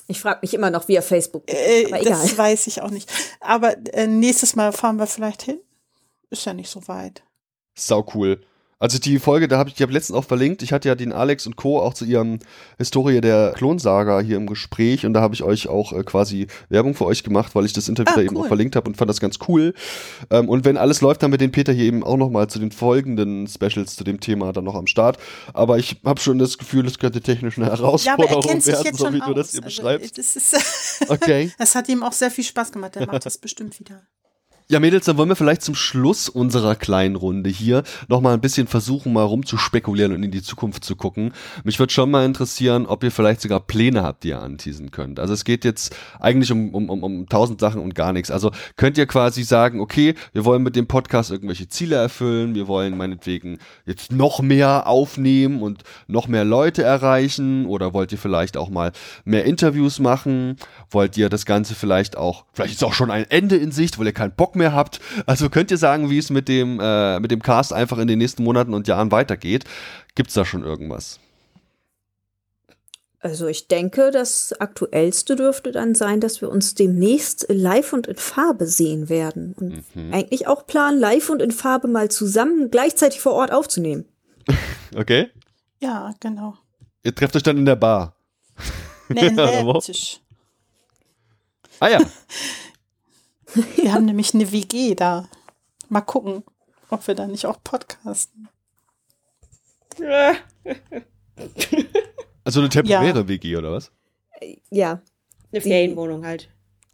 Ich 0.06 0.20
frage 0.20 0.40
mich 0.42 0.52
immer 0.54 0.70
noch, 0.70 0.88
wie 0.88 0.94
er 0.96 1.02
Facebook. 1.02 1.44
Äh, 1.46 1.86
aber 1.86 2.00
egal. 2.00 2.12
Das 2.12 2.36
weiß 2.36 2.66
ich 2.66 2.82
auch 2.82 2.90
nicht. 2.90 3.10
Aber 3.40 3.74
äh, 3.94 4.06
nächstes 4.06 4.54
Mal 4.56 4.72
fahren 4.72 4.96
wir 4.96 5.06
vielleicht 5.06 5.42
hin. 5.42 5.58
Ist 6.30 6.44
ja 6.44 6.52
nicht 6.52 6.68
so 6.70 6.86
weit. 6.88 7.22
Sau 7.74 8.06
cool. 8.14 8.40
Also 8.84 8.98
die 8.98 9.18
Folge, 9.18 9.48
da 9.48 9.56
habe 9.56 9.70
ich, 9.70 9.76
die 9.76 9.82
habe 9.82 9.94
letztens 9.94 10.14
auch 10.14 10.26
verlinkt. 10.26 10.62
Ich 10.62 10.70
hatte 10.70 10.88
ja 10.88 10.94
den 10.94 11.10
Alex 11.10 11.46
und 11.46 11.56
Co. 11.56 11.80
auch 11.80 11.94
zu 11.94 12.04
ihrem 12.04 12.40
Historie 12.76 13.22
der 13.22 13.54
Klonsaga 13.56 14.20
hier 14.20 14.36
im 14.36 14.46
Gespräch 14.46 15.06
und 15.06 15.14
da 15.14 15.22
habe 15.22 15.34
ich 15.34 15.42
euch 15.42 15.68
auch 15.68 15.94
äh, 15.94 16.02
quasi 16.02 16.48
Werbung 16.68 16.94
für 16.94 17.06
euch 17.06 17.24
gemacht, 17.24 17.54
weil 17.54 17.64
ich 17.64 17.72
das 17.72 17.88
Interview 17.88 18.12
ah, 18.12 18.16
da 18.16 18.20
eben 18.20 18.36
auch 18.36 18.46
verlinkt 18.46 18.76
habe 18.76 18.86
und 18.86 18.98
fand 18.98 19.08
das 19.08 19.20
ganz 19.20 19.38
cool. 19.48 19.72
Ähm, 20.28 20.50
und 20.50 20.66
wenn 20.66 20.76
alles 20.76 21.00
läuft, 21.00 21.22
haben 21.22 21.30
wir 21.30 21.38
den 21.38 21.50
Peter 21.50 21.72
hier 21.72 21.86
eben 21.86 22.04
auch 22.04 22.18
nochmal 22.18 22.48
zu 22.48 22.58
den 22.58 22.72
folgenden 22.72 23.46
Specials 23.46 23.96
zu 23.96 24.04
dem 24.04 24.20
Thema 24.20 24.52
dann 24.52 24.64
noch 24.64 24.74
am 24.74 24.86
Start. 24.86 25.16
Aber 25.54 25.78
ich 25.78 26.02
habe 26.04 26.20
schon 26.20 26.38
das 26.38 26.58
Gefühl, 26.58 26.86
es 26.86 26.98
könnte 26.98 27.22
technisch 27.22 27.56
eine 27.56 27.68
Herausforderung 27.68 28.42
ja, 28.42 28.66
werden, 28.66 28.94
so 28.98 29.10
wie 29.14 29.20
du 29.20 29.32
das 29.32 29.52
hier 29.52 29.64
also, 29.64 29.80
beschreibst. 29.80 30.18
Das 30.18 30.36
ist, 30.36 30.54
okay. 31.08 31.50
Das 31.56 31.74
hat 31.74 31.88
ihm 31.88 32.02
auch 32.02 32.12
sehr 32.12 32.30
viel 32.30 32.44
Spaß 32.44 32.70
gemacht. 32.70 32.96
Der 32.96 33.06
macht 33.06 33.24
das 33.24 33.38
bestimmt 33.38 33.80
wieder. 33.80 34.02
Ja, 34.70 34.80
Mädels, 34.80 35.04
dann 35.04 35.18
wollen 35.18 35.28
wir 35.28 35.36
vielleicht 35.36 35.60
zum 35.60 35.74
Schluss 35.74 36.30
unserer 36.30 36.74
kleinen 36.74 37.16
Runde 37.16 37.50
hier 37.50 37.82
nochmal 38.08 38.32
ein 38.32 38.40
bisschen 38.40 38.66
versuchen, 38.66 39.12
mal 39.12 39.22
rumzuspekulieren 39.22 40.14
und 40.14 40.22
in 40.22 40.30
die 40.30 40.40
Zukunft 40.40 40.86
zu 40.86 40.96
gucken. 40.96 41.34
Mich 41.64 41.78
würde 41.78 41.92
schon 41.92 42.10
mal 42.10 42.24
interessieren, 42.24 42.86
ob 42.86 43.04
ihr 43.04 43.10
vielleicht 43.10 43.42
sogar 43.42 43.60
Pläne 43.60 44.02
habt, 44.02 44.24
die 44.24 44.28
ihr 44.28 44.40
anteasen 44.40 44.90
könnt. 44.90 45.20
Also 45.20 45.34
es 45.34 45.44
geht 45.44 45.66
jetzt 45.66 45.94
eigentlich 46.18 46.50
um, 46.50 46.74
um, 46.74 46.88
um, 46.88 47.02
um 47.02 47.28
tausend 47.28 47.60
Sachen 47.60 47.82
und 47.82 47.94
gar 47.94 48.14
nichts. 48.14 48.30
Also 48.30 48.52
könnt 48.76 48.96
ihr 48.96 49.04
quasi 49.04 49.42
sagen, 49.42 49.80
okay, 49.80 50.14
wir 50.32 50.46
wollen 50.46 50.62
mit 50.62 50.76
dem 50.76 50.86
Podcast 50.86 51.30
irgendwelche 51.30 51.68
Ziele 51.68 51.96
erfüllen, 51.96 52.54
wir 52.54 52.66
wollen 52.66 52.96
meinetwegen 52.96 53.58
jetzt 53.84 54.12
noch 54.12 54.40
mehr 54.40 54.86
aufnehmen 54.86 55.60
und 55.60 55.82
noch 56.06 56.26
mehr 56.26 56.46
Leute 56.46 56.82
erreichen 56.82 57.66
oder 57.66 57.92
wollt 57.92 58.12
ihr 58.12 58.18
vielleicht 58.18 58.56
auch 58.56 58.70
mal 58.70 58.92
mehr 59.26 59.44
Interviews 59.44 59.98
machen? 59.98 60.56
Wollt 60.88 61.18
ihr 61.18 61.28
das 61.28 61.44
Ganze 61.44 61.74
vielleicht 61.74 62.16
auch, 62.16 62.46
vielleicht 62.54 62.72
ist 62.72 62.84
auch 62.84 62.94
schon 62.94 63.10
ein 63.10 63.26
Ende 63.28 63.56
in 63.56 63.70
Sicht, 63.70 63.98
weil 63.98 64.06
ihr 64.06 64.14
keinen 64.14 64.34
Bock 64.34 64.53
mehr 64.54 64.72
habt. 64.72 65.00
Also 65.26 65.50
könnt 65.50 65.70
ihr 65.70 65.78
sagen, 65.78 66.10
wie 66.10 66.18
es 66.18 66.30
mit 66.30 66.48
dem, 66.48 66.78
äh, 66.80 67.20
mit 67.20 67.30
dem 67.30 67.42
Cast 67.42 67.72
einfach 67.72 67.98
in 67.98 68.08
den 68.08 68.18
nächsten 68.18 68.44
Monaten 68.44 68.74
und 68.74 68.88
Jahren 68.88 69.10
weitergeht? 69.10 69.64
Gibt 70.14 70.28
es 70.28 70.34
da 70.34 70.44
schon 70.44 70.64
irgendwas? 70.64 71.18
Also 73.24 73.46
ich 73.46 73.68
denke, 73.68 74.10
das 74.10 74.52
aktuellste 74.60 75.34
dürfte 75.34 75.72
dann 75.72 75.94
sein, 75.94 76.20
dass 76.20 76.42
wir 76.42 76.50
uns 76.50 76.74
demnächst 76.74 77.46
live 77.48 77.94
und 77.94 78.06
in 78.06 78.16
Farbe 78.16 78.66
sehen 78.66 79.08
werden. 79.08 79.54
Und 79.58 79.82
mhm. 79.96 80.12
eigentlich 80.12 80.46
auch 80.46 80.66
planen, 80.66 81.00
live 81.00 81.30
und 81.30 81.40
in 81.40 81.50
Farbe 81.50 81.88
mal 81.88 82.10
zusammen 82.10 82.70
gleichzeitig 82.70 83.20
vor 83.20 83.32
Ort 83.32 83.50
aufzunehmen. 83.50 84.04
okay. 84.94 85.30
Ja, 85.80 86.12
genau. 86.20 86.58
Ihr 87.02 87.14
trefft 87.14 87.34
euch 87.34 87.42
dann 87.42 87.56
in 87.56 87.64
der 87.64 87.76
Bar. 87.76 88.14
Nee, 89.08 89.26
in 89.28 89.36
Leipzig. 89.36 90.20
ah 91.80 91.88
ja. 91.88 92.00
Wir 93.76 93.92
haben 93.92 94.04
nämlich 94.04 94.34
eine 94.34 94.50
WG 94.52 94.94
da. 94.94 95.28
Mal 95.88 96.00
gucken, 96.00 96.42
ob 96.90 97.06
wir 97.06 97.14
da 97.14 97.26
nicht 97.26 97.46
auch 97.46 97.58
podcasten. 97.62 98.48
Also 102.44 102.60
eine 102.60 102.68
temporäre 102.68 103.20
ja. 103.20 103.28
WG 103.28 103.56
oder 103.56 103.72
was? 103.72 103.92
Ja. 104.70 105.00
Eine 105.52 105.60
Ferienwohnung 105.60 106.26
halt. 106.26 106.50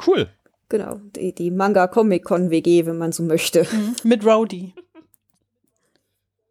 Cool. 0.06 0.28
Genau, 0.68 1.00
die, 1.16 1.34
die 1.34 1.50
Manga 1.50 1.88
Comic 1.88 2.24
Con 2.24 2.50
WG, 2.50 2.86
wenn 2.86 2.98
man 2.98 3.12
so 3.12 3.22
möchte. 3.22 3.66
Mhm. 3.72 3.96
Mit 4.04 4.24
Rowdy. 4.24 4.74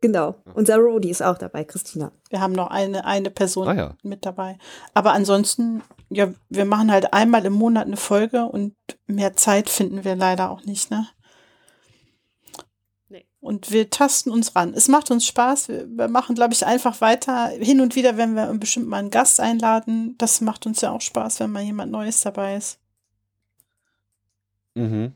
Genau, 0.01 0.35
unser 0.53 0.77
Rowdy 0.77 1.09
ist 1.09 1.21
auch 1.21 1.37
dabei, 1.37 1.65
Christina. 1.65 2.11
Wir 2.29 2.39
haben 2.39 2.53
noch 2.53 2.67
eine, 2.67 3.05
eine 3.05 3.29
Person 3.29 3.67
ah, 3.67 3.73
ja. 3.73 3.97
mit 4.01 4.25
dabei. 4.25 4.57
Aber 4.93 5.11
ansonsten, 5.11 5.81
ja, 6.09 6.33
wir 6.49 6.65
machen 6.65 6.91
halt 6.91 7.13
einmal 7.13 7.45
im 7.45 7.53
Monat 7.53 7.85
eine 7.85 7.97
Folge 7.97 8.45
und 8.45 8.75
mehr 9.07 9.35
Zeit 9.35 9.69
finden 9.69 10.03
wir 10.03 10.15
leider 10.15 10.49
auch 10.49 10.63
nicht, 10.63 10.89
ne? 10.89 11.07
Nee. 13.09 13.25
Und 13.39 13.71
wir 13.71 13.89
tasten 13.89 14.31
uns 14.31 14.55
ran. 14.55 14.73
Es 14.73 14.87
macht 14.87 15.11
uns 15.11 15.27
Spaß. 15.27 15.69
Wir, 15.69 15.87
wir 15.87 16.07
machen, 16.07 16.35
glaube 16.35 16.53
ich, 16.53 16.65
einfach 16.65 16.99
weiter. 17.01 17.49
Hin 17.49 17.79
und 17.79 17.95
wieder, 17.95 18.17
wenn 18.17 18.35
wir 18.35 18.51
bestimmt 18.55 18.87
mal 18.87 18.97
einen 18.97 19.11
Gast 19.11 19.39
einladen, 19.39 20.15
das 20.17 20.41
macht 20.41 20.65
uns 20.65 20.81
ja 20.81 20.91
auch 20.91 21.01
Spaß, 21.01 21.39
wenn 21.39 21.51
mal 21.51 21.63
jemand 21.63 21.91
Neues 21.91 22.21
dabei 22.21 22.55
ist. 22.55 22.79
Mhm. 24.73 25.13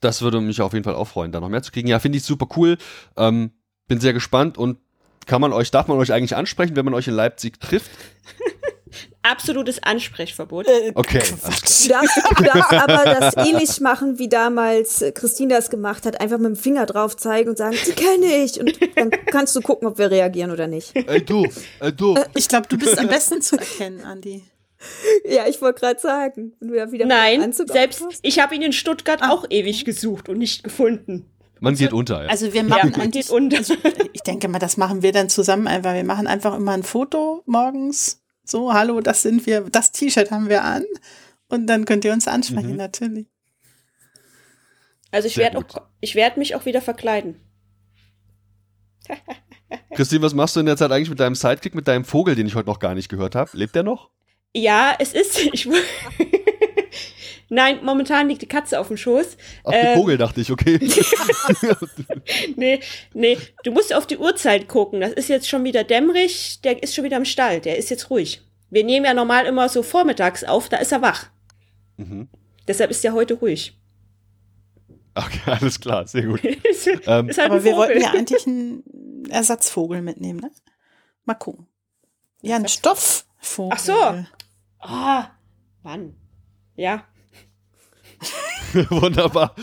Das 0.00 0.22
würde 0.22 0.40
mich 0.40 0.60
auf 0.60 0.72
jeden 0.72 0.84
Fall 0.84 0.94
auch 0.94 1.08
freuen, 1.08 1.30
da 1.30 1.40
noch 1.40 1.48
mehr 1.48 1.62
zu 1.62 1.70
kriegen. 1.70 1.88
Ja, 1.88 2.00
finde 2.00 2.18
ich 2.18 2.24
super 2.24 2.48
cool. 2.56 2.78
Ähm, 3.16 3.52
bin 3.86 4.00
sehr 4.00 4.14
gespannt 4.14 4.58
und 4.58 4.78
kann 5.26 5.40
man 5.40 5.52
euch, 5.52 5.70
darf 5.70 5.88
man 5.88 5.98
euch 5.98 6.12
eigentlich 6.12 6.36
ansprechen, 6.36 6.74
wenn 6.76 6.84
man 6.84 6.94
euch 6.94 7.08
in 7.08 7.14
Leipzig 7.14 7.60
trifft? 7.60 7.90
Absolutes 9.22 9.82
Ansprechverbot. 9.82 10.66
Äh, 10.68 10.92
okay. 10.94 11.18
Darfst, 11.42 11.90
darfst 11.90 12.72
aber 12.72 13.04
das 13.04 13.36
ähnlich 13.36 13.80
machen, 13.80 14.18
wie 14.18 14.28
damals 14.28 15.04
Christine 15.14 15.54
das 15.54 15.70
gemacht 15.70 16.06
hat. 16.06 16.20
Einfach 16.20 16.38
mit 16.38 16.46
dem 16.46 16.56
Finger 16.56 16.86
drauf 16.86 17.16
zeigen 17.16 17.50
und 17.50 17.58
sagen, 17.58 17.76
die 17.86 17.92
kenne 17.92 18.44
ich. 18.44 18.60
Und 18.60 18.78
dann 18.96 19.10
kannst 19.10 19.54
du 19.56 19.60
gucken, 19.60 19.88
ob 19.88 19.98
wir 19.98 20.10
reagieren 20.10 20.50
oder 20.50 20.66
nicht. 20.66 20.94
Ey 20.94 21.24
du, 21.24 21.46
ey 21.80 21.92
du. 21.92 22.16
Ich 22.34 22.48
glaube, 22.48 22.66
du 22.68 22.78
bist 22.78 22.98
am 22.98 23.08
besten 23.08 23.40
zu 23.42 23.56
erkennen, 23.56 24.00
Andi. 24.04 24.44
Ja, 25.24 25.46
ich 25.46 25.60
wollte 25.62 25.80
gerade 25.80 26.00
sagen. 26.00 26.52
Nein, 26.60 27.52
selbst 27.52 28.04
ich 28.22 28.38
habe 28.38 28.54
ihn 28.54 28.62
in 28.62 28.72
Stuttgart 28.72 29.20
Ach. 29.22 29.30
auch 29.30 29.46
ewig 29.48 29.84
gesucht 29.84 30.28
und 30.28 30.38
nicht 30.38 30.62
gefunden. 30.62 31.30
Man 31.60 31.76
geht 31.76 31.92
unter. 31.92 32.24
Ja. 32.24 32.28
Also 32.28 32.52
wir 32.52 32.62
machen 32.62 32.90
ja, 32.92 32.98
man 32.98 33.10
geht 33.10 33.30
unter. 33.30 33.56
Also 33.56 33.74
ich 34.12 34.20
denke 34.22 34.48
mal, 34.48 34.58
das 34.58 34.76
machen 34.76 35.02
wir 35.02 35.12
dann 35.12 35.28
zusammen 35.28 35.66
einfach. 35.66 35.94
Wir 35.94 36.04
machen 36.04 36.26
einfach 36.26 36.54
immer 36.56 36.72
ein 36.72 36.82
Foto 36.82 37.42
morgens. 37.46 38.22
So, 38.44 38.72
hallo, 38.72 39.00
das 39.00 39.22
sind 39.22 39.46
wir. 39.46 39.62
Das 39.62 39.92
T-Shirt 39.92 40.30
haben 40.30 40.48
wir 40.48 40.64
an. 40.64 40.84
Und 41.48 41.66
dann 41.66 41.84
könnt 41.84 42.04
ihr 42.04 42.12
uns 42.12 42.28
ansprechen, 42.28 42.72
mhm. 42.72 42.76
natürlich. 42.76 43.26
Also 45.10 45.28
ich 45.28 45.36
werde 45.36 45.64
ich 46.00 46.14
werde 46.14 46.38
mich 46.38 46.54
auch 46.54 46.66
wieder 46.66 46.82
verkleiden. 46.82 47.40
Christine, 49.94 50.22
was 50.22 50.34
machst 50.34 50.56
du 50.56 50.60
in 50.60 50.66
der 50.66 50.76
Zeit 50.76 50.90
eigentlich 50.90 51.10
mit 51.10 51.20
deinem 51.20 51.34
Sidekick, 51.34 51.74
mit 51.74 51.86
deinem 51.86 52.04
Vogel, 52.04 52.34
den 52.34 52.46
ich 52.46 52.54
heute 52.54 52.68
noch 52.68 52.80
gar 52.80 52.94
nicht 52.94 53.08
gehört 53.08 53.34
habe? 53.34 53.50
Lebt 53.54 53.74
der 53.74 53.82
noch? 53.82 54.10
Ja, 54.54 54.94
es 54.98 55.12
ist. 55.12 55.38
Ich, 55.52 55.68
Nein, 57.48 57.80
momentan 57.82 58.28
liegt 58.28 58.42
die 58.42 58.48
Katze 58.48 58.80
auf 58.80 58.88
dem 58.88 58.96
Schoß. 58.96 59.36
Ach, 59.64 59.70
die 59.70 59.76
ähm, 59.76 59.98
Vogel 59.98 60.18
dachte 60.18 60.40
ich, 60.40 60.50
okay. 60.50 60.78
nee, 62.56 62.80
nee, 63.12 63.38
du 63.64 63.72
musst 63.72 63.94
auf 63.94 64.06
die 64.06 64.18
Uhrzeit 64.18 64.68
gucken. 64.68 65.00
Das 65.00 65.12
ist 65.12 65.28
jetzt 65.28 65.48
schon 65.48 65.64
wieder 65.64 65.84
dämmerig, 65.84 66.60
der 66.62 66.82
ist 66.82 66.94
schon 66.94 67.04
wieder 67.04 67.16
im 67.16 67.24
Stall, 67.24 67.60
der 67.60 67.76
ist 67.76 67.90
jetzt 67.90 68.10
ruhig. 68.10 68.42
Wir 68.70 68.84
nehmen 68.84 69.06
ja 69.06 69.14
normal 69.14 69.46
immer 69.46 69.68
so 69.68 69.82
vormittags 69.82 70.44
auf, 70.44 70.68
da 70.68 70.78
ist 70.78 70.92
er 70.92 71.02
wach. 71.02 71.28
Mhm. 71.96 72.28
Deshalb 72.66 72.90
ist 72.90 73.04
er 73.04 73.12
heute 73.12 73.34
ruhig. 73.34 73.78
Okay, 75.14 75.40
alles 75.46 75.80
klar, 75.80 76.06
sehr 76.06 76.22
gut. 76.22 76.44
ist, 76.44 76.88
ähm, 77.06 77.28
ist 77.28 77.38
halt 77.38 77.50
aber 77.50 77.62
wir 77.62 77.76
wollten 77.76 78.00
ja 78.00 78.10
eigentlich 78.10 78.46
einen 78.46 79.26
Ersatzvogel 79.30 80.02
mitnehmen, 80.02 80.40
ne? 80.40 80.50
Mal 81.24 81.34
gucken. 81.34 81.68
Ja, 82.42 82.56
ein 82.56 82.68
Stoffvogel. 82.68 83.72
Ach 83.72 83.78
so. 83.78 83.94
Ah, 84.80 85.20
oh, 85.22 85.24
Mann. 85.82 86.16
Ja. 86.76 87.04
Wunderbar. 88.90 89.54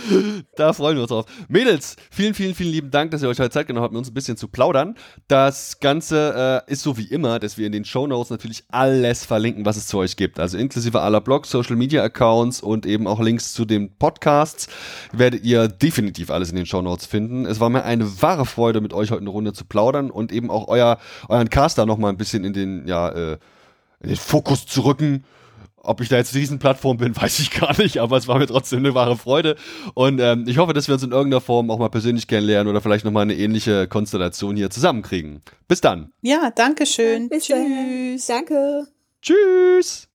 Da 0.56 0.72
freuen 0.74 0.96
wir 0.96 1.02
uns 1.02 1.10
drauf. 1.10 1.26
Mädels, 1.50 1.98
vielen, 2.10 2.34
vielen, 2.34 2.56
vielen 2.56 2.72
lieben 2.72 2.92
Dank, 2.92 3.12
dass 3.12 3.22
ihr 3.22 3.28
euch 3.28 3.40
heute 3.40 3.50
Zeit 3.50 3.68
genommen 3.68 3.84
habt, 3.84 3.94
mit 3.94 4.00
uns 4.00 4.10
ein 4.10 4.14
bisschen 4.14 4.38
zu 4.38 4.48
plaudern. 4.48 4.96
Das 5.28 5.80
Ganze 5.80 6.64
äh, 6.68 6.72
ist 6.72 6.82
so 6.84 6.98
wie 6.98 7.06
immer, 7.06 7.40
dass 7.40 7.58
wir 7.58 7.66
in 7.66 7.74
den 7.74 7.84
Show 7.84 8.08
Notes 8.08 8.30
natürlich 8.30 8.64
alles 8.70 9.26
verlinken, 9.26 9.66
was 9.66 9.76
es 9.76 9.88
zu 9.88 9.98
euch 9.98 10.16
gibt. 10.16 10.40
Also 10.40 10.58
inklusive 10.58 11.02
aller 11.02 11.20
Blogs, 11.20 11.50
Social 11.50 11.76
Media 11.76 12.04
Accounts 12.04 12.62
und 12.62 12.86
eben 12.86 13.06
auch 13.06 13.20
Links 13.20 13.54
zu 13.54 13.66
den 13.66 13.94
Podcasts 13.98 14.70
werdet 15.12 15.44
ihr 15.44 15.68
definitiv 15.68 16.32
alles 16.32 16.50
in 16.50 16.56
den 16.56 16.66
Show 16.66 16.82
Notes 16.82 17.06
finden. 17.06 17.46
Es 17.46 17.60
war 17.60 17.70
mir 17.70 17.84
eine 17.84 18.22
wahre 18.22 18.46
Freude, 18.46 18.80
mit 18.80 18.94
euch 18.94 19.12
heute 19.12 19.22
eine 19.22 19.30
Runde 19.30 19.52
zu 19.52 19.66
plaudern 19.66 20.10
und 20.10 20.32
eben 20.32 20.50
auch 20.50 20.68
euer, 20.70 21.00
euren 21.28 21.50
Caster 21.50 21.86
nochmal 21.86 22.12
ein 22.12 22.18
bisschen 22.18 22.46
in 22.46 22.54
den, 22.54 22.88
ja, 22.88 23.10
äh, 23.10 23.38
in 24.00 24.10
den 24.10 24.18
Fokus 24.18 24.66
zu 24.66 24.82
rücken 24.82 25.26
ob 25.84 26.00
ich 26.02 26.10
da 26.10 26.18
jetzt 26.18 26.36
Riesenplattform 26.36 26.98
bin, 26.98 27.16
weiß 27.22 27.40
ich 27.40 27.52
gar 27.52 27.78
nicht, 27.78 27.98
aber 27.98 28.18
es 28.18 28.28
war 28.28 28.38
mir 28.38 28.48
trotzdem 28.48 28.80
eine 28.80 28.94
wahre 28.94 29.18
Freude. 29.18 29.56
Und 29.94 30.20
ähm, 30.20 30.46
ich 30.48 30.58
hoffe, 30.58 30.74
dass 30.74 30.88
wir 30.88 30.94
uns 30.94 31.04
in 31.04 31.12
irgendeiner 31.12 31.42
Form 31.42 31.72
auch 31.72 31.80
mal 31.80 31.90
persönlich 31.90 32.28
kennenlernen 32.28 32.70
oder 32.70 32.82
vielleicht 32.82 33.06
nochmal 33.06 33.24
eine 33.24 33.36
ähnliche 33.36 33.88
Konstellation 33.88 34.56
hier 34.56 34.70
zusammenkriegen. 34.70 35.42
Bis 35.68 35.82
dann. 35.82 36.12
Ja, 36.22 36.52
danke 36.52 36.86
schön. 36.86 37.30
Bis 37.30 37.46
Tschüss. 37.46 38.26
Dann. 38.28 38.46
Danke. 38.48 38.88
Tschüss. 39.22 40.08